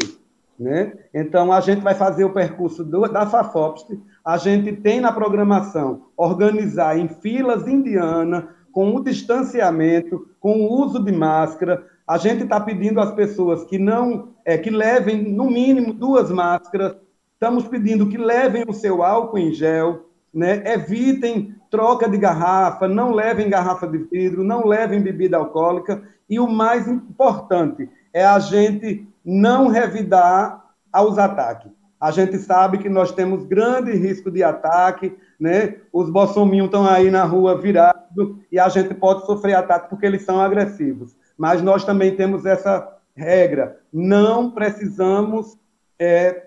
Né? 0.60 0.94
Então, 1.14 1.52
a 1.52 1.60
gente 1.60 1.82
vai 1.82 1.94
fazer 1.94 2.24
o 2.24 2.34
percurso 2.34 2.84
do, 2.84 3.08
da 3.08 3.26
FAFOPST. 3.26 4.00
A 4.24 4.38
gente 4.38 4.74
tem 4.74 5.02
na 5.02 5.12
programação 5.12 6.08
organizar 6.16 6.98
em 6.98 7.08
filas 7.08 7.68
indiana, 7.68 8.50
com 8.72 8.96
o 8.96 9.04
distanciamento, 9.04 10.28
com 10.40 10.62
o 10.62 10.82
uso 10.82 11.04
de 11.04 11.12
máscara. 11.12 11.86
A 12.08 12.18
gente 12.18 12.44
está 12.44 12.60
pedindo 12.60 13.00
às 13.00 13.12
pessoas 13.12 13.64
que 13.66 13.78
não, 13.78 14.30
é, 14.46 14.58
que 14.58 14.70
levem 14.70 15.22
no 15.32 15.50
mínimo 15.50 15.94
duas 15.94 16.32
máscaras. 16.32 16.96
Estamos 17.34 17.68
pedindo 17.68 18.10
que 18.10 18.18
levem 18.18 18.64
o 18.68 18.74
seu 18.74 19.04
álcool 19.04 19.38
em 19.38 19.52
gel, 19.52 20.10
né? 20.34 20.64
Evitem 20.74 21.56
troca 21.70 22.08
de 22.08 22.18
garrafa, 22.18 22.88
não 22.88 23.12
levem 23.12 23.50
garrafa 23.50 23.88
de 23.88 23.98
vidro, 23.98 24.44
não 24.44 24.68
levem 24.68 25.02
bebida 25.02 25.38
alcoólica. 25.38 26.04
E 26.30 26.40
o 26.40 26.48
mais 26.48 26.88
importante 26.88 27.90
é 28.14 28.26
a 28.26 28.40
gente 28.40 29.08
não 29.24 29.68
revidar 29.68 30.62
aos 30.92 31.18
ataques. 31.18 31.72
A 32.00 32.10
gente 32.12 32.38
sabe 32.40 32.80
que 32.80 32.90
nós 32.90 33.12
temos 33.12 33.46
grande 33.46 33.92
risco 33.92 34.32
de 34.32 34.44
ataque, 34.44 35.16
né? 35.42 35.78
Os 35.92 36.08
bolsominhos 36.08 36.68
estão 36.68 36.88
aí 36.88 37.10
na 37.10 37.24
rua 37.24 37.60
virados 37.60 38.36
e 38.52 38.60
a 38.60 38.70
gente 38.70 38.94
pode 38.94 39.26
sofrer 39.26 39.56
ataque 39.56 39.90
porque 39.90 40.06
eles 40.06 40.22
são 40.22 40.40
agressivos. 40.40 41.16
Mas 41.36 41.64
nós 41.64 41.84
também 41.84 42.16
temos 42.16 42.46
essa 42.46 42.96
regra: 43.16 43.80
não 43.92 44.52
precisamos 44.52 45.58
é, 45.98 46.46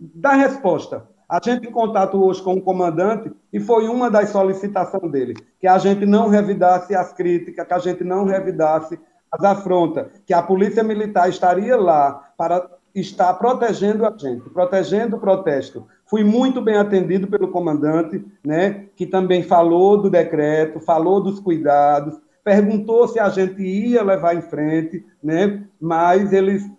dar 0.00 0.34
resposta. 0.34 1.06
A 1.28 1.38
gente 1.42 1.68
em 1.68 1.70
contato 1.70 2.22
hoje 2.22 2.42
com 2.42 2.54
o 2.54 2.60
comandante 2.60 3.32
e 3.52 3.60
foi 3.60 3.86
uma 3.88 4.10
das 4.10 4.30
solicitações 4.30 5.10
dele, 5.10 5.34
que 5.60 5.68
a 5.68 5.78
gente 5.78 6.04
não 6.04 6.28
revidasse 6.28 6.94
as 6.94 7.12
críticas, 7.12 7.66
que 7.66 7.72
a 7.72 7.78
gente 7.78 8.02
não 8.02 8.24
revidasse 8.24 8.98
as 9.30 9.44
afrontas, 9.44 10.08
que 10.26 10.34
a 10.34 10.42
polícia 10.42 10.82
militar 10.82 11.28
estaria 11.30 11.76
lá 11.76 12.32
para 12.36 12.68
está 12.94 13.32
protegendo 13.32 14.04
a 14.04 14.14
gente, 14.16 14.50
protegendo 14.50 15.16
o 15.16 15.20
protesto. 15.20 15.86
Fui 16.12 16.22
muito 16.22 16.60
bem 16.60 16.76
atendido 16.76 17.26
pelo 17.26 17.48
comandante, 17.48 18.22
né, 18.44 18.84
que 18.94 19.06
também 19.06 19.42
falou 19.42 19.96
do 19.96 20.10
decreto, 20.10 20.78
falou 20.78 21.22
dos 21.22 21.40
cuidados, 21.40 22.20
perguntou 22.44 23.08
se 23.08 23.18
a 23.18 23.30
gente 23.30 23.62
ia 23.62 24.02
levar 24.02 24.36
em 24.36 24.42
frente, 24.42 25.06
né, 25.24 25.64
mas 25.80 26.30
eles 26.34 26.70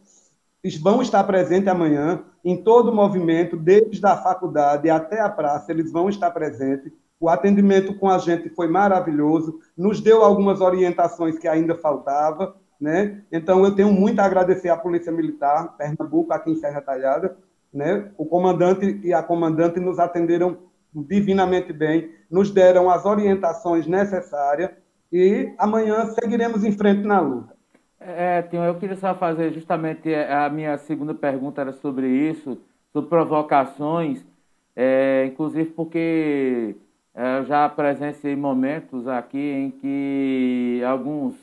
vão 0.80 1.02
estar 1.02 1.24
presentes 1.24 1.68
amanhã 1.68 2.22
em 2.46 2.56
todo 2.56 2.92
o 2.92 2.96
movimento, 2.96 3.58
desde 3.58 4.06
a 4.06 4.16
faculdade 4.18 4.88
até 4.88 5.20
a 5.20 5.30
praça, 5.30 5.72
eles 5.72 5.92
vão 5.92 6.10
estar 6.10 6.30
presentes. 6.30 6.94
O 7.20 7.28
atendimento 7.28 7.96
com 7.96 8.10
a 8.12 8.20
gente 8.20 8.50
foi 8.50 8.68
maravilhoso, 8.68 9.62
nos 9.76 10.00
deu 10.00 10.24
algumas 10.24 10.62
orientações 10.62 11.40
que 11.40 11.48
ainda 11.48 11.74
faltava, 11.74 12.56
né? 12.80 13.24
Então, 13.32 13.66
eu 13.66 13.74
tenho 13.74 13.92
muito 13.92 14.20
a 14.20 14.26
agradecer 14.26 14.70
à 14.70 14.78
Polícia 14.78 15.12
Militar, 15.12 15.76
Pernambuco, 15.76 16.32
aqui 16.32 16.52
em 16.52 16.56
Serra 16.56 16.82
Talhada. 16.82 17.36
Né? 17.74 18.12
O 18.18 18.26
comandante 18.26 19.00
e 19.04 19.14
a 19.14 19.24
comandante 19.24 19.80
nos 19.80 19.98
atenderam 19.98 20.58
divinamente 20.94 21.74
bem, 21.74 22.12
nos 22.30 22.52
deram 22.52 22.90
as 22.90 23.04
orientações 23.06 23.88
necessárias 23.88 24.70
e 25.12 25.52
amanhã 25.58 26.06
seguiremos 26.08 26.64
em 26.64 26.72
frente 26.72 27.02
na 27.02 27.20
luta. 27.20 27.54
É, 28.00 28.42
Tim, 28.44 28.58
eu 28.58 28.76
queria 28.76 28.98
só 28.98 29.16
fazer 29.16 29.54
justamente 29.54 30.14
a 30.14 30.50
minha 30.50 30.78
segunda 30.78 31.14
pergunta 31.14 31.62
era 31.62 31.72
sobre 31.72 32.08
isso, 32.08 32.62
sobre 32.92 33.10
provocações, 33.10 34.26
é, 34.76 35.26
inclusive 35.26 35.72
porque 35.72 36.76
é, 37.16 37.40
eu 37.40 37.46
já 37.46 37.70
presenciei 37.70 38.36
momentos 38.36 39.08
aqui 39.08 39.38
em 39.38 39.72
que 39.72 40.82
alguns 40.86 41.36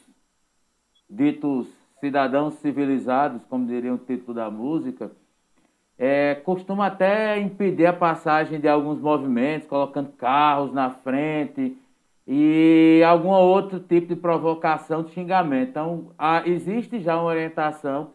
ditos 1.08 1.68
cidadãos 1.98 2.54
civilizados, 2.54 3.42
como 3.48 3.66
diria 3.66 3.94
o 3.94 3.98
título 3.98 4.34
da 4.34 4.50
música, 4.50 5.10
é, 6.02 6.34
costuma 6.36 6.86
até 6.86 7.38
impedir 7.38 7.84
a 7.84 7.92
passagem 7.92 8.58
de 8.58 8.66
alguns 8.66 8.98
movimentos, 8.98 9.68
colocando 9.68 10.10
carros 10.12 10.72
na 10.72 10.88
frente 10.88 11.76
e 12.26 13.02
algum 13.06 13.28
outro 13.28 13.78
tipo 13.78 14.06
de 14.06 14.16
provocação 14.16 15.02
de 15.02 15.10
xingamento. 15.12 15.68
Então, 15.68 16.06
há, 16.18 16.48
existe 16.48 17.00
já 17.00 17.16
uma 17.16 17.24
orientação, 17.26 18.10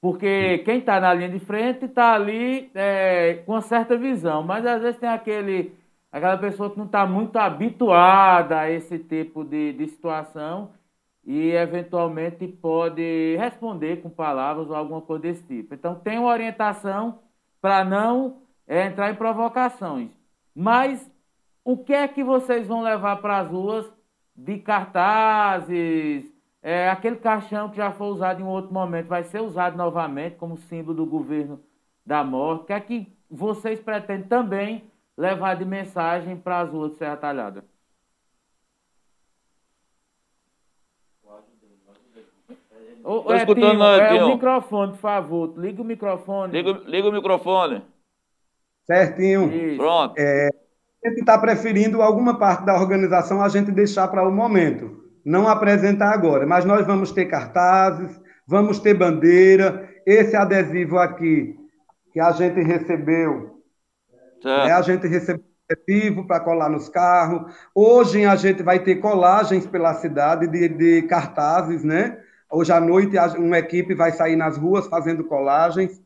porque 0.00 0.58
quem 0.64 0.78
está 0.78 0.98
na 0.98 1.14
linha 1.14 1.28
de 1.28 1.38
frente 1.38 1.84
está 1.84 2.12
ali 2.12 2.68
é, 2.74 3.34
com 3.46 3.52
uma 3.52 3.60
certa 3.60 3.96
visão, 3.96 4.42
mas 4.42 4.66
às 4.66 4.82
vezes 4.82 4.98
tem 4.98 5.08
aquele, 5.08 5.72
aquela 6.10 6.36
pessoa 6.36 6.70
que 6.70 6.78
não 6.78 6.86
está 6.86 7.06
muito 7.06 7.36
habituada 7.36 8.58
a 8.58 8.68
esse 8.68 8.98
tipo 8.98 9.44
de, 9.44 9.72
de 9.74 9.86
situação 9.86 10.70
e 11.24 11.50
eventualmente 11.52 12.46
pode 12.48 13.36
responder 13.36 14.02
com 14.02 14.10
palavras 14.10 14.68
ou 14.68 14.74
alguma 14.74 15.00
coisa 15.00 15.22
desse 15.22 15.42
tipo. 15.44 15.74
Então 15.74 15.94
tem 15.94 16.18
uma 16.18 16.30
orientação 16.30 17.20
para 17.60 17.84
não 17.84 18.42
é, 18.66 18.86
entrar 18.86 19.10
em 19.10 19.14
provocações. 19.14 20.10
Mas 20.54 21.10
o 21.64 21.76
que 21.76 21.92
é 21.92 22.08
que 22.08 22.24
vocês 22.24 22.66
vão 22.66 22.82
levar 22.82 23.16
para 23.16 23.38
as 23.38 23.48
ruas 23.48 23.90
de 24.34 24.58
cartazes? 24.58 26.30
É, 26.60 26.88
aquele 26.90 27.16
caixão 27.16 27.68
que 27.70 27.76
já 27.76 27.90
foi 27.92 28.08
usado 28.08 28.40
em 28.40 28.44
um 28.44 28.48
outro 28.48 28.72
momento 28.72 29.08
vai 29.08 29.24
ser 29.24 29.40
usado 29.40 29.76
novamente 29.76 30.36
como 30.36 30.56
símbolo 30.56 30.96
do 30.96 31.06
governo 31.06 31.60
da 32.04 32.22
morte. 32.24 32.62
O 32.62 32.66
que 32.66 32.72
é 32.72 32.80
que 32.80 33.12
vocês 33.30 33.80
pretendem 33.80 34.28
também 34.28 34.84
levar 35.16 35.54
de 35.56 35.64
mensagem 35.64 36.36
para 36.36 36.60
as 36.60 36.70
ruas 36.70 36.92
de 36.92 36.98
Serra 36.98 37.16
Talhada? 37.16 37.64
Estou 43.02 43.32
é, 43.32 43.36
escutando 43.38 43.78
Tio, 43.78 43.82
é, 43.82 44.16
é 44.16 44.24
o 44.24 44.28
microfone, 44.28 44.92
por 44.92 44.98
favor. 44.98 45.54
Liga 45.58 45.82
o 45.82 45.84
microfone. 45.84 46.52
Liga, 46.52 46.80
liga 46.86 47.08
o 47.08 47.12
microfone. 47.12 47.82
Certinho. 48.86 49.52
Isso. 49.52 49.76
Pronto. 49.76 50.14
É, 50.16 50.48
a 51.04 51.08
gente 51.08 51.20
está 51.20 51.36
preferindo 51.36 52.00
alguma 52.00 52.38
parte 52.38 52.64
da 52.64 52.80
organização 52.80 53.42
a 53.42 53.48
gente 53.48 53.72
deixar 53.72 54.06
para 54.08 54.26
o 54.26 54.32
momento. 54.32 55.02
Não 55.24 55.48
apresentar 55.48 56.12
agora, 56.12 56.46
mas 56.46 56.64
nós 56.64 56.86
vamos 56.86 57.10
ter 57.12 57.26
cartazes, 57.26 58.20
vamos 58.46 58.78
ter 58.78 58.94
bandeira. 58.94 59.88
Esse 60.06 60.36
adesivo 60.36 60.98
aqui 60.98 61.56
que 62.12 62.20
a 62.20 62.30
gente 62.32 62.60
recebeu, 62.60 63.62
né, 64.44 64.72
a 64.72 64.82
gente 64.82 65.06
recebeu 65.06 65.44
adesivo 65.70 66.26
para 66.26 66.40
colar 66.40 66.68
nos 66.68 66.88
carros. 66.88 67.52
Hoje 67.74 68.24
a 68.24 68.36
gente 68.36 68.62
vai 68.62 68.80
ter 68.80 68.96
colagens 68.96 69.66
pela 69.66 69.94
cidade 69.94 70.46
de, 70.46 70.68
de 70.68 71.02
cartazes, 71.02 71.82
né? 71.82 72.18
Hoje 72.54 72.70
à 72.70 72.78
noite, 72.78 73.16
uma 73.38 73.58
equipe 73.58 73.94
vai 73.94 74.12
sair 74.12 74.36
nas 74.36 74.58
ruas 74.58 74.86
fazendo 74.86 75.24
colagens 75.24 76.02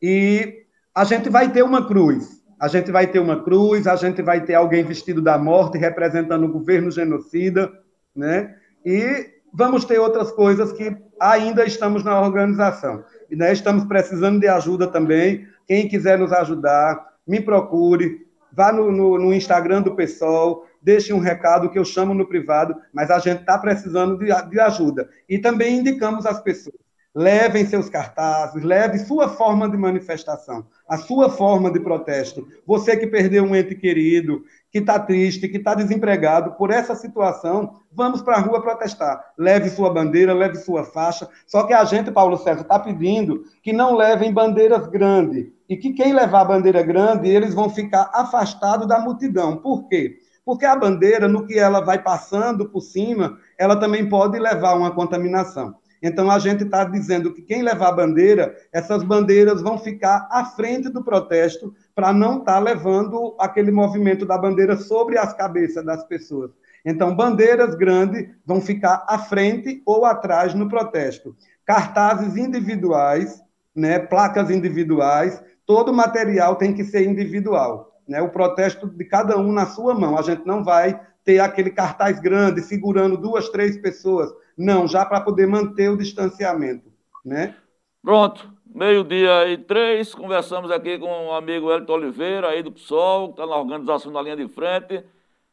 e 0.00 0.62
a 0.94 1.02
gente 1.02 1.28
vai 1.28 1.50
ter 1.50 1.64
uma 1.64 1.88
cruz. 1.88 2.40
A 2.60 2.68
gente 2.68 2.92
vai 2.92 3.08
ter 3.08 3.18
uma 3.18 3.42
cruz, 3.42 3.84
a 3.84 3.96
gente 3.96 4.22
vai 4.22 4.44
ter 4.44 4.54
alguém 4.54 4.84
vestido 4.84 5.20
da 5.20 5.36
morte 5.36 5.76
representando 5.76 6.44
o 6.44 6.52
governo 6.52 6.88
genocida, 6.88 7.72
né? 8.14 8.54
E 8.86 9.26
vamos 9.52 9.84
ter 9.84 9.98
outras 9.98 10.30
coisas 10.30 10.72
que 10.72 10.96
ainda 11.18 11.64
estamos 11.64 12.04
na 12.04 12.20
organização. 12.20 13.02
E 13.28 13.34
né, 13.34 13.52
estamos 13.52 13.84
precisando 13.84 14.38
de 14.38 14.46
ajuda 14.46 14.86
também. 14.86 15.48
Quem 15.66 15.88
quiser 15.88 16.16
nos 16.16 16.32
ajudar, 16.32 17.08
me 17.26 17.40
procure, 17.40 18.24
vá 18.52 18.70
no, 18.70 18.92
no, 18.92 19.18
no 19.18 19.34
Instagram 19.34 19.82
do 19.82 19.96
PSOL, 19.96 20.64
deixe 20.82 21.12
um 21.12 21.18
recado 21.18 21.70
que 21.70 21.78
eu 21.78 21.84
chamo 21.84 22.14
no 22.14 22.26
privado, 22.26 22.76
mas 22.92 23.10
a 23.10 23.18
gente 23.18 23.40
está 23.40 23.58
precisando 23.58 24.18
de, 24.18 24.26
de, 24.48 24.60
ajuda. 24.60 25.08
E 25.28 25.38
também 25.38 25.78
indicamos 25.78 26.26
às 26.26 26.40
pessoas. 26.40 26.76
Levem 27.14 27.66
seus 27.66 27.88
cartazes, 27.88 28.62
leve 28.62 28.98
sua 28.98 29.28
forma 29.28 29.68
de 29.68 29.76
manifestação, 29.76 30.66
a 30.88 30.96
sua 30.96 31.28
forma 31.28 31.70
de 31.70 31.80
protesto. 31.80 32.46
Você 32.66 32.96
que 32.96 33.06
perdeu 33.06 33.42
um 33.42 33.56
ente 33.56 33.74
querido, 33.74 34.44
que 34.70 34.78
está 34.78 34.98
triste, 35.00 35.48
que 35.48 35.56
está 35.56 35.74
desempregado 35.74 36.52
por 36.52 36.70
essa 36.70 36.94
situação, 36.94 37.80
vamos 37.90 38.22
para 38.22 38.36
a 38.36 38.40
rua 38.40 38.62
protestar. 38.62 39.32
Leve 39.36 39.70
sua 39.70 39.92
bandeira, 39.92 40.34
leve 40.34 40.56
sua 40.56 40.84
faixa. 40.84 41.28
Só 41.46 41.64
que 41.64 41.72
a 41.72 41.84
gente, 41.84 42.12
Paulo 42.12 42.36
César, 42.36 42.60
está 42.60 42.78
pedindo 42.78 43.42
que 43.62 43.72
não 43.72 43.96
levem 43.96 44.32
bandeiras 44.32 44.86
grandes. 44.86 45.46
E 45.68 45.76
que 45.76 45.92
quem 45.92 46.12
levar 46.12 46.42
a 46.42 46.44
bandeira 46.44 46.82
grande, 46.82 47.28
eles 47.28 47.54
vão 47.54 47.68
ficar 47.68 48.10
afastados 48.14 48.86
da 48.86 49.00
multidão. 49.00 49.56
Por 49.56 49.88
quê? 49.88 50.18
Porque 50.48 50.64
a 50.64 50.74
bandeira, 50.74 51.28
no 51.28 51.46
que 51.46 51.58
ela 51.58 51.78
vai 51.78 52.02
passando 52.02 52.70
por 52.70 52.80
cima, 52.80 53.38
ela 53.58 53.76
também 53.76 54.08
pode 54.08 54.38
levar 54.38 54.72
uma 54.78 54.90
contaminação. 54.90 55.74
Então, 56.02 56.30
a 56.30 56.38
gente 56.38 56.64
está 56.64 56.84
dizendo 56.84 57.34
que 57.34 57.42
quem 57.42 57.60
levar 57.60 57.88
a 57.88 57.92
bandeira, 57.92 58.56
essas 58.72 59.04
bandeiras 59.04 59.60
vão 59.60 59.76
ficar 59.76 60.26
à 60.30 60.46
frente 60.46 60.88
do 60.88 61.04
protesto 61.04 61.74
para 61.94 62.14
não 62.14 62.38
estar 62.38 62.54
tá 62.54 62.58
levando 62.60 63.36
aquele 63.38 63.70
movimento 63.70 64.24
da 64.24 64.38
bandeira 64.38 64.78
sobre 64.78 65.18
as 65.18 65.34
cabeças 65.34 65.84
das 65.84 66.02
pessoas. 66.04 66.50
Então, 66.82 67.14
bandeiras 67.14 67.74
grandes 67.74 68.30
vão 68.46 68.58
ficar 68.58 69.04
à 69.06 69.18
frente 69.18 69.82
ou 69.84 70.06
atrás 70.06 70.54
no 70.54 70.66
protesto. 70.66 71.36
Cartazes 71.66 72.38
individuais, 72.38 73.38
né, 73.76 73.98
placas 73.98 74.48
individuais, 74.48 75.42
todo 75.66 75.92
material 75.92 76.56
tem 76.56 76.72
que 76.72 76.84
ser 76.84 77.06
individual. 77.06 77.87
Né, 78.08 78.22
o 78.22 78.30
protesto 78.30 78.86
de 78.86 79.04
cada 79.04 79.36
um 79.36 79.52
na 79.52 79.66
sua 79.66 79.94
mão. 79.94 80.16
A 80.16 80.22
gente 80.22 80.46
não 80.46 80.64
vai 80.64 80.98
ter 81.24 81.40
aquele 81.40 81.70
cartaz 81.70 82.18
grande 82.18 82.62
segurando 82.62 83.18
duas, 83.18 83.50
três 83.50 83.76
pessoas 83.76 84.32
não, 84.58 84.88
já 84.88 85.04
para 85.04 85.20
poder 85.20 85.46
manter 85.46 85.88
o 85.88 85.96
distanciamento, 85.96 86.90
né? 87.24 87.54
Pronto, 88.02 88.50
meio-dia 88.66 89.46
e 89.48 89.56
três, 89.56 90.12
conversamos 90.12 90.70
aqui 90.70 90.98
com 90.98 91.28
o 91.28 91.32
amigo 91.32 91.70
Elton 91.70 91.92
Oliveira, 91.92 92.48
aí 92.48 92.62
do 92.62 92.72
PSOL, 92.72 93.28
que 93.28 93.34
está 93.34 93.46
na 93.46 93.56
organização 93.56 94.12
da 94.12 94.20
linha 94.20 94.36
de 94.36 94.48
frente. 94.48 95.04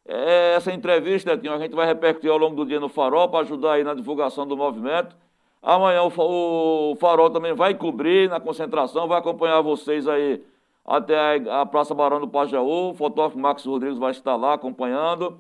É, 0.08 0.53
essa 0.56 0.72
entrevista, 0.72 1.34
aqui, 1.34 1.47
a 1.47 1.58
gente 1.60 1.76
vai 1.76 1.86
repercutir 1.86 2.32
ao 2.32 2.38
longo 2.38 2.56
do 2.56 2.66
dia 2.66 2.80
no 2.80 2.89
Farol 2.89 3.30
para 3.30 3.41
ajudar 3.41 3.74
aí 3.74 3.84
na 3.84 3.93
divulgação 3.93 4.47
do 4.47 4.58
movimento. 4.58 5.16
Amanhã 5.62 6.03
o, 6.03 6.95
Farol 6.95 7.30
também 7.30 7.53
vai 7.53 7.74
cobrir 7.76 8.30
na 8.30 8.39
concentração, 8.39 9.08
vai 9.08 9.20
acompanhar 9.20 9.62
vocês 9.62 10.08
aí 10.08 10.43
até 10.86 11.38
a 11.50 11.66
Praça 11.66 11.94
Barão 11.94 12.20
do 12.20 12.28
Pajaú. 12.28 12.92
O 12.92 12.94
fotógrafo 12.94 13.40
Max 13.40 13.66
Rodrigues 13.66 13.98
vai 13.98 14.12
estar 14.12 14.36
lá 14.36 14.54
acompanhando. 14.54 15.40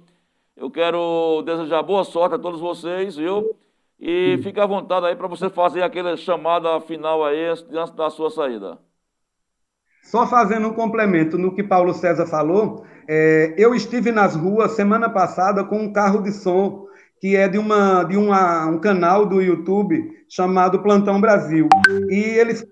Eu 0.55 0.71
quero 0.71 1.41
desejar 1.45 1.83
boa 1.83 2.03
sorte 2.03 2.35
a 2.35 2.39
todos 2.39 2.59
vocês, 2.59 3.15
viu? 3.15 3.55
E 3.99 4.39
fique 4.41 4.59
à 4.59 4.65
vontade 4.65 5.05
aí 5.05 5.15
para 5.15 5.27
você 5.27 5.49
fazer 5.49 5.81
aquela 5.81 6.17
chamada 6.17 6.79
final 6.81 7.23
aí 7.23 7.45
antes 7.45 7.63
da 7.95 8.09
sua 8.09 8.29
saída. 8.29 8.77
Só 10.03 10.27
fazendo 10.27 10.67
um 10.67 10.73
complemento 10.73 11.37
no 11.37 11.53
que 11.53 11.63
Paulo 11.63 11.93
César 11.93 12.27
falou, 12.27 12.85
é, 13.07 13.53
eu 13.57 13.73
estive 13.73 14.11
nas 14.11 14.35
ruas 14.35 14.71
semana 14.71 15.09
passada 15.09 15.63
com 15.63 15.77
um 15.77 15.91
carro 15.91 16.21
de 16.21 16.31
som 16.31 16.85
que 17.19 17.35
é 17.35 17.47
de, 17.47 17.57
uma, 17.57 18.03
de 18.03 18.17
uma, 18.17 18.67
um 18.67 18.79
canal 18.79 19.25
do 19.25 19.41
YouTube 19.41 20.11
chamado 20.29 20.83
Plantão 20.83 21.19
Brasil. 21.19 21.67
E 22.09 22.19
eles 22.19 22.63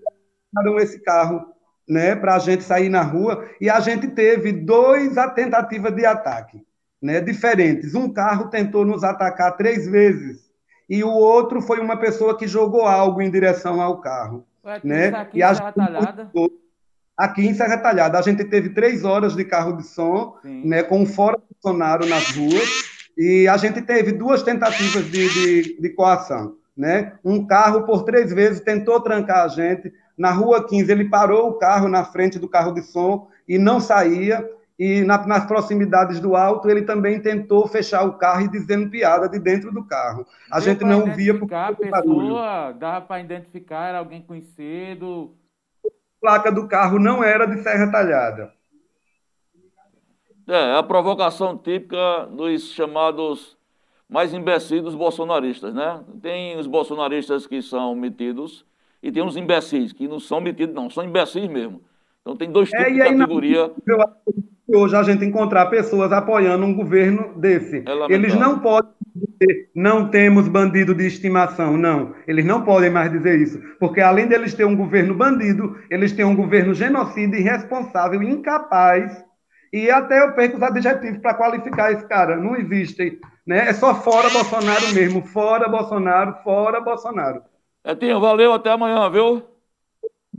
usaram 0.53 0.77
esse 0.77 1.01
carro 1.01 1.52
né, 1.87 2.15
para 2.15 2.35
a 2.35 2.39
gente 2.39 2.63
sair 2.63 2.89
na 2.89 3.01
rua 3.01 3.45
e 3.59 3.69
a 3.69 3.79
gente 3.79 4.07
teve 4.07 4.51
dois 4.51 5.13
tentativas 5.35 5.93
de 5.93 6.05
ataque 6.05 6.61
né, 7.01 7.19
diferentes. 7.19 7.93
Um 7.93 8.11
carro 8.11 8.49
tentou 8.49 8.85
nos 8.85 9.03
atacar 9.03 9.57
três 9.57 9.87
vezes 9.87 10.43
e 10.89 11.03
o 11.03 11.09
outro 11.09 11.61
foi 11.61 11.79
uma 11.79 11.97
pessoa 11.97 12.37
que 12.37 12.47
jogou 12.47 12.85
algo 12.85 13.21
em 13.21 13.31
direção 13.31 13.81
ao 13.81 13.99
carro. 13.99 14.45
Ué, 14.65 14.79
né? 14.83 15.07
Aqui 15.07 15.39
e 15.39 15.43
a 15.43 15.71
Talhada? 15.71 16.31
Aqui 17.17 17.45
em 17.45 17.53
Serra 17.53 17.77
Talhada. 17.77 18.17
A 18.17 18.21
gente 18.21 18.43
teve 18.45 18.69
três 18.69 19.03
horas 19.03 19.35
de 19.35 19.43
carro 19.43 19.77
de 19.77 19.83
som, 19.83 20.37
né, 20.43 20.81
com 20.81 21.05
fora 21.05 21.37
Bolsonaro 21.37 22.05
nas 22.05 22.35
ruas, 22.35 22.69
e 23.17 23.47
a 23.47 23.57
gente 23.57 23.81
teve 23.81 24.11
duas 24.11 24.41
tentativas 24.41 25.05
de, 25.05 25.29
de, 25.29 25.81
de 25.81 25.89
coação. 25.89 26.55
Né? 26.75 27.13
Um 27.23 27.45
carro, 27.45 27.83
por 27.83 28.03
três 28.03 28.33
vezes, 28.33 28.61
tentou 28.61 28.99
trancar 28.99 29.45
a 29.45 29.47
gente. 29.47 29.93
Na 30.17 30.31
rua 30.31 30.65
15, 30.67 30.91
ele 30.91 31.09
parou 31.09 31.49
o 31.49 31.53
carro 31.53 31.87
na 31.87 32.03
frente 32.03 32.37
do 32.37 32.47
carro 32.47 32.71
de 32.71 32.81
som 32.83 33.27
e 33.47 33.57
não 33.57 33.79
saía 33.79 34.47
e 34.77 35.01
na, 35.01 35.25
nas 35.25 35.45
proximidades 35.45 36.19
do 36.19 36.35
alto 36.35 36.69
ele 36.69 36.81
também 36.81 37.21
tentou 37.21 37.67
fechar 37.67 38.03
o 38.03 38.17
carro 38.17 38.41
e 38.41 38.47
dizendo 38.47 38.89
piada 38.89 39.29
de 39.29 39.39
dentro 39.39 39.71
do 39.71 39.85
carro. 39.85 40.25
A 40.51 40.59
Deu 40.59 40.65
gente 40.65 40.83
não 40.83 41.13
via 41.13 41.37
porque 41.37 41.53
a 41.53 41.73
pessoa, 41.73 42.71
dava 42.73 43.05
para 43.05 43.21
identificar, 43.21 43.89
era 43.89 43.99
alguém 43.99 44.21
conhecido. 44.21 45.35
A 45.85 45.89
placa 46.19 46.51
do 46.51 46.67
carro 46.67 46.99
não 46.99 47.23
era 47.23 47.45
de 47.45 47.61
serra 47.61 47.91
talhada. 47.91 48.51
É, 50.47 50.75
a 50.75 50.83
provocação 50.83 51.57
típica 51.57 52.27
dos 52.31 52.71
chamados 52.73 53.57
mais 54.09 54.33
imbecis 54.33 54.81
dos 54.81 54.95
bolsonaristas, 54.95 55.73
né? 55.73 56.03
Tem 56.21 56.57
os 56.57 56.67
bolsonaristas 56.67 57.47
que 57.47 57.61
são 57.61 57.95
metidos 57.95 58.65
e 59.03 59.11
tem 59.11 59.21
os 59.21 59.35
imbecis 59.35 59.91
que 59.91 60.07
não 60.07 60.19
são 60.19 60.39
metidos, 60.39 60.73
não, 60.73 60.89
são 60.89 61.03
imbecis 61.03 61.47
mesmo. 61.49 61.81
Então 62.21 62.37
tem 62.37 62.49
dois 62.49 62.73
é, 62.73 62.77
tipos 62.77 62.99
é, 62.99 63.09
de 63.09 63.17
categoria. 63.17 63.69
Hoje 64.65 64.95
a 64.95 65.03
gente 65.03 65.25
encontrar 65.25 65.65
pessoas 65.65 66.13
apoiando 66.13 66.65
um 66.65 66.73
governo 66.73 67.37
desse. 67.37 67.83
É 67.85 68.13
Eles 68.13 68.33
não 68.33 68.59
podem 68.59 68.89
dizer, 69.13 69.69
não 69.75 70.07
temos 70.07 70.47
bandido 70.47 70.95
de 70.95 71.05
estimação, 71.05 71.77
não. 71.77 72.15
Eles 72.25 72.45
não 72.45 72.63
podem 72.63 72.89
mais 72.89 73.11
dizer 73.11 73.41
isso. 73.41 73.59
Porque 73.77 73.99
além 73.99 74.25
deles 74.25 74.53
ter 74.53 74.63
um 74.63 74.75
governo 74.75 75.13
bandido, 75.13 75.77
eles 75.89 76.13
têm 76.13 76.23
um 76.23 76.35
governo 76.35 76.73
genocida, 76.73 77.35
irresponsável, 77.35 78.23
incapaz. 78.23 79.21
E 79.73 79.91
até 79.91 80.23
eu 80.23 80.31
perco 80.31 80.55
os 80.55 80.63
adjetivos 80.63 81.17
para 81.17 81.33
qualificar 81.33 81.91
esse 81.91 82.07
cara. 82.07 82.37
Não 82.37 82.55
existem. 82.55 83.19
Né? 83.45 83.67
É 83.67 83.73
só 83.73 83.93
fora 83.93 84.29
Bolsonaro 84.29 84.93
mesmo. 84.93 85.21
Fora 85.25 85.67
Bolsonaro, 85.67 86.37
fora 86.41 86.79
Bolsonaro. 86.79 87.41
Etinho, 87.85 88.19
valeu, 88.19 88.53
até 88.53 88.71
amanhã, 88.71 89.09
viu? 89.09 89.43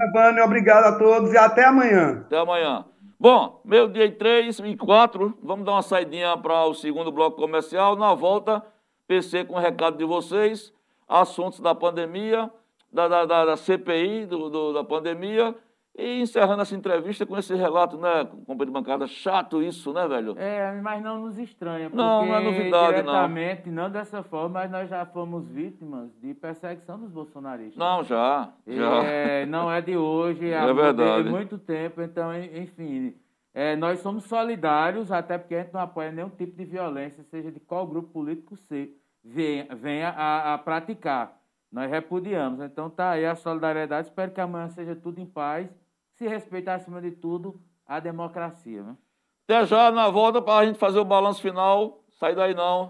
Giovanni, 0.01 0.41
obrigado 0.41 0.85
a 0.85 0.99
todos 0.99 1.33
e 1.33 1.37
até 1.37 1.65
amanhã. 1.65 2.23
Até 2.27 2.39
amanhã. 2.39 2.87
Bom, 3.21 3.61
meu 3.65 3.87
dia 3.87 4.11
3 4.11 4.61
e 4.61 4.77
4, 4.77 5.39
vamos 5.43 5.65
dar 5.65 5.73
uma 5.73 5.83
saidinha 5.83 6.37
para 6.39 6.65
o 6.65 6.75
segundo 6.75 7.13
bloco 7.13 7.37
comercial. 7.37 7.97
Na 7.97 8.15
volta, 8.15 8.65
PC 9.07 9.45
com 9.45 9.57
o 9.57 9.59
recado 9.59 9.99
de 9.99 10.05
vocês, 10.05 10.73
assuntos 11.07 11.61
da 11.61 11.75
pandemia, 11.75 12.51
da, 12.91 13.09
da, 13.09 13.27
da, 13.27 13.45
da 13.45 13.57
CPI, 13.57 14.25
do, 14.25 14.49
do, 14.49 14.73
da 14.73 14.83
pandemia 14.83 15.55
e 15.97 16.21
encerrando 16.21 16.63
essa 16.63 16.75
entrevista 16.75 17.25
com 17.25 17.39
esse 17.39 17.55
relato, 17.55 17.97
né, 17.97 18.25
companheiro 18.25 18.67
de 18.67 18.73
bancada, 18.73 19.07
chato 19.07 19.63
isso, 19.63 19.93
né, 19.93 20.09
velho? 20.09 20.35
É, 20.37 20.81
mas 20.81 21.01
não 21.01 21.21
nos 21.21 21.39
estranha, 21.39 21.89
não, 21.89 22.27
não 22.27 22.35
é 22.35 22.41
novidade, 22.41 22.97
diretamente, 22.97 23.71
não. 23.71 23.85
não 23.85 23.91
dessa 23.91 24.23
forma, 24.23 24.61
mas 24.61 24.71
nós 24.71 24.91
já 24.91 25.07
fomos 25.07 25.49
vítimas 25.49 26.11
de 26.21 26.35
perseguição 26.35 26.99
dos 26.99 27.13
bolsonaristas. 27.13 27.77
Não, 27.77 28.03
já, 28.03 28.53
já. 28.67 29.05
É, 29.05 29.47
não 29.47 29.71
é 29.71 29.81
de 29.81 29.97
hoje, 29.97 30.51
é, 30.51 30.57
é 30.57 30.73
verdade. 30.73 31.25
de 31.25 31.31
muito 31.31 31.59
tempo, 31.59 32.03
então, 32.03 32.31
enfim, 32.35 33.15
é, 33.55 33.77
nós 33.77 34.01
somos 34.01 34.25
solidários, 34.25 35.13
até 35.13 35.39
porque 35.39 35.55
a 35.55 35.63
gente 35.63 35.73
não 35.73 35.81
apoia 35.81 36.11
nenhum 36.11 36.29
tipo 36.29 36.57
de 36.57 36.65
violência, 36.65 37.23
seja 37.23 37.53
de 37.53 37.61
qual 37.61 37.87
grupo 37.87 38.09
político 38.09 38.57
se 38.57 38.93
venha, 39.23 39.69
venha 39.77 40.09
a, 40.09 40.55
a 40.55 40.59
praticar. 40.59 41.41
Nós 41.71 41.89
repudiamos, 41.89 42.61
então 42.61 42.91
tá 42.91 43.11
aí 43.11 43.25
a 43.25 43.35
solidariedade, 43.35 44.09
espero 44.09 44.33
que 44.33 44.41
amanhã 44.41 44.69
seja 44.69 44.95
tudo 44.95 45.21
em 45.21 45.27
paz, 45.27 45.69
se 46.15 46.27
respeitar 46.27 46.75
acima 46.75 47.01
de 47.01 47.11
tudo 47.11 47.61
a 47.87 48.01
democracia. 48.01 48.83
Né? 48.83 48.97
Até 49.45 49.67
já 49.67 49.91
na 49.91 50.09
volta 50.09 50.41
para 50.41 50.59
a 50.59 50.67
gente 50.67 50.79
fazer 50.79 50.99
o 50.99 51.05
balanço 51.05 51.43
final. 51.43 52.05
Sai 52.19 52.35
daí 52.35 52.55
não. 52.55 52.89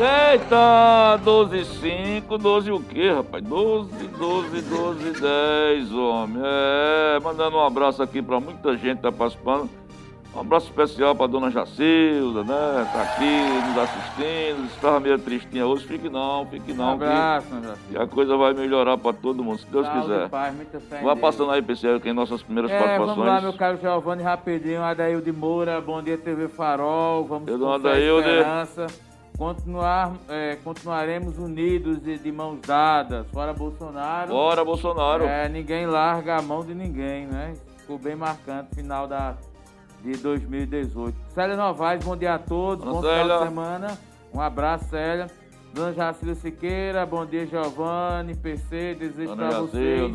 Eita, 0.00 1.16
12 1.24 1.64
5, 1.64 2.38
12 2.38 2.70
o 2.70 2.80
quê, 2.80 3.10
rapaz? 3.10 3.42
12, 3.42 4.06
12, 4.06 4.62
12, 4.62 5.20
10, 5.20 5.92
homem. 5.92 6.40
É, 6.44 7.18
mandando 7.18 7.56
um 7.56 7.64
abraço 7.64 8.00
aqui 8.00 8.22
para 8.22 8.38
muita 8.38 8.76
gente 8.76 8.98
que 8.98 9.02
tá 9.02 9.10
participando. 9.10 9.68
Um 10.38 10.42
abraço 10.42 10.66
especial 10.66 11.16
para 11.16 11.26
dona 11.26 11.50
Jacilda, 11.50 12.44
né? 12.44 12.84
Está 12.86 13.02
aqui 13.02 13.66
nos 13.66 13.78
assistindo. 13.78 14.66
Estava 14.66 15.00
meio 15.00 15.18
tristinha 15.18 15.66
hoje. 15.66 15.84
Fique 15.84 16.08
não, 16.08 16.46
fique 16.46 16.72
não. 16.72 16.90
Um 16.90 16.92
abraço, 16.92 17.48
que, 17.48 17.94
que 17.94 17.98
a 17.98 18.06
coisa 18.06 18.36
vai 18.36 18.54
melhorar 18.54 18.96
para 18.96 19.12
todo 19.12 19.42
mundo, 19.42 19.58
se 19.58 19.66
Deus 19.66 19.84
Salve, 19.84 20.02
quiser. 20.02 20.28
Pai, 20.28 20.52
muita 20.52 20.78
fé 20.78 21.00
Vá 21.02 21.16
passando 21.16 21.50
aí, 21.50 21.60
PC, 21.60 21.98
que 21.98 22.10
é 22.10 22.12
nossas 22.12 22.40
primeiras 22.40 22.70
é, 22.70 22.78
participações. 22.78 23.16
Vamos 23.16 23.32
lá, 23.32 23.40
meu 23.40 23.52
caro 23.52 23.78
Giovanni, 23.80 24.22
rapidinho. 24.22 24.80
Adail 24.80 25.20
de 25.20 25.32
Moura, 25.32 25.80
Bom 25.80 26.00
Dia 26.00 26.16
TV 26.16 26.46
Farol. 26.46 27.24
Vamos 27.24 27.48
Eu 27.48 27.58
com 27.58 27.72
Adail 27.72 28.20
esperança. 28.20 28.86
Continuar, 29.36 30.12
é, 30.28 30.56
continuaremos 30.62 31.36
unidos 31.36 32.06
e 32.06 32.16
de 32.16 32.30
mãos 32.30 32.60
dadas. 32.60 33.26
Fora 33.32 33.52
Bolsonaro. 33.52 34.30
Fora 34.30 34.64
Bolsonaro. 34.64 35.24
É, 35.24 35.48
ninguém 35.48 35.84
larga 35.84 36.36
a 36.36 36.42
mão 36.42 36.64
de 36.64 36.74
ninguém, 36.74 37.26
né? 37.26 37.54
Ficou 37.78 37.98
bem 37.98 38.14
marcante 38.14 38.74
final 38.76 39.08
da 39.08 39.36
de 40.02 40.16
2018. 40.16 41.16
Célia 41.34 41.56
Novaes, 41.56 42.04
bom 42.04 42.16
dia 42.16 42.34
a 42.34 42.38
todos, 42.38 42.84
bom, 42.84 42.94
bom 42.94 43.02
final 43.02 43.38
de 43.40 43.44
semana. 43.44 43.98
Um 44.32 44.40
abraço, 44.40 44.84
Célia. 44.90 45.26
Dona 45.74 45.92
Jacilda 45.92 46.34
Siqueira, 46.34 47.04
bom 47.04 47.26
dia, 47.26 47.46
Giovanni, 47.46 48.34
PC, 48.34 48.96
desejo 48.98 49.36
para 49.36 49.60
vocês 49.60 50.10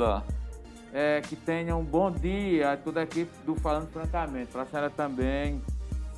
é, 0.93 1.21
que 1.21 1.35
tenham 1.35 1.81
um 1.81 1.83
bom 1.83 2.11
dia, 2.11 2.79
toda 2.83 2.99
a 2.99 3.03
equipe 3.03 3.31
do 3.43 3.55
Falando 3.55 3.89
Francamente, 3.89 4.51
para 4.51 4.61
a 4.61 4.65
senhora 4.65 4.89
também, 4.91 5.59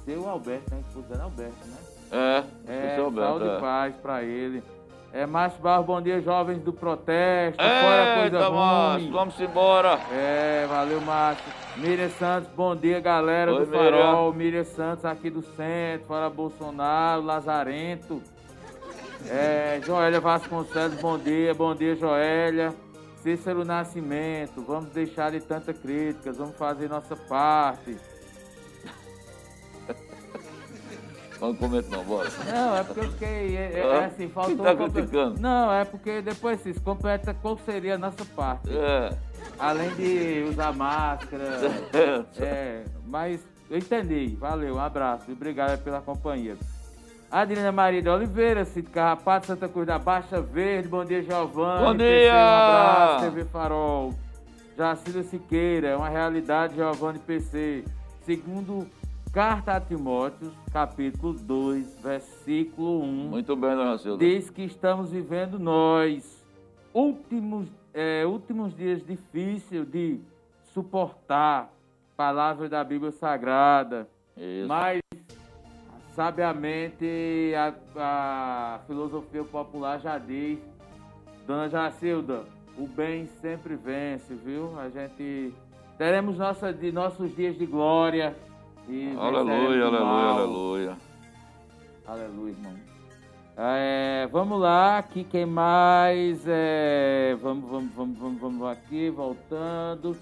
seu 0.04 0.28
Alberto, 0.28 0.76
né? 0.76 0.82
Esposa 0.82 1.24
Alberto, 1.24 1.68
né? 1.68 1.78
É, 2.12 2.44
é 2.68 2.98
Alberto, 2.98 3.30
saúde 3.30 3.46
é. 3.48 3.58
e 3.58 3.62
paz 3.62 3.96
para 3.96 4.24
ele. 4.24 4.62
É, 5.16 5.26
Márcio 5.26 5.62
Barros, 5.62 5.86
bom 5.86 6.02
dia, 6.02 6.20
jovens 6.20 6.62
do 6.62 6.74
protesto. 6.74 7.64
Eita, 7.64 7.82
fora 7.82 8.20
coisa 8.20 8.50
Márcio, 8.50 9.12
vamos 9.14 9.40
embora. 9.40 9.98
É, 10.12 10.66
valeu, 10.68 11.00
Márcio. 11.00 11.46
Miriam 11.78 12.10
Santos, 12.10 12.50
bom 12.54 12.76
dia, 12.76 13.00
galera 13.00 13.54
Oi, 13.54 13.66
do 13.66 13.72
Farol. 13.72 14.34
Miriam 14.34 14.66
Santos 14.66 15.06
aqui 15.06 15.30
do 15.30 15.42
centro, 15.42 16.06
fora 16.06 16.30
Bolsonaro, 16.30 17.22
Lazarento. 17.22 18.22
É, 19.30 19.80
Joélia 19.86 20.20
Vasconcelos, 20.20 21.00
bom 21.00 21.18
dia, 21.18 21.54
bom 21.54 21.74
dia, 21.74 21.96
Joélia. 21.96 22.76
Cícero 23.24 23.64
Nascimento, 23.64 24.62
vamos 24.68 24.90
deixar 24.90 25.32
de 25.32 25.40
tanta 25.40 25.74
crítica, 25.74 26.34
vamos 26.34 26.58
fazer 26.58 26.90
nossa 26.90 27.16
parte. 27.16 27.98
Não 31.46 31.56
comento 31.56 31.90
não, 31.92 32.04
bora. 32.04 32.30
Não, 32.46 32.76
é 32.76 32.84
porque 32.84 33.00
eu 33.00 33.12
fiquei. 33.12 33.58
É, 33.58 33.80
é 33.80 34.06
assim, 34.06 34.28
faltou. 34.30 34.66
Quem 34.66 34.66
tá 34.66 34.76
criticando? 34.76 35.40
Não, 35.40 35.72
é 35.72 35.86
porque 35.86 36.22
depois 36.22 36.60
se 36.62 36.74
completa 36.80 37.34
qual 37.34 37.58
seria 37.58 37.96
a 37.96 37.98
nossa 37.98 38.26
parte. 38.26 38.70
É. 38.76 39.16
Além 39.60 39.94
de 39.96 40.46
usar 40.50 40.74
máscara. 40.74 41.46
É. 41.94 42.44
é. 42.44 42.84
Mas 43.06 43.46
eu 43.70 43.78
entendi. 43.78 44.36
Valeu, 44.40 44.76
um 44.76 44.80
abraço. 44.80 45.32
Obrigado 45.32 45.82
pela 45.84 46.02
companhia. 46.02 46.58
Adriana 47.32 47.72
Maria 47.72 48.02
de 48.02 48.10
Oliveira, 48.10 48.66
Cito 48.66 48.92
Carrapato, 48.92 49.48
Santa 49.48 49.68
Cruz 49.68 49.86
da 49.88 50.00
Baixa 50.00 50.42
Verde, 50.42 50.88
bom 50.88 51.04
dia, 51.04 51.22
Giovanni. 51.22 51.86
Bom 51.86 51.96
dia! 51.96 52.34
um 52.34 52.38
abraço, 52.38 53.26
TV 53.26 53.46
Farol. 53.46 54.14
Jacília 54.78 55.24
Siqueira, 55.24 55.88
é 55.90 55.96
uma 55.96 56.10
realidade, 56.10 56.76
Giovanni 56.76 57.20
PC. 57.20 57.84
Segundo 58.26 58.88
Carta 59.36 59.76
a 59.76 59.82
Timóteo, 59.82 60.50
capítulo 60.72 61.34
2, 61.34 62.00
versículo 62.02 63.02
1. 63.02 63.06
Muito 63.06 63.54
bem, 63.58 63.76
dona 63.76 63.98
Silva. 63.98 64.18
Diz 64.18 64.50
que 64.50 64.62
estamos 64.62 65.12
vivendo 65.12 65.60
nós 65.60 66.42
últimos, 66.94 67.68
é, 67.94 68.26
últimos 68.26 68.74
dias 68.74 69.06
difíceis 69.06 69.86
de 69.92 70.22
suportar 70.74 71.70
palavras 72.16 72.70
da 72.70 72.82
Bíblia 72.82 73.12
Sagrada. 73.12 74.08
Isso. 74.38 74.70
Mas, 74.70 75.02
sabiamente, 76.14 77.52
a, 77.58 77.74
a 78.78 78.80
filosofia 78.88 79.44
popular 79.44 80.00
já 80.00 80.18
diz, 80.18 80.60
dona 81.46 81.68
Jacilda, 81.68 82.46
o 82.78 82.88
bem 82.88 83.26
sempre 83.42 83.76
vence, 83.76 84.34
viu? 84.34 84.80
A 84.80 84.88
gente 84.88 85.54
teremos 85.98 86.38
nossa, 86.38 86.72
de 86.72 86.90
nossos 86.90 87.36
dias 87.36 87.58
de 87.58 87.66
glória 87.66 88.34
e 88.88 89.16
aleluia, 89.18 89.86
aleluia, 89.86 90.30
aleluia. 90.30 90.98
Aleluia, 92.08 92.52
irmão. 92.52 92.74
É, 93.58 94.28
vamos 94.32 94.60
lá, 94.60 94.98
aqui 94.98 95.24
quem 95.24 95.46
mais? 95.46 96.44
É, 96.46 97.36
vamos, 97.42 97.70
vamos, 97.70 97.94
vamos, 97.96 98.18
vamos, 98.18 98.42
vamos 98.42 98.68
aqui, 98.68 99.10
voltando. 99.10 100.16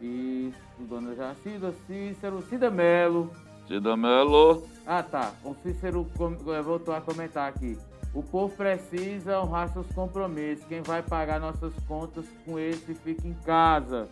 Isso, 0.00 0.58
dona 0.80 1.14
Jacida, 1.14 1.72
Cícero, 1.86 2.42
Cida 2.42 2.70
Melo. 2.70 3.30
Cida 3.66 3.96
Melo. 3.96 4.62
Ah, 4.86 5.02
tá. 5.02 5.32
O 5.42 5.54
Cícero 5.54 6.06
é, 6.56 6.62
voltou 6.62 6.94
a 6.94 7.00
comentar 7.00 7.48
aqui. 7.48 7.76
O 8.14 8.22
povo 8.22 8.54
precisa 8.54 9.40
honrar 9.40 9.72
seus 9.72 9.90
compromissos. 9.92 10.64
Quem 10.66 10.80
vai 10.82 11.02
pagar 11.02 11.40
nossas 11.40 11.74
contas 11.88 12.24
com 12.44 12.58
esse 12.58 12.94
fica 12.94 13.26
em 13.26 13.34
casa. 13.44 14.08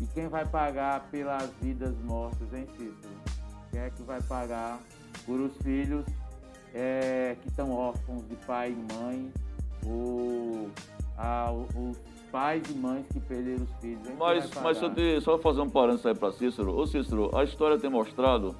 E 0.00 0.06
quem 0.14 0.28
vai 0.28 0.44
pagar 0.44 1.08
pelas 1.10 1.50
vidas 1.60 1.94
mortas, 2.04 2.52
hein, 2.52 2.66
Cícero? 2.76 3.14
Quem 3.70 3.80
é 3.80 3.90
que 3.90 4.02
vai 4.02 4.20
pagar 4.22 4.78
por 5.24 5.40
os 5.40 5.56
filhos 5.58 6.04
é, 6.74 7.36
que 7.40 7.48
estão 7.48 7.72
órfãos 7.72 8.26
de 8.28 8.36
pai 8.46 8.72
e 8.72 8.94
mãe? 8.94 9.32
Ou 9.86 10.70
a, 11.16 11.50
os 11.52 11.98
pais 12.30 12.62
e 12.68 12.74
mães 12.74 13.06
que 13.12 13.20
perderam 13.20 13.64
os 13.64 13.80
filhos? 13.80 14.06
Hein? 14.06 14.16
Mas, 14.18 14.50
mas 14.62 14.78
só, 14.78 14.90
te, 14.90 15.20
só 15.20 15.38
fazer 15.38 15.60
um 15.60 15.70
parênteses 15.70 16.06
aí 16.06 16.14
para 16.14 16.32
Cícero. 16.32 16.76
Ô 16.76 16.86
Cícero, 16.86 17.30
a 17.36 17.44
história 17.44 17.78
tem 17.78 17.88
mostrado 17.88 18.54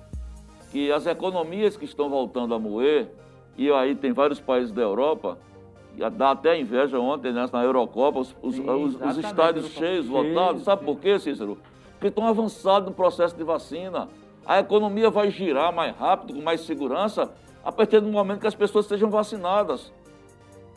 que 0.71 0.91
as 0.91 1.07
economias 1.07 1.77
que 1.77 1.85
estão 1.85 2.09
voltando 2.09 2.55
a 2.55 2.59
moer, 2.59 3.09
e 3.57 3.71
aí 3.71 3.95
tem 3.95 4.13
vários 4.13 4.41
países 4.41 4.73
da 4.73 4.83
Europa, 4.83 5.39
dá 6.17 6.31
até 6.31 6.59
inveja 6.59 6.99
ontem 6.99 7.33
né, 7.33 7.47
na 7.53 7.63
Eurocopa, 7.63 8.21
os, 8.21 8.37
os, 8.43 8.55
Sim, 8.55 8.69
os, 8.69 8.95
os 8.95 9.19
estádios 9.19 9.69
cheios, 9.69 10.07
lotados. 10.09 10.63
Sabe 10.63 10.85
por 10.85 10.99
quê, 10.99 11.19
Cícero? 11.19 11.59
Porque 11.93 12.09
estão 12.09 12.27
avançados 12.27 12.89
no 12.89 12.95
processo 12.95 13.37
de 13.37 13.43
vacina. 13.43 14.09
A 14.45 14.61
economia 14.61 15.11
vai 15.11 15.31
girar 15.31 15.73
mais 15.73 15.97
rápido, 15.97 16.35
com 16.35 16.43
mais 16.43 16.61
segurança, 16.61 17.33
a 17.65 17.73
partir 17.73 18.01
do 18.01 18.09
momento 18.09 18.41
que 18.41 18.47
as 18.47 18.55
pessoas 18.55 18.87
sejam 18.87 19.11
vacinadas. 19.11 19.93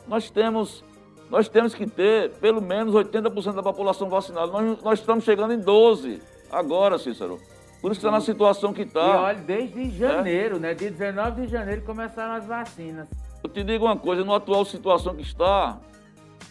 Nós 0.08 0.30
temos, 0.30 0.82
nós 1.30 1.48
temos 1.48 1.74
que 1.74 1.86
ter 1.86 2.32
pelo 2.38 2.60
menos 2.60 2.94
80% 2.94 3.54
da 3.54 3.62
população 3.62 4.08
vacinada. 4.08 4.50
Nós, 4.50 4.82
nós 4.82 4.98
estamos 4.98 5.24
chegando 5.24 5.52
em 5.52 5.60
12% 5.60 6.20
agora, 6.50 6.98
Cícero. 6.98 7.38
Por 7.80 7.92
isso 7.92 8.00
que 8.00 8.06
está 8.06 8.10
na 8.10 8.20
situação 8.20 8.72
que 8.72 8.82
está. 8.82 9.00
E 9.00 9.10
olha, 9.10 9.38
desde 9.38 9.90
janeiro, 9.90 10.56
é? 10.56 10.58
né? 10.58 10.74
Dia 10.74 10.90
19 10.90 11.42
de 11.42 11.48
janeiro 11.48 11.82
começaram 11.82 12.34
as 12.34 12.46
vacinas. 12.46 13.08
Eu 13.42 13.48
te 13.48 13.64
digo 13.64 13.86
uma 13.86 13.96
coisa, 13.96 14.24
na 14.24 14.36
atual 14.36 14.64
situação 14.64 15.14
que 15.14 15.22
está, 15.22 15.78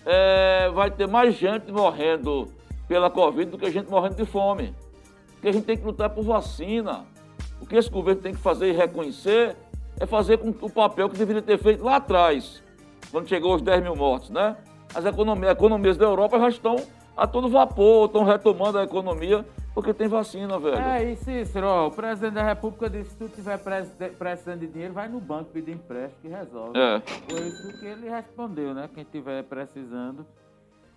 é, 0.06 0.70
vai 0.74 0.90
ter 0.90 1.08
mais 1.08 1.36
gente 1.36 1.72
morrendo 1.72 2.48
pela 2.88 3.10
Covid 3.10 3.52
do 3.52 3.58
que 3.58 3.70
gente 3.72 3.90
morrendo 3.90 4.16
de 4.16 4.26
fome. 4.26 4.74
Porque 5.34 5.50
a 5.50 5.52
gente 5.52 5.66
tem 5.66 5.78
que 5.78 5.86
lutar 5.86 6.10
por 6.10 6.24
vacina. 6.24 7.06
O 7.62 7.66
que 7.66 7.76
esse 7.76 7.90
governo 7.90 8.22
tem 8.22 8.34
que 8.34 8.40
fazer 8.40 8.70
e 8.70 8.72
reconhecer 8.72 9.56
é 10.00 10.06
fazer 10.06 10.38
com 10.38 10.50
o 10.50 10.70
papel 10.70 11.10
que 11.10 11.18
deveria 11.18 11.42
ter 11.42 11.58
feito 11.58 11.84
lá 11.84 11.98
atrás, 11.98 12.64
quando 13.12 13.28
chegou 13.28 13.54
os 13.56 13.62
10 13.62 13.84
mil 13.84 13.96
mortos, 13.96 14.30
né? 14.30 14.58
As 14.96 15.06
economias, 15.06 15.52
economias 15.52 15.98
da 15.98 16.06
Europa 16.06 16.40
já 16.40 16.50
estão 16.50 16.78
a 17.16 17.28
todo 17.28 17.50
vapor, 17.50 18.06
estão 18.06 18.24
retomando 18.24 18.80
a 18.80 18.84
economia 18.84 19.46
porque 19.74 19.94
tem 19.94 20.08
vacina, 20.08 20.60
velho. 20.60 20.78
É, 20.78 21.12
e 21.12 21.16
Cícero, 21.16 21.68
ó, 21.68 21.88
o 21.88 21.92
presidente 21.92 22.34
da 22.34 22.44
República 22.44 22.90
disse 22.90 23.16
que 23.16 23.24
se 23.26 23.30
tu 23.30 23.30
tiver 23.30 23.60
precisando 24.18 24.60
de 24.60 24.68
dinheiro, 24.68 24.94
vai 24.94 25.08
no 25.08 25.20
banco 25.20 25.52
pedir 25.52 25.72
empréstimo 25.74 26.22
que 26.22 26.28
resolve. 26.28 26.78
É. 26.78 27.00
Foi 27.30 27.48
isso 27.48 27.80
que 27.80 27.86
ele 27.86 28.10
respondeu, 28.10 28.74
né? 28.74 28.90
Quem 28.94 29.04
tiver 29.04 29.44
precisando. 29.44 30.26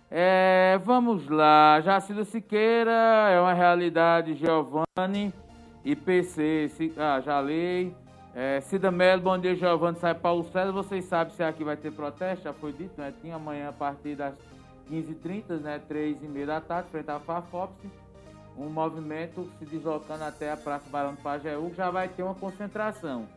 É, 0.09 0.79
vamos 0.83 1.29
lá. 1.29 1.79
Jacilda 1.81 2.25
Siqueira 2.25 2.91
é 2.91 3.39
uma 3.39 3.53
realidade, 3.53 4.35
Giovanni. 4.35 5.33
e 5.85 5.95
PC, 5.95 6.69
ah, 6.97 7.19
já 7.21 7.41
li. 7.41 7.95
É, 8.35 8.59
Cida 8.61 8.89
Melo, 8.89 9.21
bom 9.21 9.37
dia, 9.37 9.55
Giovanni. 9.55 9.97
Sai 9.97 10.15
Paulo 10.15 10.43
César. 10.45 10.71
Vocês 10.71 11.05
sabem 11.05 11.33
se 11.33 11.43
aqui 11.43 11.63
vai 11.63 11.77
ter 11.77 11.91
protesto? 11.91 12.43
Já 12.43 12.53
foi 12.53 12.73
dito, 12.73 12.99
né? 12.99 13.13
Tinha 13.21 13.35
amanhã 13.35 13.69
a 13.69 13.73
partir 13.73 14.15
das 14.15 14.33
15h30, 14.89 15.61
né? 15.61 15.79
3h30 15.89 16.45
da 16.45 16.59
tarde, 16.59 16.89
frente 16.89 17.09
à 17.09 17.19
FAFOPS 17.19 18.02
um 18.57 18.69
movimento 18.69 19.49
se 19.57 19.65
deslocando 19.65 20.23
até 20.23 20.51
a 20.51 20.57
Praça 20.57 20.89
Barão 20.89 21.15
do 21.15 21.21
Pajeú, 21.21 21.73
já 21.75 21.89
vai 21.89 22.07
ter 22.07 22.23
uma 22.23 22.35
concentração. 22.35 23.27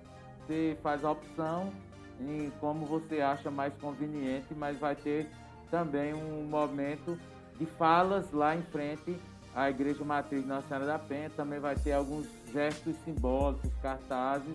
Você 0.47 0.77
faz 0.83 1.05
a 1.05 1.11
opção 1.11 1.73
em 2.21 2.51
como 2.61 2.87
você 2.87 3.21
acha 3.21 3.51
mais 3.51 3.73
conveniente, 3.81 4.55
mas 4.55 4.79
vai 4.79 4.95
ter 4.95 5.29
também 5.71 6.15
um 6.15 6.45
movimento 6.45 7.19
de 7.59 7.67
falas 7.67 8.31
lá 8.33 8.55
em 8.55 8.63
frente 8.63 9.19
à 9.55 9.71
Igreja 9.71 10.05
Matriz 10.05 10.47
Nossa 10.47 10.69
Senhora 10.69 10.87
da 10.87 10.99
Penha. 10.99 11.31
Também 11.31 11.59
vai 11.59 11.75
ter 11.75 11.93
alguns 11.93 12.27
gestos 12.53 12.95
simbólicos, 13.05 13.71
cartazes, 13.83 14.55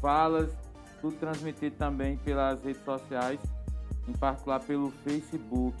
falas, 0.00 0.50
tudo 1.00 1.16
transmitido 1.16 1.76
também 1.76 2.16
pelas 2.18 2.62
redes 2.62 2.82
sociais, 2.84 3.40
em 4.06 4.12
particular 4.12 4.60
pelo 4.60 4.90
Facebook. 4.90 5.76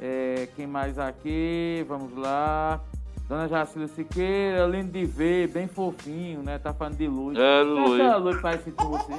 É, 0.00 0.48
quem 0.56 0.66
mais 0.66 0.98
aqui? 0.98 1.84
Vamos 1.86 2.16
lá. 2.16 2.82
Dona 3.26 3.48
Jacília 3.48 3.88
Siqueira, 3.88 4.66
lindo 4.66 4.92
de 4.92 5.06
ver, 5.06 5.48
bem 5.48 5.66
fofinho, 5.66 6.42
né? 6.42 6.58
Tá 6.58 6.74
falando 6.74 6.96
de 6.96 7.08
luz. 7.08 7.38
É, 7.38 7.62
Luiz. 7.62 8.00
Essa 8.00 8.16
luz 8.16 8.40
parece 8.42 8.70
com 8.70 8.84
você. 8.84 9.14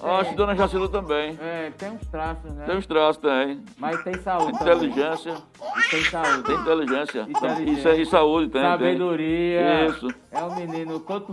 Acho 0.00 0.30
que 0.30 0.36
Dona 0.36 0.54
Jacília 0.54 0.88
também. 0.88 1.36
É, 1.40 1.72
tem 1.76 1.90
uns 1.90 2.06
traços, 2.06 2.52
né? 2.52 2.64
Tem 2.64 2.76
uns 2.76 2.86
traços, 2.86 3.16
tem. 3.20 3.60
Mas 3.78 4.00
tem 4.04 4.14
saúde. 4.20 4.56
Inteligência. 4.56 5.34
E 5.76 5.90
tem 5.90 6.04
saúde. 6.04 6.42
Tem 6.44 6.54
inteligência. 6.54 7.20
inteligência. 7.22 7.88
É, 7.88 8.00
e 8.00 8.06
saúde 8.06 8.48
tem. 8.48 8.62
Sabedoria. 8.62 9.60
Tem. 9.60 9.86
Isso. 9.88 10.08
É 10.30 10.44
um 10.44 10.54
menino. 10.54 11.00
Quanto, 11.00 11.32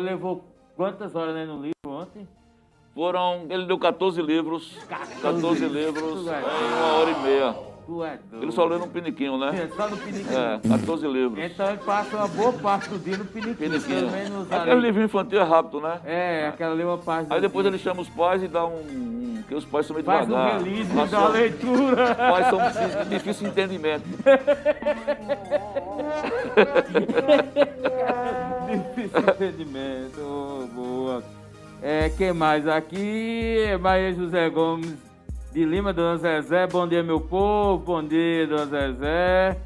levou 0.00 0.42
quantas 0.74 1.14
horas 1.14 1.34
né, 1.34 1.44
no 1.44 1.56
livro 1.56 1.74
ontem? 1.84 2.26
Foram. 2.94 3.46
Ele 3.50 3.66
deu 3.66 3.78
14 3.78 4.22
livros. 4.22 4.78
14, 4.88 5.20
14 5.20 5.66
livros 5.66 6.26
é. 6.28 6.40
em 6.40 6.72
uma 6.72 6.92
hora 6.94 7.10
e 7.10 7.22
meia. 7.22 7.71
Tu 7.86 8.04
é 8.04 8.18
doido. 8.30 8.44
Ele 8.44 8.52
só 8.52 8.64
lê 8.64 8.78
no 8.78 8.86
piniquinho, 8.86 9.36
né? 9.38 9.50
É, 9.64 9.76
só 9.76 9.88
no 9.88 9.96
piniquinho. 9.96 10.38
É, 10.38 10.60
14 10.68 11.06
livros. 11.08 11.44
Então 11.44 11.68
ele 11.68 11.78
passa 11.78 12.16
uma 12.16 12.28
boa 12.28 12.52
parte 12.52 12.88
do 12.88 12.98
dia 12.98 13.16
no 13.16 13.24
piniquinho. 13.24 13.56
piniquinho. 13.56 14.46
Aquele 14.50 14.80
livro 14.80 15.02
infantil 15.02 15.40
é 15.40 15.44
rápido, 15.44 15.80
né? 15.80 16.00
É, 16.04 16.46
aquela 16.48 16.74
lê 16.74 16.84
uma 16.84 16.98
parte 16.98 17.32
Aí 17.32 17.40
depois 17.40 17.66
ele 17.66 17.78
chama 17.78 18.00
os 18.02 18.08
pais 18.08 18.42
e 18.42 18.48
dá 18.48 18.64
um, 18.64 19.38
Porque 19.40 19.54
os 19.54 19.64
pais 19.64 19.86
são 19.86 19.94
meio 19.94 20.06
Faz 20.06 20.26
devagar. 20.26 20.60
um 20.60 20.64
release 20.64 21.10
da 21.10 21.28
leitura. 21.28 22.02
Os 22.10 22.16
pais 22.16 22.46
são 22.48 23.04
de 23.04 23.08
difícil 23.10 23.48
entendimento. 23.48 24.04
Difícil 28.70 29.20
entendimento. 29.20 30.12
Oh, 30.24 30.66
boa. 30.74 31.22
É, 31.82 32.08
quem 32.10 32.32
mais 32.32 32.66
aqui? 32.68 33.56
Maria 33.80 34.12
José 34.14 34.48
Gomes 34.48 34.96
de 35.52 35.64
Lima, 35.64 35.92
Dona 35.92 36.16
Zezé. 36.16 36.66
Bom 36.66 36.86
dia, 36.88 37.02
meu 37.02 37.20
povo. 37.20 37.84
Bom 37.84 38.02
dia, 38.02 38.46
Dona 38.46 38.66
Zezé. 38.66 39.60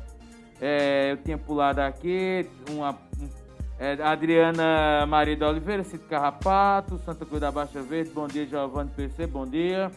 É, 0.61 1.13
eu 1.13 1.17
tinha 1.19 1.39
pulado 1.39 1.81
aqui. 1.81 2.49
Uma, 2.71 2.93
um- 3.21 3.29
é, 3.79 3.93
Adriana 4.03 5.05
Maria 5.07 5.37
da 5.37 5.49
Oliveira, 5.49 5.85
Cito 5.85 6.07
Carrapato, 6.09 6.99
Santa 6.99 7.25
Cruz 7.25 7.41
da 7.41 7.51
Baixa 7.53 7.83
Verde. 7.83 8.11
Bom 8.11 8.27
dia, 8.27 8.47
Giovanni 8.47 8.91
PC. 8.97 9.27
Bom 9.27 9.47
dia. 9.47 9.91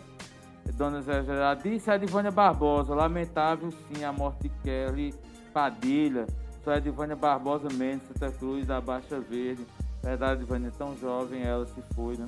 Dona 0.75 1.01
Zé 1.01 1.23
já 1.23 1.53
disse, 1.55 1.89
a 1.89 1.95
Edivânia 1.95 2.29
Barbosa, 2.29 2.93
lamentável 2.93 3.71
sim 3.71 4.03
a 4.03 4.13
morte 4.13 4.43
de 4.43 4.49
Kelly 4.63 5.13
Padilha. 5.51 6.27
Só 6.63 6.75
Edivânia 6.75 7.15
Barbosa 7.15 7.67
Mendes, 7.73 8.07
Santa 8.07 8.31
Cruz 8.37 8.67
da 8.67 8.79
Baixa 8.79 9.19
Verde. 9.19 9.65
Verdade, 10.03 10.41
Edivânia, 10.41 10.71
tão 10.77 10.95
jovem 10.97 11.41
ela 11.43 11.65
se 11.65 11.81
foi, 11.95 12.15
né? 12.17 12.27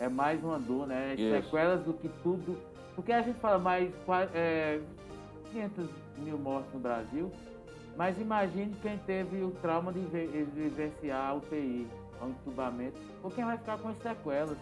É 0.00 0.08
mais 0.08 0.42
uma 0.42 0.58
dor, 0.58 0.86
né? 0.88 1.14
Isso. 1.16 1.44
Sequelas 1.44 1.80
do 1.84 1.92
que 1.92 2.08
tudo. 2.22 2.58
Porque 2.98 3.12
a 3.12 3.22
gente 3.22 3.38
fala 3.38 3.60
mais 3.60 3.92
é, 4.34 4.80
500 5.52 5.88
mil 6.18 6.36
mortes 6.36 6.72
no 6.74 6.80
Brasil, 6.80 7.30
mas 7.96 8.20
imagine 8.20 8.74
quem 8.82 8.98
teve 8.98 9.40
o 9.40 9.52
trauma 9.62 9.92
de 9.92 10.00
vi- 10.00 10.26
de 10.26 10.42
vivenciar 10.42 11.30
a 11.30 11.34
UTI, 11.34 11.86
o 12.20 12.26
entubamento, 12.28 12.98
ou 13.22 13.30
quem 13.30 13.44
vai 13.44 13.56
ficar 13.56 13.78
com 13.78 13.90
as 13.90 13.98
sequelas. 14.02 14.58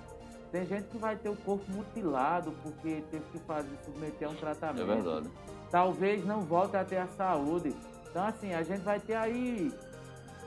Tem 0.52 0.66
gente 0.66 0.84
que 0.88 0.98
vai 0.98 1.16
ter 1.16 1.30
o 1.30 1.36
corpo 1.36 1.64
mutilado 1.72 2.52
porque 2.62 3.02
teve 3.10 3.24
que 3.32 3.38
fazer, 3.38 3.74
submeter 3.82 4.28
a 4.28 4.30
um 4.30 4.34
É 4.34 4.36
tratamento. 4.36 4.86
verdade. 4.86 5.30
Talvez 5.70 6.22
não 6.26 6.42
volte 6.42 6.76
a 6.76 6.84
ter 6.84 6.98
a 6.98 7.06
saúde. 7.06 7.74
Então, 8.10 8.22
assim, 8.26 8.52
a 8.52 8.62
gente 8.62 8.82
vai 8.82 9.00
ter 9.00 9.14
aí, 9.14 9.72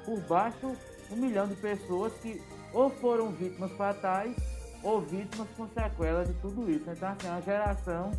por 0.06 0.20
baixo, 0.28 0.76
um 1.12 1.16
milhão 1.16 1.48
de 1.48 1.56
pessoas 1.56 2.14
que 2.20 2.40
ou 2.72 2.92
foram 2.92 3.30
vítimas 3.32 3.72
fatais 3.72 4.36
ou 4.84 5.02
vítimas 5.02 5.48
com 5.56 5.68
sequelas 5.68 6.28
de 6.28 6.34
tudo 6.36 6.70
isso. 6.70 6.90
Então, 6.90 7.10
assim, 7.10 7.28
é 7.28 7.32
uma 7.32 7.42
geração 7.42 8.12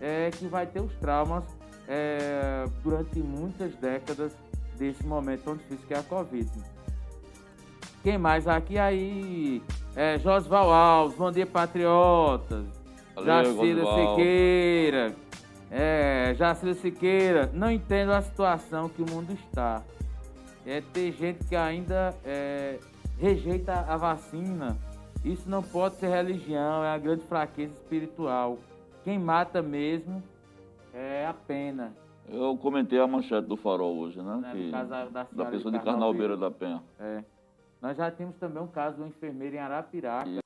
é, 0.00 0.30
que 0.30 0.46
vai 0.46 0.66
ter 0.66 0.80
os 0.80 0.92
traumas 0.94 1.44
é, 1.88 2.64
durante 2.82 3.20
muitas 3.20 3.74
décadas 3.76 4.32
desse 4.76 5.06
momento 5.06 5.44
tão 5.44 5.56
difícil 5.56 5.86
que 5.86 5.94
é 5.94 5.98
a 5.98 6.02
Covid. 6.02 6.50
Quem 8.02 8.18
mais 8.18 8.46
aqui 8.46 8.78
aí? 8.78 9.62
É, 9.96 10.18
Josval 10.18 10.70
Alves, 10.72 11.16
bom 11.16 11.30
dia, 11.30 11.46
patriotas. 11.46 12.66
Valeu, 13.14 13.56
Jacira. 13.56 13.84
Siqueira. 13.84 15.16
É, 15.70 16.34
Jacira 16.36 16.74
Siqueira. 16.74 17.50
Não 17.52 17.70
entendo 17.70 18.12
a 18.12 18.20
situação 18.20 18.88
que 18.88 19.00
o 19.00 19.06
mundo 19.08 19.32
está. 19.32 19.82
É, 20.66 20.82
tem 20.92 21.12
gente 21.12 21.44
que 21.44 21.56
ainda 21.56 22.14
é, 22.24 22.78
rejeita 23.18 23.84
a 23.88 23.96
vacina. 23.96 24.76
Isso 25.24 25.48
não 25.48 25.62
pode 25.62 25.96
ser 25.96 26.08
religião, 26.08 26.84
é 26.84 26.88
uma 26.90 26.98
grande 26.98 27.22
fraqueza 27.24 27.72
espiritual. 27.74 28.58
Quem 29.02 29.18
mata 29.18 29.62
mesmo 29.62 30.22
é 30.92 31.26
a 31.26 31.32
pena. 31.32 31.92
Eu 32.28 32.56
comentei 32.56 32.98
a 33.00 33.06
manchete 33.06 33.46
do 33.48 33.56
farol 33.56 33.96
hoje, 33.98 34.20
né? 34.20 34.36
Né, 34.36 34.52
que- 34.52 34.70
da- 34.70 35.04
da 35.30 35.44
pessoa 35.46 35.72
de 35.72 35.78
de 35.78 35.84
Carnalbeira 35.84 36.36
da 36.36 36.50
Penha. 36.50 36.82
É. 36.98 37.22
Nós 37.80 37.96
já 37.96 38.10
tínhamos 38.10 38.36
também 38.36 38.62
um 38.62 38.66
caso 38.66 38.96
de 38.96 39.02
uma 39.02 39.08
enfermeira 39.08 39.56
em 39.56 39.58
Arapiraca, 39.58 40.40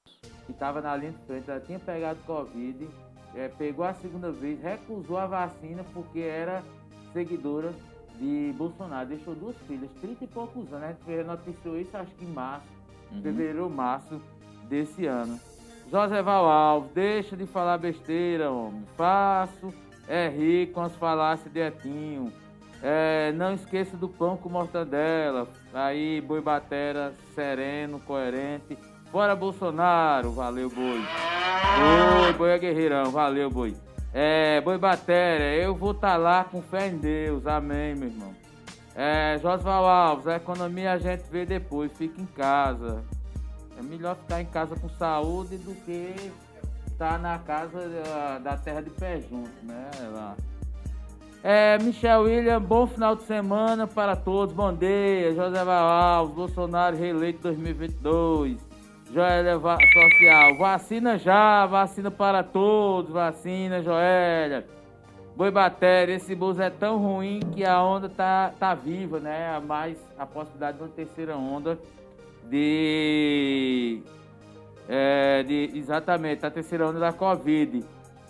que 0.46 0.52
estava 0.52 0.80
na 0.80 0.96
linha 0.96 1.12
de 1.12 1.18
frente, 1.18 1.48
ela 1.50 1.60
tinha 1.60 1.78
pegado 1.78 2.18
Covid, 2.26 2.88
é, 3.34 3.48
pegou 3.48 3.84
a 3.84 3.94
segunda 3.94 4.32
vez, 4.32 4.60
recusou 4.60 5.16
a 5.18 5.26
vacina 5.26 5.84
porque 5.94 6.18
era 6.20 6.62
seguidora 7.12 7.72
de 8.18 8.52
Bolsonaro. 8.56 9.08
Deixou 9.08 9.34
duas 9.36 9.56
filhas, 9.68 9.90
30 10.00 10.24
e 10.24 10.26
poucos 10.26 10.72
anos. 10.72 10.84
A 10.84 10.88
gente 11.12 11.24
noticiou 11.26 11.78
isso 11.78 11.96
acho 11.96 12.10
que 12.16 12.24
em 12.24 12.28
março, 12.32 12.66
Uhum. 13.12 13.22
fevereiro 13.22 13.64
ou 13.64 13.70
março 13.70 14.20
desse 14.68 15.06
ano. 15.06 15.38
José 15.90 16.22
Val 16.22 16.44
Alves, 16.44 16.90
deixa 16.94 17.36
de 17.36 17.46
falar 17.46 17.78
besteira, 17.78 18.50
homem. 18.50 18.84
Faço, 18.96 19.72
é 20.06 20.28
rico 20.28 20.74
com 20.74 20.82
as 20.82 20.94
falácias 20.96 21.52
de 21.52 21.60
Etinho. 21.60 22.32
É, 22.82 23.32
não 23.32 23.54
esqueça 23.54 23.96
do 23.96 24.08
pão 24.08 24.36
com 24.36 24.48
mortadela. 24.48 25.48
Aí, 25.72 26.20
boi 26.20 26.40
batera, 26.40 27.12
sereno, 27.34 27.98
coerente. 28.00 28.78
Fora 29.10 29.34
Bolsonaro, 29.34 30.30
valeu, 30.32 30.68
boi. 30.68 31.00
Boi, 32.20 32.32
boi 32.34 32.50
é 32.50 32.58
guerreirão, 32.58 33.10
valeu, 33.10 33.50
boi. 33.50 33.74
É, 34.12 34.60
boi 34.60 34.78
batera, 34.78 35.54
eu 35.54 35.74
vou 35.74 35.92
estar 35.92 36.16
lá 36.16 36.44
com 36.44 36.62
fé 36.62 36.88
em 36.88 36.96
Deus, 36.96 37.46
amém, 37.46 37.94
meu 37.94 38.08
irmão. 38.08 38.34
É, 38.94 39.38
Josval 39.40 39.86
Alves, 39.86 40.26
a 40.26 40.36
economia 40.36 40.92
a 40.92 40.98
gente 40.98 41.24
vê 41.30 41.46
depois, 41.46 41.92
fica 41.92 42.20
em 42.20 42.26
casa. 42.26 43.04
É 43.78 43.82
melhor 43.82 44.16
ficar 44.16 44.40
em 44.40 44.46
casa 44.46 44.74
com 44.74 44.88
saúde 44.88 45.56
do 45.56 45.72
que 45.84 46.32
estar 46.88 47.16
na 47.20 47.38
casa 47.38 47.88
da, 47.88 48.38
da 48.38 48.56
terra 48.56 48.82
de 48.82 48.90
pé 48.90 49.20
junto, 49.20 49.52
né? 49.62 49.88
Lá. 50.12 50.36
É, 51.44 51.78
Michel 51.78 52.22
William, 52.22 52.60
bom 52.60 52.88
final 52.88 53.14
de 53.14 53.22
semana 53.22 53.86
para 53.86 54.16
todos. 54.16 54.52
Bom 54.52 54.74
dia, 54.74 55.32
José 55.32 55.62
Val 55.62 56.26
Bolsonaro 56.26 56.96
reeleito 56.96 57.40
2022. 57.42 58.58
Joélia 59.14 59.58
Social, 59.58 60.58
vacina 60.58 61.16
já, 61.16 61.64
vacina 61.64 62.10
para 62.10 62.42
todos, 62.42 63.12
vacina, 63.12 63.80
Joélia. 63.80 64.66
Boi 65.36 65.52
Batéria, 65.52 66.14
esse 66.14 66.34
bus 66.34 66.58
é 66.58 66.68
tão 66.68 66.98
ruim 66.98 67.38
que 67.54 67.64
a 67.64 67.80
onda 67.80 68.08
tá, 68.08 68.52
tá 68.58 68.74
viva, 68.74 69.20
né? 69.20 69.54
A 69.54 69.60
mais 69.60 69.96
a 70.18 70.26
possibilidade 70.26 70.78
de 70.78 70.82
uma 70.82 70.90
terceira 70.90 71.36
onda 71.36 71.78
de. 72.48 74.02
É, 74.88 75.42
de 75.42 75.70
exatamente, 75.74 76.44
a 76.46 76.50
terceira 76.50 76.88
onda 76.88 76.98
da 76.98 77.12
Covid. 77.12 77.84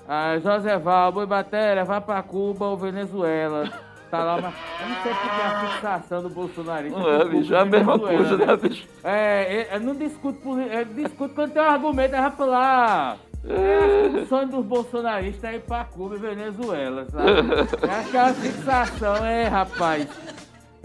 A 0.08 0.38
Joseval, 0.38 1.12
Boi 1.12 1.26
Batéria, 1.26 1.84
vai 1.84 2.00
pra 2.00 2.22
Cuba 2.22 2.66
ou 2.66 2.76
Venezuela. 2.76 3.70
Tá 4.10 4.24
lá, 4.24 4.40
mas 4.40 4.54
eu 4.80 4.88
não 4.88 5.02
sei 5.02 5.12
porque 5.12 5.28
tem 5.28 5.46
a 5.46 5.60
fixação 5.60 6.22
do 6.22 6.30
bolsonarista. 6.30 6.98
Não 6.98 7.10
é, 7.10 7.24
bicho, 7.26 7.54
é 7.54 7.60
a 7.60 7.64
mesma 7.66 7.98
coisa, 7.98 8.36
né, 8.38 8.56
bicho? 8.56 8.88
É, 9.04 9.68
eu 9.70 9.80
não 9.80 9.94
discuto, 9.94 10.40
por, 10.40 10.58
eu 10.58 10.84
discuto 10.86 11.34
quando 11.34 11.52
tem 11.52 11.60
um 11.60 11.66
argumento, 11.66 12.14
é 12.14 12.30
pra 12.30 12.46
lá. 12.46 13.16
Que 13.42 14.18
o 14.18 14.26
sonho 14.26 14.48
dos 14.48 14.64
bolsonaristas 14.64 15.44
é 15.44 15.56
ir 15.56 15.60
pra 15.60 15.84
Cuba 15.84 16.16
e 16.16 16.18
Venezuela, 16.18 17.06
sabe? 17.10 17.30
Eu 17.82 17.90
acho 17.90 18.10
que 18.10 18.16
a 18.16 18.34
fixação 18.34 19.26
é, 19.26 19.46
rapaz, 19.46 20.08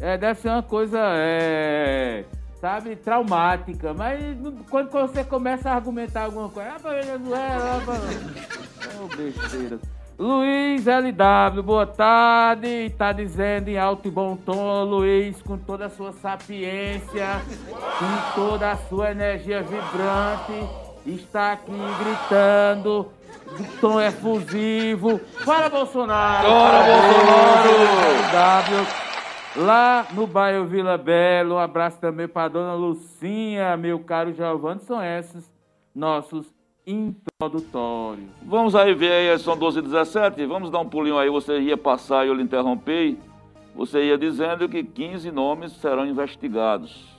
é, 0.01 0.17
deve 0.17 0.39
ser 0.39 0.49
uma 0.49 0.63
coisa, 0.63 0.99
é, 1.15 2.25
sabe, 2.64 2.95
traumática. 2.95 3.93
Mas 3.93 4.22
quando 4.70 4.89
você 4.89 5.22
começa 5.22 5.70
a 5.70 5.76
argumentar 5.76 6.24
alguma 6.24 6.47
coisa, 6.47 6.76
ah, 6.76 6.78
Venezuela, 6.78 7.84
ah. 7.86 9.01
Oh, 9.01 9.16
besteira. 9.18 9.80
Luiz 10.18 10.86
LW, 10.86 11.61
boa 11.61 11.86
tarde. 11.86 12.89
Tá 12.97 13.11
dizendo 13.11 13.68
em 13.68 13.78
alto 13.78 14.07
e 14.07 14.11
bom 14.11 14.38
tom, 14.38 14.86
Luiz, 14.86 15.41
com 15.41 15.57
toda 15.57 15.88
a 15.88 15.89
sua 15.89 16.14
sapiência, 16.14 17.41
com 17.99 18.34
toda 18.34 18.72
a 18.72 18.78
sua 18.78 19.11
energia 19.11 19.61
vibrante, 19.61 20.66
está 21.05 21.53
aqui 21.53 21.74
gritando, 21.99 23.11
de 23.57 23.64
tom 23.82 23.99
efusivo. 23.99 25.20
Fala, 25.43 25.68
Bolsonaro! 25.68 26.47
Fora, 26.47 26.84
Bolsonaro! 26.84 27.70
LW, 28.72 29.12
lá 29.56 30.08
no 30.14 30.26
bairro 30.28 30.66
Vila 30.66 30.97
Belo, 30.97 31.56
um 31.56 31.60
abraço 31.60 31.99
também 31.99 32.28
para 32.28 32.47
dona 32.49 32.74
Lucinha, 32.74 33.76
meu 33.78 33.99
caro 33.99 34.34
Giovanni, 34.34 34.82
são 34.82 35.04
esses 35.04 35.51
nossos 35.93 36.54
introdutórios. 36.86 38.26
Vamos 38.41 38.76
aí 38.76 38.93
ver 38.93 39.12
aí, 39.32 39.39
são 39.39 39.58
12 39.58 39.80
h 39.80 39.88
17 39.88 40.45
vamos 40.45 40.70
dar 40.70 40.80
um 40.80 40.89
pulinho 40.89 41.18
aí, 41.18 41.30
você 41.30 41.60
ia 41.60 41.78
passar 41.78 42.26
e 42.26 42.30
eu 42.30 42.34
lhe 42.34 42.43
interrompi. 42.43 43.18
Você 43.76 44.04
ia 44.04 44.18
dizendo 44.18 44.70
que 44.70 44.84
15 44.84 45.32
nomes 45.32 45.72
serão 45.74 46.06
investigados. 46.06 47.12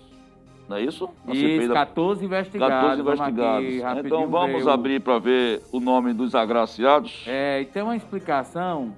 Não 0.68 0.76
é 0.76 0.82
isso? 0.82 1.10
Na 1.24 1.34
CPI 1.34 1.56
Isso, 1.58 1.68
da- 1.68 1.74
14 1.74 2.24
investigados. 2.24 2.74
14 2.74 3.02
Vamos 3.02 3.20
aqui, 3.20 3.30
investigados. 3.32 3.82
rapidinho 3.82 4.06
Então 4.06 4.28
vamos 4.30 4.68
abrir 4.68 5.00
para 5.00 5.18
ver 5.18 5.62
o 5.72 5.80
nome 5.80 6.12
dos 6.12 6.34
agraciados. 6.34 7.24
É, 7.26 7.60
e 7.60 7.66
tem 7.66 7.82
uma 7.82 7.96
explicação 7.96 8.94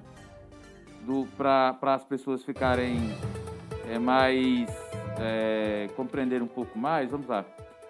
para 1.37 1.93
as 1.93 2.03
pessoas 2.03 2.43
ficarem 2.43 2.97
é, 3.89 3.97
mais. 3.97 4.67
É, 5.19 5.89
compreender 5.95 6.43
um 6.43 6.47
pouco 6.47 6.77
mais. 6.77 7.09
Vamos 7.09 7.27
lá. 7.27 7.43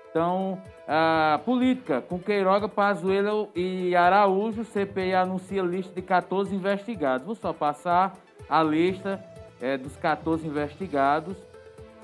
Então, 0.09 0.61
a 0.87 1.39
política, 1.43 2.01
com 2.01 2.17
Queiroga, 2.17 2.69
Pazuello 2.69 3.49
e 3.53 3.95
Araújo, 3.95 4.63
CPI 4.63 5.13
anuncia 5.13 5.61
lista 5.61 5.93
de 5.93 6.01
14 6.01 6.55
investigados. 6.55 7.25
Vou 7.25 7.35
só 7.35 7.51
passar 7.51 8.15
a 8.49 8.63
lista 8.63 9.23
é, 9.61 9.77
dos 9.77 9.95
14 9.97 10.47
investigados. 10.47 11.35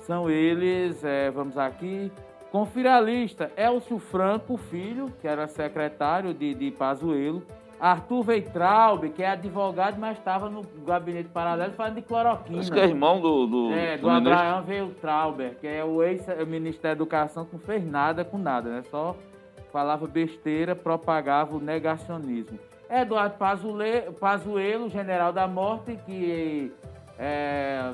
São 0.00 0.30
eles, 0.30 1.02
é, 1.02 1.30
vamos 1.30 1.56
aqui, 1.56 2.12
Confira 2.54 2.94
a 2.94 3.00
lista. 3.00 3.50
Elcio 3.56 3.98
Franco, 3.98 4.56
filho, 4.56 5.12
que 5.20 5.26
era 5.26 5.48
secretário 5.48 6.32
de, 6.32 6.54
de 6.54 6.70
Pazuello. 6.70 7.42
Arthur 7.80 8.22
Veitraub, 8.22 9.08
que 9.10 9.22
é 9.22 9.30
advogado, 9.30 9.98
mas 9.98 10.16
estava 10.18 10.48
no 10.48 10.62
gabinete 10.86 11.28
paralelo 11.28 11.72
falando 11.72 11.96
de 11.96 12.02
cloroquina. 12.02 12.60
Acho 12.60 12.72
que 12.72 12.80
é 12.80 12.84
irmão 12.84 13.20
do. 13.20 13.46
do 13.46 13.72
é, 13.72 13.96
do, 13.96 14.02
do 14.02 14.10
Abraão 14.10 14.62
Veitrauber, 14.62 15.56
que 15.60 15.66
é 15.66 15.84
o 15.84 16.02
ex-ministro 16.02 16.82
da 16.82 16.92
Educação, 16.92 17.44
que 17.44 17.54
não 17.54 17.60
fez 17.60 17.84
nada 17.84 18.24
com 18.24 18.38
nada, 18.38 18.70
né? 18.70 18.82
Só 18.90 19.16
falava 19.72 20.06
besteira, 20.06 20.76
propagava 20.76 21.56
o 21.56 21.60
negacionismo. 21.60 22.58
Eduardo 22.88 23.36
Pazuello, 24.20 24.88
general 24.88 25.32
da 25.32 25.48
morte, 25.48 25.98
que 26.06 26.72
é 27.18 27.92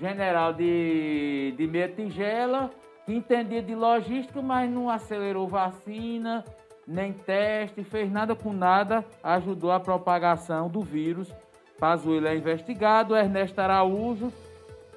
general 0.00 0.52
de, 0.52 1.54
de 1.56 1.66
meia 1.66 1.88
tigela, 1.88 2.70
que 3.04 3.14
entendia 3.14 3.62
de 3.62 3.74
logística, 3.74 4.42
mas 4.42 4.70
não 4.70 4.90
acelerou 4.90 5.46
vacina, 5.46 6.44
nem 6.86 7.12
teste, 7.12 7.82
fez 7.82 8.10
nada 8.10 8.34
com 8.34 8.52
nada, 8.52 9.04
ajudou 9.22 9.72
a 9.72 9.80
propagação 9.80 10.68
do 10.68 10.80
vírus. 10.80 11.32
Pazuello 11.78 12.28
é 12.28 12.36
investigado, 12.36 13.16
Ernesto 13.16 13.60
Araújo, 13.60 14.32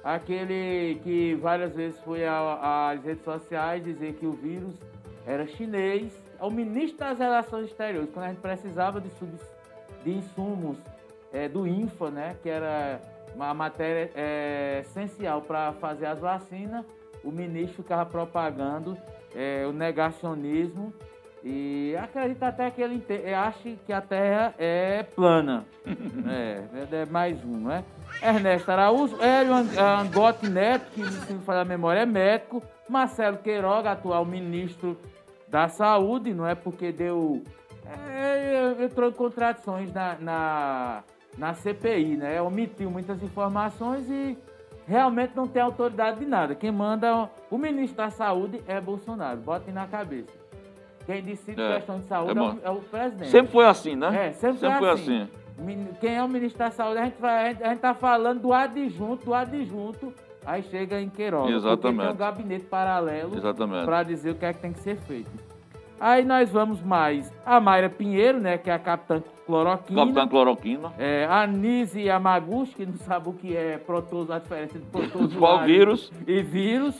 aquele 0.02 1.00
que 1.02 1.34
várias 1.34 1.74
vezes 1.74 1.98
foi 2.00 2.22
às 2.26 3.02
redes 3.04 3.24
sociais 3.24 3.84
dizer 3.84 4.14
que 4.14 4.26
o 4.26 4.32
vírus 4.32 4.74
era 5.26 5.46
chinês, 5.46 6.12
é 6.40 6.44
o 6.44 6.50
ministro 6.50 7.00
das 7.00 7.18
Relações 7.18 7.66
Exteriores, 7.66 8.10
quando 8.12 8.24
a 8.24 8.28
gente 8.28 8.40
precisava 8.40 9.00
de, 9.00 9.10
de 10.02 10.10
insumos 10.10 10.78
é, 11.32 11.48
do 11.48 11.66
INFA, 11.66 12.10
né, 12.10 12.36
que 12.42 12.48
era 12.48 13.00
uma 13.34 13.52
matéria 13.52 14.10
é, 14.14 14.80
essencial 14.80 15.42
para 15.42 15.72
fazer 15.74 16.06
as 16.06 16.18
vacinas, 16.18 16.84
o 17.22 17.30
ministro 17.30 17.82
ficava 17.82 18.06
propagando 18.06 18.96
é, 19.34 19.66
o 19.66 19.72
negacionismo 19.72 20.94
e 21.42 21.96
acredita 21.96 22.48
até 22.48 22.70
que 22.70 22.82
ele 22.82 23.02
acha 23.34 23.70
que 23.86 23.92
a 23.92 24.00
Terra 24.00 24.54
é 24.58 25.02
plana. 25.02 25.64
é, 26.28 26.64
é 26.92 27.06
mais 27.06 27.42
um, 27.44 27.68
né? 27.68 27.84
Ernesto 28.22 28.70
Araújo, 28.70 29.16
Hélio 29.22 29.54
Angote 29.54 30.48
Neto, 30.48 30.90
que, 30.92 31.02
se 31.02 31.32
me 31.32 31.40
falar 31.40 31.62
a 31.62 31.64
memória, 31.64 32.00
é 32.00 32.06
médico. 32.06 32.62
Marcelo 32.88 33.38
Queiroga, 33.38 33.92
atual 33.92 34.24
ministro 34.24 34.98
da 35.48 35.68
Saúde, 35.68 36.34
não 36.34 36.46
é 36.46 36.54
porque 36.54 36.92
deu. 36.92 37.42
É, 37.86 38.84
entrou 38.84 39.08
em 39.08 39.12
contradições 39.12 39.92
na, 39.92 40.16
na, 40.20 41.02
na 41.38 41.54
CPI, 41.54 42.16
né? 42.16 42.40
Omitiu 42.42 42.90
muitas 42.90 43.22
informações 43.22 44.08
e 44.10 44.36
realmente 44.86 45.34
não 45.34 45.46
tem 45.46 45.62
autoridade 45.62 46.20
de 46.20 46.26
nada. 46.26 46.54
Quem 46.54 46.70
manda 46.70 47.30
o 47.50 47.56
ministro 47.56 47.96
da 47.96 48.10
Saúde 48.10 48.62
é 48.66 48.80
Bolsonaro. 48.80 49.38
Botem 49.38 49.72
na 49.72 49.86
cabeça. 49.86 50.39
Quem 51.10 51.22
decide 51.22 51.60
é, 51.60 51.74
questão 51.74 51.98
de 51.98 52.06
saúde 52.06 52.38
é, 52.38 52.42
é, 52.42 52.44
o, 52.44 52.58
é, 52.62 52.70
o, 52.70 52.76
presidente. 52.76 53.30
Sempre 53.30 53.50
foi 53.50 53.66
assim, 53.66 53.96
né? 53.96 54.28
É, 54.28 54.32
sempre, 54.32 54.58
sempre 54.60 54.78
foi, 54.78 54.90
assim. 54.90 55.04
foi 55.04 55.16
assim. 55.16 55.88
Quem 56.00 56.14
é 56.14 56.22
o 56.22 56.28
ministro 56.28 56.60
da 56.60 56.70
Saúde, 56.70 56.98
a 57.00 57.04
gente, 57.04 57.20
vai, 57.20 57.48
a 57.48 57.68
gente, 57.68 57.80
tá 57.80 57.92
falando 57.92 58.40
do 58.40 58.52
adjunto, 58.52 59.26
do 59.26 59.34
adjunto, 59.34 60.14
aí 60.46 60.62
chega 60.62 61.00
em 61.00 61.10
Queiroga. 61.10 61.52
Exatamente. 61.52 62.00
tem 62.00 62.12
um 62.12 62.16
gabinete 62.16 62.64
paralelo 62.64 63.32
para 63.84 64.02
dizer 64.04 64.30
o 64.30 64.34
que 64.36 64.44
é 64.46 64.52
que 64.52 64.60
tem 64.60 64.72
que 64.72 64.80
ser 64.80 64.96
feito. 64.96 65.30
Aí 65.98 66.24
nós 66.24 66.48
vamos 66.48 66.80
mais 66.80 67.30
a 67.44 67.60
Mayra 67.60 67.90
Pinheiro, 67.90 68.40
né, 68.40 68.56
que 68.56 68.70
é 68.70 68.72
a 68.72 68.78
capitã 68.78 69.22
cloroquina. 69.44 70.00
Capitã 70.00 70.28
cloroquina. 70.28 70.92
É, 70.96 71.26
a 71.28 71.46
Nise 71.46 72.00
Yamaguchi, 72.00 72.74
que 72.74 72.86
não 72.86 72.96
sabe 72.96 73.28
o 73.28 73.34
que 73.34 73.54
é 73.54 73.76
protozo, 73.76 74.32
a 74.32 74.38
diferença 74.38 74.78
de 74.78 74.86
protozoário 74.86 75.36
Qual 75.38 75.62
vírus? 75.64 76.10
e 76.26 76.40
vírus. 76.42 76.94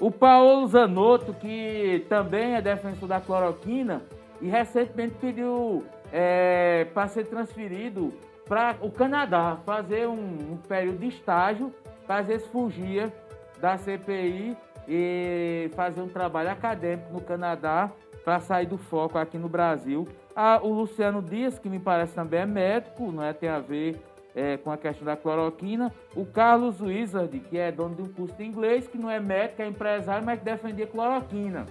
O 0.00 0.10
Paulo 0.10 0.66
Zanotto, 0.66 1.34
que 1.34 2.06
também 2.08 2.54
é 2.54 2.62
defensor 2.62 3.06
da 3.06 3.20
cloroquina 3.20 4.02
e 4.40 4.48
recentemente 4.48 5.14
pediu 5.20 5.84
é, 6.10 6.86
para 6.94 7.06
ser 7.06 7.26
transferido 7.26 8.10
para 8.48 8.76
o 8.80 8.90
Canadá, 8.90 9.58
fazer 9.64 10.08
um, 10.08 10.52
um 10.52 10.56
período 10.56 10.98
de 11.00 11.08
estágio, 11.08 11.72
às 12.08 12.26
vezes 12.26 12.46
fugir 12.48 13.12
da 13.60 13.76
CPI 13.76 14.56
e 14.88 15.70
fazer 15.76 16.00
um 16.00 16.08
trabalho 16.08 16.50
acadêmico 16.50 17.12
no 17.12 17.20
Canadá 17.20 17.92
para 18.24 18.40
sair 18.40 18.66
do 18.66 18.78
foco 18.78 19.18
aqui 19.18 19.36
no 19.38 19.48
Brasil. 19.48 20.08
Ah, 20.34 20.58
o 20.62 20.72
Luciano 20.72 21.22
Dias, 21.22 21.58
que 21.58 21.68
me 21.68 21.78
parece 21.78 22.14
também 22.14 22.40
é 22.40 22.46
médico, 22.46 23.12
não 23.12 23.22
é? 23.22 23.32
tem 23.32 23.48
a 23.48 23.60
ver 23.60 24.00
é, 24.34 24.56
com 24.56 24.70
a 24.70 24.76
questão 24.76 25.04
da 25.04 25.16
cloroquina. 25.16 25.92
O 26.14 26.24
Carlos 26.24 26.80
Wizard, 26.80 27.38
que 27.40 27.58
é 27.58 27.70
dono 27.70 27.94
de 27.94 28.02
um 28.02 28.08
curso 28.08 28.34
de 28.36 28.44
inglês, 28.44 28.86
que 28.86 28.98
não 28.98 29.10
é 29.10 29.20
médico, 29.20 29.62
é 29.62 29.66
empresário, 29.66 30.24
mas 30.24 30.40
defendia 30.40 30.86
cloroquina. 30.86 31.66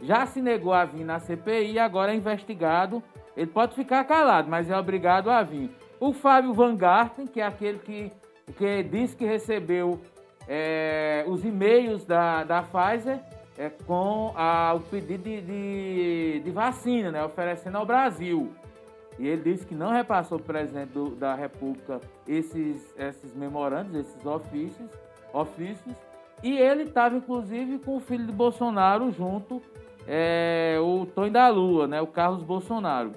Já 0.00 0.26
se 0.26 0.42
negou 0.42 0.72
a 0.72 0.84
vir 0.84 1.04
na 1.04 1.18
CPI, 1.20 1.78
agora 1.78 2.12
é 2.12 2.16
investigado. 2.16 3.02
Ele 3.36 3.46
pode 3.46 3.74
ficar 3.74 4.04
calado, 4.04 4.48
mas 4.48 4.68
é 4.68 4.76
obrigado 4.76 5.30
a 5.30 5.42
vir. 5.42 5.70
O 6.00 6.12
Fábio 6.12 6.52
Van 6.52 6.76
Garten, 6.76 7.26
que 7.26 7.40
é 7.40 7.46
aquele 7.46 7.78
que, 7.78 8.12
que 8.58 8.82
disse 8.82 9.16
que 9.16 9.24
recebeu 9.24 10.00
é, 10.48 11.24
os 11.28 11.44
e-mails 11.44 12.04
da, 12.04 12.42
da 12.42 12.62
Pfizer 12.62 13.20
é, 13.56 13.70
com 13.86 14.32
a, 14.34 14.74
o 14.74 14.80
pedido 14.80 15.22
de, 15.22 15.40
de, 15.40 16.40
de, 16.40 16.50
vacina, 16.50 17.10
né, 17.10 17.24
oferecendo 17.24 17.78
ao 17.78 17.86
Brasil. 17.86 18.52
E 19.22 19.28
ele 19.28 19.52
disse 19.52 19.64
que 19.64 19.74
não 19.76 19.92
repassou 19.92 20.36
para 20.36 20.42
o 20.42 20.46
presidente 20.46 20.88
do, 20.88 21.10
da 21.10 21.32
República 21.32 22.00
esses, 22.26 22.92
esses 22.98 23.32
memorandos, 23.36 23.94
esses 23.94 24.26
ofícios, 24.26 24.90
ofícios. 25.32 25.94
E 26.42 26.58
ele 26.58 26.82
estava, 26.82 27.14
inclusive, 27.14 27.78
com 27.78 27.98
o 27.98 28.00
filho 28.00 28.26
de 28.26 28.32
Bolsonaro 28.32 29.12
junto, 29.12 29.62
é, 30.08 30.76
o 30.80 31.06
Tony 31.06 31.30
da 31.30 31.48
Lua, 31.48 31.86
né, 31.86 32.02
o 32.02 32.06
Carlos 32.08 32.42
Bolsonaro. 32.42 33.12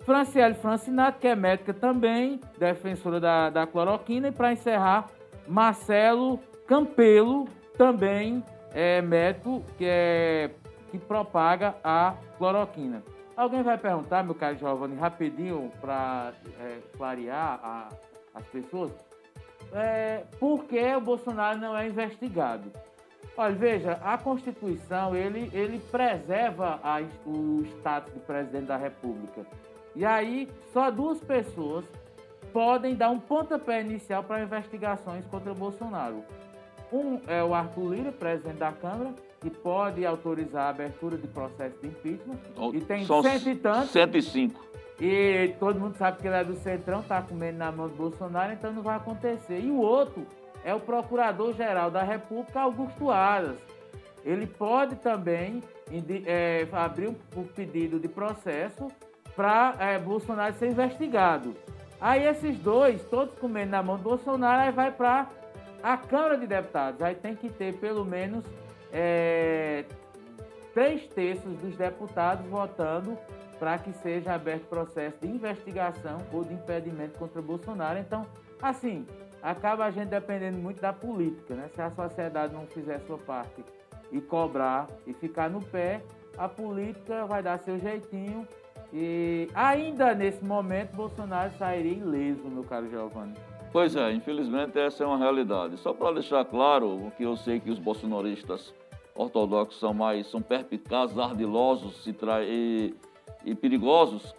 Franciele 0.00 0.54
Francinato, 0.54 1.18
que 1.18 1.28
é 1.28 1.36
médica 1.36 1.74
também, 1.74 2.40
defensora 2.58 3.20
da, 3.20 3.50
da 3.50 3.66
cloroquina. 3.66 4.28
E 4.28 4.32
para 4.32 4.54
encerrar, 4.54 5.08
Marcelo 5.46 6.40
Campelo, 6.66 7.46
também 7.76 8.42
é 8.72 9.02
médico 9.02 9.62
que, 9.76 9.84
é, 9.86 10.52
que 10.90 10.98
propaga 10.98 11.74
a 11.84 12.14
cloroquina. 12.38 13.02
Alguém 13.40 13.62
vai 13.62 13.78
perguntar, 13.78 14.22
meu 14.22 14.34
caro 14.34 14.58
Giovanni, 14.58 14.96
rapidinho, 14.96 15.72
para 15.80 16.34
é, 16.60 16.78
clarear 16.94 17.58
a, 17.62 17.88
as 18.34 18.44
pessoas, 18.48 18.92
é, 19.72 20.24
por 20.38 20.64
que 20.64 20.94
o 20.94 21.00
Bolsonaro 21.00 21.58
não 21.58 21.74
é 21.74 21.88
investigado? 21.88 22.70
Olha, 23.34 23.54
veja, 23.54 23.92
a 24.04 24.18
Constituição, 24.18 25.16
ele, 25.16 25.50
ele 25.54 25.80
preserva 25.90 26.78
a, 26.84 27.00
o 27.24 27.62
status 27.78 28.12
de 28.12 28.20
presidente 28.20 28.66
da 28.66 28.76
República. 28.76 29.46
E 29.96 30.04
aí, 30.04 30.46
só 30.74 30.90
duas 30.90 31.18
pessoas 31.18 31.86
podem 32.52 32.94
dar 32.94 33.08
um 33.08 33.18
pontapé 33.18 33.80
inicial 33.80 34.22
para 34.22 34.42
investigações 34.42 35.24
contra 35.28 35.50
o 35.50 35.54
Bolsonaro. 35.54 36.22
Um 36.92 37.18
é 37.26 37.42
o 37.42 37.54
Arthur 37.54 37.94
Lira, 37.94 38.12
presidente 38.12 38.58
da 38.58 38.72
Câmara, 38.72 39.14
que 39.40 39.50
pode 39.50 40.04
autorizar 40.04 40.66
a 40.66 40.68
abertura 40.68 41.16
de 41.16 41.26
processo 41.26 41.74
de 41.80 41.88
impeachment. 41.88 42.38
E 42.74 42.80
tem 42.80 43.06
cento 43.06 43.48
e 43.48 43.54
tantos. 43.54 43.90
105. 43.90 44.70
E 45.00 45.54
todo 45.58 45.80
mundo 45.80 45.96
sabe 45.96 46.20
que 46.20 46.26
ele 46.26 46.36
é 46.36 46.44
do 46.44 46.54
Centrão, 46.56 47.00
está 47.00 47.22
comendo 47.22 47.58
na 47.58 47.72
mão 47.72 47.88
do 47.88 47.94
Bolsonaro, 47.94 48.52
então 48.52 48.70
não 48.70 48.82
vai 48.82 48.96
acontecer. 48.96 49.58
E 49.58 49.70
o 49.70 49.78
outro 49.78 50.26
é 50.62 50.74
o 50.74 50.80
Procurador-Geral 50.80 51.90
da 51.90 52.02
República, 52.02 52.60
Augusto 52.60 53.10
Aras. 53.10 53.56
Ele 54.22 54.46
pode 54.46 54.96
também 54.96 55.62
é, 56.26 56.68
abrir 56.70 57.08
um, 57.08 57.44
pedido 57.44 57.98
de 57.98 58.08
processo 58.08 58.88
para 59.34 59.74
é, 59.78 59.98
Bolsonaro 59.98 60.54
ser 60.56 60.68
investigado. 60.68 61.54
Aí 61.98 62.24
esses 62.24 62.58
dois, 62.58 63.02
todos 63.04 63.34
comendo 63.38 63.70
na 63.70 63.82
mão 63.82 63.96
do 63.96 64.02
Bolsonaro, 64.02 64.62
aí 64.62 64.72
vai 64.72 64.90
para 64.90 65.28
a 65.82 65.96
Câmara 65.96 66.36
de 66.36 66.46
Deputados 66.46 67.00
aí 67.02 67.14
tem 67.14 67.34
que 67.34 67.48
ter 67.48 67.74
pelo 67.76 68.04
menos 68.04 68.44
é, 68.92 69.84
três 70.74 71.06
terços 71.08 71.56
dos 71.58 71.76
deputados 71.76 72.46
votando 72.46 73.16
para 73.58 73.78
que 73.78 73.92
seja 73.92 74.34
aberto 74.34 74.64
processo 74.64 75.18
de 75.20 75.28
investigação 75.28 76.18
ou 76.32 76.42
de 76.42 76.54
impedimento 76.54 77.18
contra 77.18 77.42
Bolsonaro. 77.42 77.98
Então, 77.98 78.26
assim, 78.60 79.06
acaba 79.42 79.84
a 79.84 79.90
gente 79.90 80.08
dependendo 80.08 80.58
muito 80.58 80.80
da 80.80 80.92
política, 80.92 81.54
né? 81.54 81.68
Se 81.74 81.82
a 81.82 81.90
sociedade 81.90 82.54
não 82.54 82.66
fizer 82.66 82.98
sua 83.00 83.18
parte 83.18 83.62
e 84.10 84.20
cobrar 84.20 84.86
e 85.06 85.12
ficar 85.12 85.50
no 85.50 85.62
pé, 85.62 86.02
a 86.38 86.48
política 86.48 87.26
vai 87.26 87.42
dar 87.42 87.58
seu 87.58 87.78
jeitinho 87.78 88.46
e 88.92 89.48
ainda 89.54 90.14
nesse 90.14 90.44
momento 90.44 90.96
Bolsonaro 90.96 91.52
sairia 91.58 91.92
ileso, 91.92 92.42
meu 92.48 92.64
caro 92.64 92.88
Giovanni. 92.88 93.34
Pois 93.72 93.94
é, 93.94 94.10
infelizmente 94.12 94.78
essa 94.78 95.04
é 95.04 95.06
uma 95.06 95.18
realidade. 95.18 95.76
Só 95.76 95.92
para 95.92 96.14
deixar 96.14 96.44
claro, 96.44 97.12
que 97.16 97.22
eu 97.22 97.36
sei 97.36 97.60
que 97.60 97.70
os 97.70 97.78
bolsonaristas 97.78 98.74
ortodoxos 99.20 99.78
são 99.78 99.92
mais 99.92 100.26
são 100.26 100.40
perspicazes, 100.40 101.18
ardilosos 101.18 102.06
e, 102.06 102.94
e 103.44 103.54
perigosos, 103.54 104.34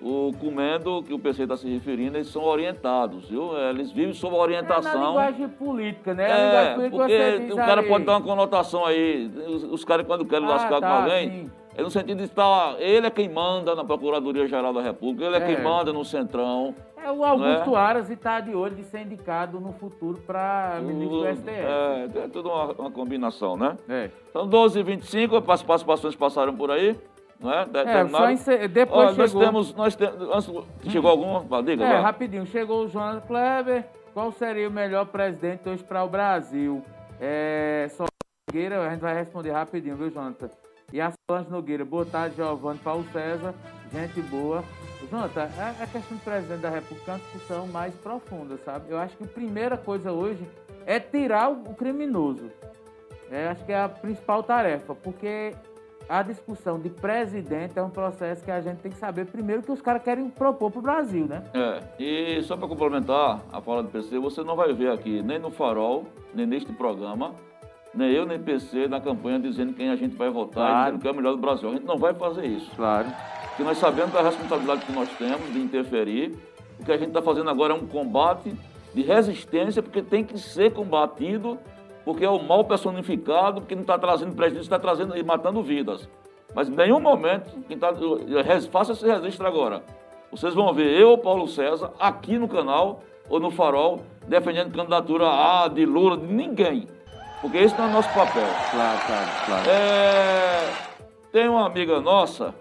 o 0.00 0.32
comendo 0.38 1.02
que 1.02 1.14
o 1.14 1.18
PC 1.18 1.44
está 1.44 1.56
se 1.56 1.68
referindo, 1.68 2.16
eles 2.16 2.28
são 2.28 2.42
orientados, 2.42 3.28
viu? 3.28 3.56
É, 3.56 3.70
eles 3.70 3.92
vivem 3.92 4.12
sob 4.12 4.34
orientação. 4.34 4.90
É 4.90 4.98
na 4.98 5.06
linguagem 5.06 5.48
política, 5.48 6.14
né? 6.14 6.30
É, 6.30 6.74
porque 6.74 7.52
o 7.52 7.56
cara 7.56 7.82
pode 7.82 8.04
dar 8.04 8.12
uma 8.12 8.22
conotação 8.22 8.84
aí. 8.84 9.30
Os, 9.46 9.64
os 9.64 9.84
caras, 9.84 10.06
quando 10.06 10.24
querem 10.24 10.46
ah, 10.46 10.50
lascar 10.50 10.80
tá, 10.80 10.88
com 10.88 11.02
alguém, 11.02 11.30
sim. 11.30 11.50
é 11.76 11.82
no 11.82 11.90
sentido 11.90 12.18
de 12.18 12.24
estar. 12.24 12.80
Ele 12.80 13.06
é 13.06 13.10
quem 13.10 13.28
manda 13.28 13.76
na 13.76 13.84
Procuradoria-Geral 13.84 14.72
da 14.72 14.82
República, 14.82 15.24
ele 15.24 15.36
é, 15.36 15.38
é, 15.38 15.54
quem 15.54 15.62
manda 15.62 15.92
no 15.92 16.04
Centrão. 16.04 16.74
É 17.04 17.10
o 17.10 17.24
Augusto 17.24 17.76
é? 17.76 17.78
Aras 17.78 18.10
e 18.10 18.12
está 18.12 18.38
de 18.38 18.54
olho 18.54 18.76
de 18.76 18.84
ser 18.84 19.00
indicado 19.00 19.58
no 19.58 19.72
futuro 19.72 20.18
para 20.24 20.80
ministro 20.82 21.20
do 21.20 21.26
STF. 21.26 21.50
É, 21.50 22.10
é 22.24 22.28
tudo 22.28 22.48
uma, 22.48 22.72
uma 22.72 22.90
combinação, 22.90 23.56
né? 23.56 23.76
É. 23.88 24.10
Então, 24.30 24.46
12 24.46 24.78
e 24.78 24.82
25 24.82 25.36
as 25.50 25.62
participações 25.62 26.14
passaram 26.14 26.54
por 26.54 26.70
aí. 26.70 26.96
Não 27.40 27.52
é? 27.52 27.66
é 27.74 28.08
só 28.08 28.30
encer... 28.30 28.68
depois 28.68 29.18
Olha, 29.18 29.26
chegou... 29.26 29.42
Nós 29.42 29.74
temos, 29.74 29.74
nós 29.74 29.96
temos... 29.96 30.64
Chegou 30.88 31.10
algum? 31.10 31.62
Diga, 31.64 31.84
É, 31.84 31.98
rapidinho. 31.98 32.46
Chegou 32.46 32.84
o 32.84 32.88
Jonas 32.88 33.24
Kleber. 33.24 33.84
Qual 34.14 34.30
seria 34.30 34.68
o 34.68 34.70
melhor 34.70 35.06
presidente 35.06 35.68
hoje 35.68 35.82
para 35.82 36.04
o 36.04 36.08
Brasil? 36.08 36.84
É, 37.20 37.88
só 37.96 38.04
Nogueira, 38.48 38.86
a 38.86 38.90
gente 38.90 39.00
vai 39.00 39.14
responder 39.14 39.50
rapidinho, 39.50 39.96
viu, 39.96 40.10
Jonathan? 40.10 40.50
E 40.92 41.00
a 41.00 41.10
Solange 41.28 41.50
Nogueira, 41.50 41.84
boa 41.84 42.04
tarde, 42.04 42.36
Giovanni, 42.36 42.78
Paulo 42.80 43.04
César, 43.12 43.54
gente 43.90 44.20
boa. 44.20 44.62
Jonathan, 45.12 45.46
a 45.58 45.86
questão 45.86 46.16
do 46.16 46.24
presidente 46.24 46.60
da 46.60 46.70
República 46.70 47.12
é 47.12 47.14
uma 47.14 47.20
discussão 47.20 47.66
mais 47.66 47.94
profunda, 47.96 48.56
sabe? 48.64 48.86
Eu 48.88 48.98
acho 48.98 49.14
que 49.14 49.24
a 49.24 49.26
primeira 49.26 49.76
coisa 49.76 50.10
hoje 50.10 50.42
é 50.86 50.98
tirar 50.98 51.50
o 51.50 51.74
criminoso. 51.74 52.50
É, 53.30 53.48
acho 53.48 53.62
que 53.66 53.72
é 53.72 53.82
a 53.82 53.90
principal 53.90 54.42
tarefa, 54.42 54.94
porque 54.94 55.54
a 56.08 56.22
discussão 56.22 56.80
de 56.80 56.88
presidente 56.88 57.78
é 57.78 57.82
um 57.82 57.90
processo 57.90 58.42
que 58.42 58.50
a 58.50 58.62
gente 58.62 58.78
tem 58.78 58.90
que 58.90 58.96
saber 58.96 59.26
primeiro 59.26 59.62
que 59.62 59.70
os 59.70 59.82
caras 59.82 60.02
querem 60.02 60.30
propor 60.30 60.70
para 60.70 60.78
o 60.78 60.82
Brasil, 60.82 61.26
né? 61.26 61.42
É, 61.52 61.82
e 62.02 62.42
só 62.44 62.56
para 62.56 62.66
complementar 62.66 63.42
a 63.52 63.60
fala 63.60 63.82
do 63.82 63.90
PC, 63.90 64.18
você 64.18 64.42
não 64.42 64.56
vai 64.56 64.72
ver 64.72 64.92
aqui 64.92 65.22
nem 65.22 65.38
no 65.38 65.50
Farol, 65.50 66.06
nem 66.34 66.46
neste 66.46 66.72
programa, 66.72 67.34
nem 67.94 68.10
eu 68.12 68.24
nem 68.24 68.40
PC 68.40 68.88
na 68.88 68.98
campanha 68.98 69.38
dizendo 69.38 69.74
quem 69.74 69.90
a 69.90 69.96
gente 69.96 70.16
vai 70.16 70.30
votar 70.30 70.66
claro. 70.66 70.84
dizendo 70.86 71.02
que 71.02 71.08
é 71.08 71.10
o 71.10 71.14
melhor 71.14 71.32
do 71.32 71.38
Brasil. 71.38 71.68
A 71.68 71.72
gente 71.72 71.84
não 71.84 71.98
vai 71.98 72.14
fazer 72.14 72.46
isso. 72.46 72.70
Claro. 72.74 73.08
Porque 73.52 73.62
nós 73.64 73.78
sabemos 73.78 74.12
da 74.12 74.22
responsabilidade 74.22 74.86
que 74.86 74.92
nós 74.92 75.08
temos 75.18 75.52
de 75.52 75.60
interferir. 75.60 76.34
O 76.80 76.84
que 76.84 76.90
a 76.92 76.96
gente 76.96 77.08
está 77.08 77.20
fazendo 77.20 77.50
agora 77.50 77.74
é 77.74 77.76
um 77.76 77.86
combate 77.86 78.54
de 78.94 79.02
resistência, 79.02 79.82
porque 79.82 80.02
tem 80.02 80.24
que 80.24 80.38
ser 80.38 80.72
combatido 80.72 81.58
porque 82.04 82.24
é 82.24 82.28
o 82.28 82.42
mal 82.42 82.64
personificado, 82.64 83.60
porque 83.60 83.74
não 83.74 83.82
está 83.82 83.98
trazendo 83.98 84.34
prejuízo, 84.34 84.62
está 84.62 84.78
trazendo 84.78 85.16
e 85.16 85.22
matando 85.22 85.62
vidas. 85.62 86.08
Mas 86.54 86.68
em 86.68 86.72
nenhum 86.72 87.00
momento, 87.00 87.52
quem 87.68 87.78
tá, 87.78 87.92
faça 88.70 88.92
esse 88.92 89.06
registro 89.06 89.46
agora. 89.46 89.82
Vocês 90.30 90.54
vão 90.54 90.72
ver 90.72 90.98
eu, 90.98 91.16
Paulo 91.18 91.46
César, 91.46 91.92
aqui 91.98 92.38
no 92.38 92.48
canal 92.48 93.02
ou 93.28 93.38
no 93.38 93.50
Farol, 93.50 94.02
defendendo 94.26 94.74
candidatura 94.74 95.26
A, 95.28 95.68
de 95.68 95.86
Lula, 95.86 96.16
de 96.16 96.26
ninguém. 96.26 96.88
Porque 97.40 97.58
esse 97.58 97.76
não 97.76 97.86
é 97.86 97.88
o 97.88 97.92
nosso 97.92 98.08
papel. 98.14 98.46
Claro, 98.70 99.00
claro, 99.06 99.30
claro. 99.46 99.70
É, 99.70 100.72
tem 101.30 101.48
uma 101.48 101.66
amiga 101.66 102.00
nossa 102.00 102.54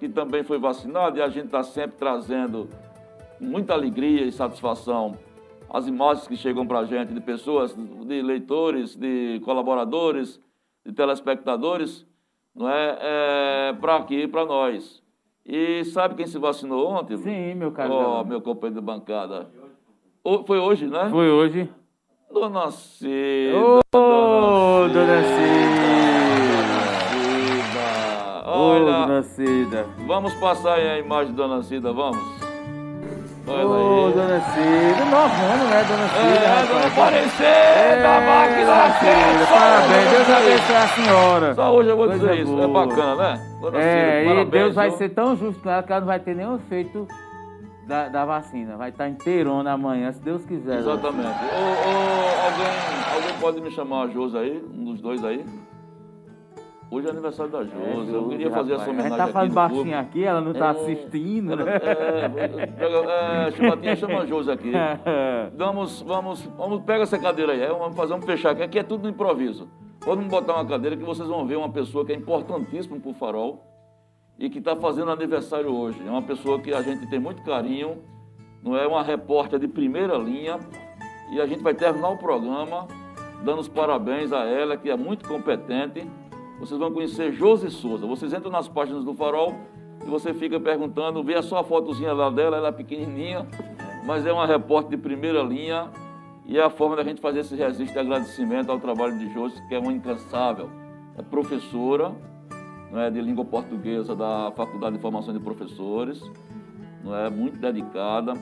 que 0.00 0.08
também 0.08 0.42
foi 0.42 0.58
vacinada 0.58 1.18
e 1.18 1.22
a 1.22 1.28
gente 1.28 1.46
está 1.46 1.62
sempre 1.62 1.96
trazendo 1.98 2.68
muita 3.38 3.74
alegria 3.74 4.24
e 4.24 4.32
satisfação 4.32 5.16
as 5.72 5.86
imagens 5.86 6.26
que 6.26 6.36
chegam 6.36 6.66
para 6.66 6.80
a 6.80 6.84
gente 6.84 7.14
de 7.14 7.20
pessoas, 7.20 7.74
de 7.74 8.22
leitores, 8.22 8.96
de 8.96 9.40
colaboradores, 9.44 10.40
de 10.84 10.92
telespectadores, 10.92 12.04
não 12.54 12.68
é, 12.68 12.98
é 13.00 13.72
para 13.80 13.96
aqui, 13.96 14.26
para 14.26 14.44
nós. 14.44 15.00
E 15.46 15.84
sabe 15.84 16.16
quem 16.16 16.26
se 16.26 16.38
vacinou 16.38 16.88
ontem? 16.88 17.16
Sim, 17.18 17.54
meu 17.54 17.70
caro. 17.70 17.94
Oh, 17.94 18.24
meu 18.24 18.40
companheiro 18.40 18.80
de 18.80 18.86
bancada. 18.86 19.48
O, 20.24 20.44
foi 20.44 20.58
hoje, 20.58 20.86
né? 20.86 21.08
Foi 21.08 21.30
hoje. 21.30 21.70
Dona 22.32 22.70
Cida. 22.70 23.56
Ô, 23.56 23.80
oh, 23.94 24.88
Dona 24.88 25.22
Cida. 25.22 26.19
Olha, 28.60 28.82
Ô, 28.82 29.06
Dona 29.06 29.22
Cida. 29.22 29.86
Vamos 30.06 30.34
passar 30.34 30.74
aí 30.74 30.90
a 30.90 30.98
imagem 30.98 31.28
de 31.28 31.32
Dona 31.32 31.62
Cida, 31.62 31.92
vamos? 31.92 32.20
Ô, 33.46 33.52
oh, 33.52 34.10
dona 34.10 34.38
Cida, 34.40 35.04
novando, 35.06 35.70
né, 35.70 35.84
dona 35.88 36.08
Cida? 36.08 36.44
É, 36.44 36.66
dona 36.66 36.86
Aparecer, 36.86 38.02
da 38.02 38.20
máquina 38.20 38.90
Cida, 38.98 39.46
Parabéns, 39.50 40.10
Deus 40.10 40.30
abençoe 40.30 40.76
a 40.76 40.88
senhora. 40.88 41.54
Só 41.54 41.74
hoje 41.74 41.88
eu 41.88 41.96
vou 41.96 42.06
Coisa 42.06 42.28
dizer 42.28 42.44
boa. 42.44 42.56
isso, 42.56 42.70
é 42.70 42.72
bacana, 42.72 43.14
né? 43.16 43.56
Dona 43.60 43.78
é, 43.78 44.24
Cida, 44.28 44.40
e 44.40 44.44
Deus 44.44 44.74
vai 44.74 44.90
ser 44.90 45.08
tão 45.08 45.36
justo 45.36 45.62
com 45.62 45.70
ela 45.70 45.82
que 45.82 45.90
ela 45.90 46.00
não 46.00 46.06
vai 46.06 46.20
ter 46.20 46.36
nenhum 46.36 46.56
efeito 46.56 47.08
da, 47.88 48.08
da 48.08 48.24
vacina. 48.26 48.76
Vai 48.76 48.90
estar 48.90 49.08
inteirona 49.08 49.72
amanhã, 49.72 50.12
se 50.12 50.20
Deus 50.20 50.44
quiser. 50.44 50.80
Exatamente. 50.80 51.26
Ô, 51.26 51.56
ô, 51.56 52.44
alguém, 52.44 53.14
alguém 53.14 53.40
pode 53.40 53.60
me 53.62 53.70
chamar 53.70 54.02
a 54.02 54.08
Josi 54.08 54.36
aí, 54.36 54.64
um 54.74 54.84
dos 54.84 55.00
dois 55.00 55.24
aí? 55.24 55.44
Hoje 56.90 57.06
é 57.06 57.10
aniversário 57.10 57.52
da 57.52 57.62
Josi. 57.62 58.10
É, 58.10 58.16
eu 58.16 58.28
queria 58.28 58.50
fazer 58.50 58.72
rapaz. 58.72 58.82
essa 58.82 58.90
homenagem. 58.90 59.12
A 59.12 59.16
gente 59.16 59.26
tá 59.26 59.32
fazendo 59.32 59.54
baixinho 59.54 59.98
aqui, 59.98 60.24
ela 60.24 60.40
não 60.40 60.52
tá 60.52 60.66
é, 60.66 60.70
assistindo, 60.70 61.54
né? 61.54 61.64
É, 62.78 63.46
é, 63.46 63.50
Chupatinha 63.52 63.94
chama 63.94 64.18
a 64.22 64.26
Josi 64.26 64.50
aqui. 64.50 64.72
Vamos, 65.56 66.02
vamos, 66.02 66.42
vamos, 66.56 66.82
pega 66.82 67.04
essa 67.04 67.18
cadeira 67.18 67.52
aí, 67.52 67.66
vamos 67.66 67.96
fazer, 67.96 68.10
vamos 68.10 68.26
fechar 68.26 68.50
aqui. 68.50 68.62
Aqui 68.62 68.78
é 68.78 68.82
tudo 68.82 69.04
no 69.04 69.08
improviso. 69.08 69.68
Vamos 70.04 70.26
botar 70.26 70.54
uma 70.54 70.66
cadeira 70.66 70.96
que 70.96 71.04
vocês 71.04 71.28
vão 71.28 71.46
ver 71.46 71.56
uma 71.56 71.68
pessoa 71.68 72.04
que 72.04 72.12
é 72.12 72.16
importantíssima 72.16 72.98
para 72.98 73.10
o 73.10 73.14
Farol 73.14 73.62
e 74.38 74.50
que 74.50 74.58
está 74.58 74.74
fazendo 74.74 75.10
aniversário 75.12 75.72
hoje. 75.72 76.00
É 76.04 76.10
uma 76.10 76.22
pessoa 76.22 76.58
que 76.58 76.72
a 76.72 76.82
gente 76.82 77.08
tem 77.08 77.20
muito 77.20 77.42
carinho, 77.42 77.98
não 78.64 78.76
é 78.76 78.86
uma 78.86 79.02
repórter 79.02 79.60
de 79.60 79.68
primeira 79.68 80.16
linha 80.16 80.58
e 81.32 81.40
a 81.40 81.46
gente 81.46 81.62
vai 81.62 81.74
terminar 81.74 82.08
o 82.08 82.16
programa 82.16 82.88
dando 83.44 83.60
os 83.60 83.68
parabéns 83.68 84.32
a 84.32 84.44
ela, 84.44 84.76
que 84.76 84.90
é 84.90 84.96
muito 84.96 85.28
competente 85.28 86.06
vocês 86.60 86.78
vão 86.78 86.92
conhecer 86.92 87.32
Josi 87.32 87.70
Souza. 87.70 88.06
Vocês 88.06 88.34
entram 88.34 88.52
nas 88.52 88.68
páginas 88.68 89.02
do 89.02 89.14
Farol 89.14 89.54
e 90.04 90.08
você 90.08 90.34
fica 90.34 90.60
perguntando, 90.60 91.24
vê 91.24 91.40
só 91.42 91.58
a 91.58 91.64
fotozinha 91.64 92.12
lá 92.12 92.28
dela, 92.30 92.58
ela 92.58 92.68
é 92.68 92.72
pequenininha, 92.72 93.46
mas 94.06 94.26
é 94.26 94.32
uma 94.32 94.46
repórter 94.46 94.90
de 94.90 94.96
primeira 94.98 95.42
linha 95.42 95.88
e 96.44 96.58
é 96.58 96.62
a 96.62 96.70
forma 96.70 96.96
da 96.96 97.02
gente 97.02 97.20
fazer 97.20 97.40
esse 97.40 97.56
registro 97.56 97.94
de 97.94 97.98
agradecimento 97.98 98.70
ao 98.70 98.78
trabalho 98.78 99.18
de 99.18 99.32
Josi, 99.32 99.60
que 99.68 99.74
é 99.74 99.78
uma 99.78 99.92
incansável. 99.92 100.68
É 101.16 101.22
professora 101.22 102.12
não 102.90 103.00
é, 103.00 103.10
de 103.10 103.20
língua 103.20 103.44
portuguesa 103.44 104.14
da 104.14 104.52
Faculdade 104.54 104.96
de 104.96 105.02
Formação 105.02 105.32
de 105.32 105.40
Professores, 105.40 106.22
não 107.02 107.16
é, 107.16 107.30
muito 107.30 107.56
dedicada, 107.58 108.34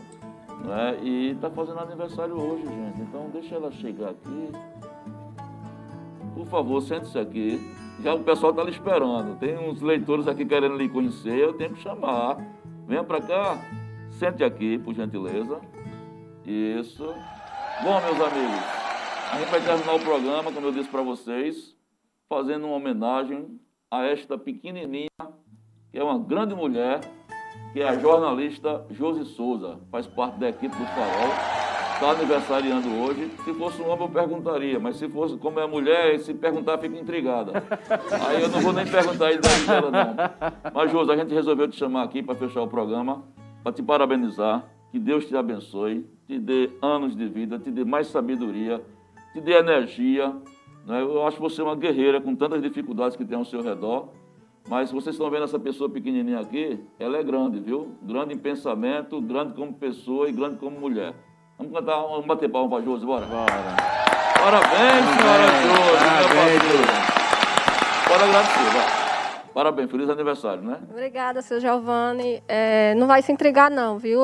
não 0.65 0.75
é, 0.75 0.99
e 1.03 1.31
está 1.31 1.51
fazendo 1.51 1.79
aniversário 1.79 2.35
hoje, 2.35 2.65
gente. 2.65 3.01
Então 3.03 3.29
deixa 3.31 3.55
ela 3.55 3.71
chegar 3.71 4.11
aqui. 4.11 4.51
Por 6.35 6.47
favor, 6.47 6.81
sente-se 6.81 7.19
aqui. 7.19 7.61
Já 8.01 8.15
o 8.15 8.23
pessoal 8.23 8.53
está 8.53 8.63
lhe 8.63 8.71
esperando. 8.71 9.39
Tem 9.39 9.59
uns 9.59 9.81
leitores 9.81 10.29
aqui 10.29 10.45
querendo 10.45 10.77
lhe 10.77 10.89
conhecer, 10.89 11.39
eu 11.39 11.55
tenho 11.55 11.75
que 11.75 11.81
chamar. 11.81 12.37
Venha 12.87 13.03
para 13.03 13.21
cá, 13.21 13.59
sente 14.11 14.45
aqui, 14.45 14.79
por 14.79 14.95
gentileza. 14.95 15.61
Isso. 16.45 17.05
Bom, 17.83 18.01
meus 18.01 18.21
amigos, 18.21 18.65
a 19.33 19.39
gente 19.39 19.51
vai 19.51 19.61
terminar 19.61 19.95
o 19.95 20.01
programa, 20.01 20.53
como 20.53 20.67
eu 20.67 20.73
disse 20.73 20.89
para 20.89 21.03
vocês, 21.03 21.77
fazendo 22.29 22.67
uma 22.67 22.77
homenagem 22.77 23.61
a 23.91 24.05
esta 24.05 24.39
pequenininha, 24.39 25.09
que 25.91 25.99
é 25.99 26.03
uma 26.03 26.19
grande 26.19 26.55
mulher, 26.55 27.01
que 27.73 27.81
é 27.81 27.89
a 27.89 27.99
jornalista 27.99 28.87
Josi 28.91 29.25
Souza, 29.25 29.81
faz 29.91 30.07
parte 30.07 30.39
da 30.39 30.49
equipe 30.49 30.75
do 30.75 30.87
Farol 30.87 31.68
está 31.99 32.13
aniversariando 32.13 32.89
hoje. 32.95 33.29
Se 33.45 33.53
fosse 33.55 33.83
um 33.83 33.89
homem, 33.89 34.07
eu 34.07 34.09
perguntaria, 34.09 34.79
mas 34.79 34.97
se 34.97 35.09
fosse 35.09 35.37
como 35.37 35.59
é 35.59 35.67
mulher, 35.67 36.19
se 36.21 36.33
perguntar, 36.33 36.79
fica 36.79 36.97
intrigada. 36.97 37.65
Aí 38.29 38.41
eu 38.41 38.49
não 38.49 38.61
vou 38.61 38.73
nem 38.73 38.87
perguntar 38.87 39.27
a 39.27 39.33
idade 39.33 39.67
dela, 39.67 39.91
não. 39.91 40.73
Mas, 40.73 40.93
Josi, 40.93 41.11
a 41.11 41.17
gente 41.17 41.35
resolveu 41.35 41.67
te 41.67 41.77
chamar 41.77 42.05
aqui 42.05 42.23
para 42.23 42.37
fechar 42.37 42.63
o 42.63 42.69
programa, 42.69 43.25
para 43.65 43.73
te 43.73 43.83
parabenizar. 43.83 44.65
Que 44.93 44.99
Deus 44.99 45.27
te 45.27 45.37
abençoe, 45.37 46.07
te 46.27 46.39
dê 46.39 46.71
anos 46.81 47.17
de 47.17 47.27
vida, 47.27 47.59
te 47.59 47.71
dê 47.71 47.85
mais 47.85 48.07
sabedoria, 48.07 48.81
te 49.33 49.41
dê 49.41 49.59
energia. 49.59 50.33
Né? 50.87 51.03
Eu 51.03 51.27
acho 51.27 51.39
você 51.41 51.61
uma 51.61 51.75
guerreira 51.75 52.21
com 52.21 52.35
tantas 52.35 52.63
dificuldades 52.63 53.17
que 53.17 53.25
tem 53.25 53.37
ao 53.37 53.45
seu 53.45 53.61
redor. 53.61 54.11
Mas 54.69 54.93
vocês 54.93 55.15
estão 55.15 55.29
vendo 55.31 55.45
essa 55.45 55.59
pessoa 55.59 55.91
pequenininha 55.91 56.41
aqui, 56.41 56.79
ela 56.99 57.17
é 57.17 57.23
grande, 57.23 57.59
viu? 57.59 57.97
Grande 58.03 58.35
em 58.35 58.39
pensamento, 58.39 59.21
grande 59.21 59.55
como 59.55 59.73
pessoa 59.73 60.29
e 60.29 60.33
grande 60.33 60.59
como 60.59 60.79
mulher. 60.79 61.15
Vamos 61.59 61.73
cantar, 61.73 61.97
vamos 62.03 62.25
bater 62.25 62.49
palma 62.49 62.71
para 62.71 62.85
Josi, 62.85 63.05
bora? 63.05 63.27
Bora. 63.27 63.47
Parabéns, 64.41 65.05
senhora 65.19 65.47
Josi. 65.67 65.99
Parabéns. 66.07 67.09
Bora 68.09 68.25
agradecer, 68.25 68.71
vai. 68.73 69.09
Parabéns, 69.53 69.91
feliz 69.91 70.09
aniversário, 70.09 70.63
né? 70.63 70.79
Obrigada, 70.89 71.43
seu 71.43 71.59
Giovanni. 71.59 72.41
É, 72.47 72.95
não 72.95 73.09
vai 73.09 73.23
se 73.23 73.33
entregar, 73.33 73.69
não, 73.69 73.99
viu? 73.99 74.23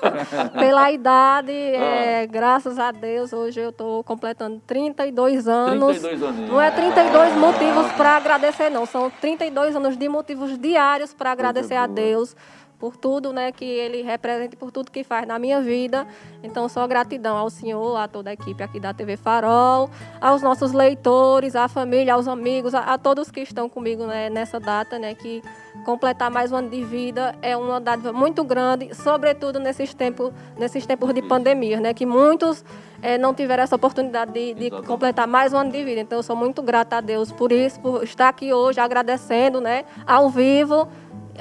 Pela 0.58 0.90
idade, 0.90 1.52
é, 1.52 2.22
ah. 2.22 2.26
graças 2.26 2.78
a 2.78 2.90
Deus, 2.90 3.30
hoje 3.30 3.60
eu 3.60 3.68
estou 3.68 4.02
completando 4.02 4.58
32 4.66 5.46
anos. 5.46 5.98
32 5.98 6.22
anos. 6.22 6.50
Não 6.50 6.58
é 6.58 6.70
32 6.70 7.34
motivos 7.36 7.92
para 7.92 8.16
agradecer, 8.16 8.70
não. 8.70 8.86
São 8.86 9.10
32 9.20 9.76
anos 9.76 9.98
de 9.98 10.08
motivos 10.08 10.56
diários 10.58 11.12
para 11.12 11.30
agradecer 11.30 11.76
a 11.76 11.86
Deus 11.86 12.34
por 12.80 12.96
tudo 12.96 13.30
né, 13.30 13.52
que 13.52 13.64
ele 13.64 14.00
representa 14.00 14.54
e 14.54 14.58
por 14.58 14.72
tudo 14.72 14.90
que 14.90 15.04
faz 15.04 15.28
na 15.28 15.38
minha 15.38 15.60
vida. 15.60 16.08
Então, 16.42 16.66
só 16.66 16.86
gratidão 16.88 17.36
ao 17.36 17.50
senhor, 17.50 17.96
a 17.96 18.08
toda 18.08 18.30
a 18.30 18.32
equipe 18.32 18.62
aqui 18.62 18.80
da 18.80 18.94
TV 18.94 19.18
Farol, 19.18 19.90
aos 20.18 20.40
nossos 20.40 20.72
leitores, 20.72 21.54
à 21.54 21.68
família, 21.68 22.14
aos 22.14 22.26
amigos, 22.26 22.74
a, 22.74 22.80
a 22.80 22.98
todos 22.98 23.30
que 23.30 23.40
estão 23.40 23.68
comigo 23.68 24.06
né, 24.06 24.30
nessa 24.30 24.58
data, 24.58 24.98
né, 24.98 25.14
que 25.14 25.42
completar 25.84 26.30
mais 26.30 26.50
um 26.50 26.56
ano 26.56 26.70
de 26.70 26.82
vida 26.82 27.34
é 27.42 27.54
uma 27.56 27.78
dádiva 27.78 28.12
muito 28.12 28.42
grande, 28.42 28.94
sobretudo 28.94 29.60
nesses 29.60 29.92
tempos, 29.92 30.32
nesses 30.58 30.86
tempos 30.86 31.12
de 31.12 31.20
pandemia, 31.20 31.80
né, 31.80 31.92
que 31.92 32.06
muitos 32.06 32.64
é, 33.02 33.18
não 33.18 33.34
tiveram 33.34 33.62
essa 33.62 33.76
oportunidade 33.76 34.32
de, 34.32 34.54
de 34.54 34.70
completar 34.82 35.26
mais 35.26 35.52
um 35.52 35.58
ano 35.58 35.70
de 35.70 35.84
vida. 35.84 36.00
Então, 36.00 36.18
eu 36.18 36.22
sou 36.22 36.34
muito 36.36 36.62
grata 36.62 36.96
a 36.96 37.00
Deus 37.00 37.30
por 37.30 37.52
isso, 37.52 37.78
por 37.80 38.02
estar 38.04 38.28
aqui 38.28 38.52
hoje 38.52 38.80
agradecendo, 38.80 39.60
né, 39.60 39.84
ao 40.06 40.30
vivo, 40.30 40.88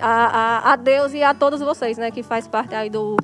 a, 0.02 0.26
a, 0.26 0.74
a 0.74 0.76
Deus 0.76 1.14
e 1.14 1.24
a 1.24 1.34
todos 1.34 1.60
vocês, 1.60 1.98
né, 1.98 2.12
que 2.12 2.24
faz 2.24 2.48
parte 2.48 2.76
aí 2.76 2.90
do, 2.90 3.18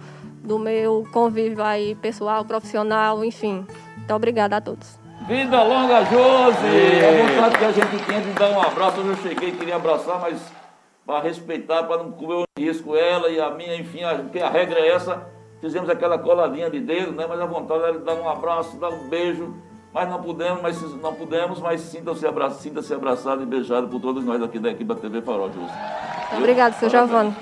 do 0.43 0.59
meu 0.59 1.07
convívio 1.11 1.63
aí 1.63 1.95
pessoal, 1.95 2.45
profissional, 2.45 3.23
enfim. 3.23 3.65
Muito 3.97 4.13
obrigada 4.13 4.57
a 4.57 4.61
todos. 4.61 4.99
Vida 5.27 5.63
longa, 5.63 6.03
Josi! 6.05 6.67
É 7.01 7.09
a 7.09 7.27
vontade 7.27 7.57
que 7.57 7.65
a 7.65 7.71
gente 7.71 8.05
tinha 8.05 8.21
de 8.21 8.31
dar 8.33 8.51
um 8.51 8.61
abraço, 8.61 9.01
eu 9.01 9.15
cheguei, 9.17 9.51
queria 9.51 9.75
abraçar, 9.75 10.19
mas 10.19 10.39
para 11.05 11.21
respeitar, 11.21 11.83
para 11.83 12.03
não 12.03 12.11
comer 12.11 12.35
o 12.35 12.45
risco, 12.59 12.95
ela 12.95 13.29
e 13.29 13.39
a 13.39 13.49
minha, 13.51 13.75
enfim, 13.75 14.03
a, 14.03 14.15
porque 14.15 14.39
a 14.39 14.49
regra 14.49 14.79
é 14.79 14.89
essa. 14.89 15.27
Fizemos 15.61 15.89
aquela 15.89 16.17
coladinha 16.17 16.69
de 16.69 16.79
dedo, 16.79 17.11
né? 17.11 17.25
Mas 17.27 17.39
a 17.39 17.45
vontade 17.45 17.83
era 17.83 17.93
de 17.93 18.03
dar 18.03 18.15
um 18.15 18.29
abraço, 18.29 18.77
dar 18.77 18.89
um 18.89 19.07
beijo, 19.09 19.55
mas 19.95 20.09
não 20.09 20.21
pudemos, 20.21 20.61
mas 20.61 21.01
não 21.01 21.13
pudemos, 21.13 21.61
mas 21.61 21.79
sinta-se 21.79 22.27
abraçado, 22.27 22.61
sinta 22.61 22.95
abraçado 22.95 23.43
e 23.43 23.45
beijado 23.45 23.87
por 23.87 24.01
todos 24.01 24.25
nós 24.25 24.43
aqui 24.43 24.59
da 24.59 24.69
equipe 24.69 24.93
da 24.93 24.99
TV 24.99 25.21
Farol, 25.21 25.49
Júlio. 25.53 25.69
Obrigado, 26.37 26.73
seu 26.73 26.89
Giovanni. 26.89 27.33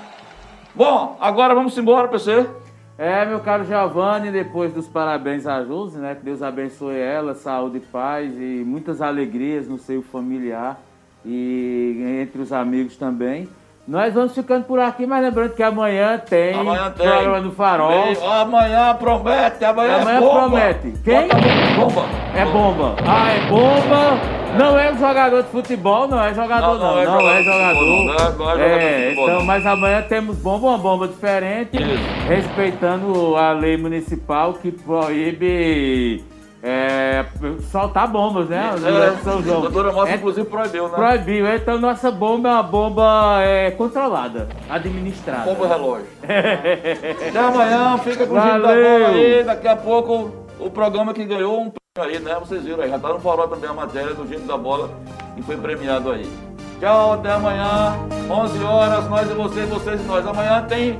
Bom, 0.72 1.16
agora 1.20 1.52
vamos 1.52 1.76
embora, 1.76 2.06
PC. 2.06 2.48
É, 2.96 3.26
meu 3.26 3.40
caro 3.40 3.64
Giovanni, 3.64 4.30
depois 4.30 4.72
dos 4.72 4.86
parabéns 4.86 5.48
a 5.48 5.64
Júlia, 5.64 5.98
né? 5.98 6.14
Que 6.14 6.24
Deus 6.24 6.44
abençoe 6.44 6.96
ela, 6.96 7.34
saúde 7.34 7.78
e 7.78 7.80
paz 7.80 8.32
e 8.38 8.62
muitas 8.64 9.02
alegrias 9.02 9.66
no 9.66 9.76
seio 9.76 10.02
familiar 10.02 10.80
e 11.24 12.20
entre 12.22 12.40
os 12.40 12.52
amigos 12.52 12.96
também. 12.96 13.48
Nós 13.86 14.14
vamos 14.14 14.34
ficando 14.34 14.64
por 14.64 14.80
aqui, 14.80 15.06
mas 15.06 15.22
lembrando 15.22 15.52
que 15.52 15.62
amanhã 15.62 16.16
tem, 16.16 16.54
amanhã 16.54 16.90
tem. 16.90 17.06
programa 17.06 17.40
do 17.42 17.50
Farol. 17.50 17.92
Amanhã 18.40 18.94
promete, 18.94 19.62
amanhã, 19.62 20.00
amanhã 20.00 20.16
é 20.16 20.20
bomba. 20.20 20.40
promete. 20.40 20.94
Quem? 21.04 21.28
Bomba. 21.76 22.06
É 22.34 22.44
bomba. 22.46 22.96
Ah, 23.06 23.30
é 23.30 23.40
bomba. 23.46 24.44
Não 24.58 24.78
é 24.78 24.94
jogador 24.94 25.42
de 25.42 25.48
futebol, 25.50 26.08
não 26.08 26.22
é 26.22 26.32
jogador 26.32 26.78
não. 26.78 26.96
Não, 26.96 27.04
não, 27.04 27.20
não 27.20 27.28
é, 27.28 27.42
jogador. 27.42 27.84
Não, 27.84 28.14
é, 28.14 28.18
jogador 28.18 28.60
é, 28.60 29.12
então, 29.12 29.44
mas 29.44 29.66
amanhã 29.66 30.00
temos 30.00 30.38
bomba, 30.38 30.68
uma 30.68 30.78
bomba 30.78 31.06
diferente, 31.08 31.76
Isso. 31.76 32.28
respeitando 32.28 33.36
a 33.36 33.52
lei 33.52 33.76
municipal 33.76 34.54
que 34.54 34.70
proíbe 34.70 36.24
é, 36.66 37.26
soltar 37.70 38.08
bombas, 38.08 38.48
né? 38.48 38.70
É, 38.74 39.22
São 39.22 39.42
João. 39.42 39.58
A 39.58 39.60
doutora 39.60 39.92
Mota, 39.92 40.10
é, 40.10 40.14
inclusive, 40.14 40.46
proibiu, 40.48 40.88
né? 40.88 40.94
Proibiu. 40.94 41.46
Então, 41.54 41.78
nossa 41.78 42.10
bomba 42.10 42.48
é 42.48 42.52
uma 42.52 42.62
bomba 42.62 43.42
é, 43.42 43.70
controlada, 43.72 44.48
administrada. 44.70 45.52
Bomba 45.52 45.68
relógio. 45.68 46.06
Até 46.24 47.38
amanhã, 47.38 47.98
fica 47.98 48.26
com 48.26 48.32
o 48.32 48.36
da 48.36 48.58
bola 48.58 49.08
aí. 49.08 49.44
Daqui 49.44 49.68
a 49.68 49.76
pouco, 49.76 50.32
o 50.58 50.70
programa 50.70 51.12
que 51.12 51.26
ganhou 51.26 51.60
um 51.60 51.70
prêmio 51.70 52.16
aí, 52.16 52.18
né? 52.18 52.34
Vocês 52.40 52.64
viram 52.64 52.82
aí. 52.82 52.88
Já 52.88 52.98
tá 52.98 53.10
no 53.10 53.20
farol 53.20 53.46
também 53.46 53.68
a 53.68 53.74
matéria 53.74 54.14
do 54.14 54.26
jeito 54.26 54.46
da 54.46 54.56
bola 54.56 54.88
e 55.36 55.42
foi 55.42 55.58
premiado 55.58 56.12
aí. 56.12 56.26
Tchau, 56.80 57.12
até 57.12 57.30
amanhã. 57.32 57.94
11 58.30 58.64
horas, 58.64 59.08
nós 59.10 59.30
e 59.30 59.34
vocês, 59.34 59.68
vocês 59.68 60.00
e 60.00 60.04
nós. 60.04 60.26
Amanhã 60.26 60.64
tem, 60.66 60.98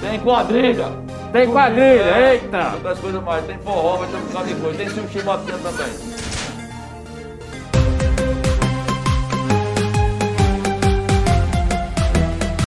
tem 0.00 0.20
quadrilha. 0.20 0.86
Tem 1.32 1.50
quadrilha, 1.50 2.02
é, 2.02 2.34
eita! 2.34 2.72
Outras 2.74 2.98
coisas 2.98 3.22
mais, 3.22 3.44
tem 3.44 3.58
forró, 3.58 3.96
vai 3.96 4.08
ter 4.08 4.16
um 4.16 4.20
bocado 4.20 4.46
de 4.46 4.54
coisa, 4.54 4.78
tem 4.78 4.88
sushi 4.88 5.22
batendo 5.22 5.62
também. 5.62 6.35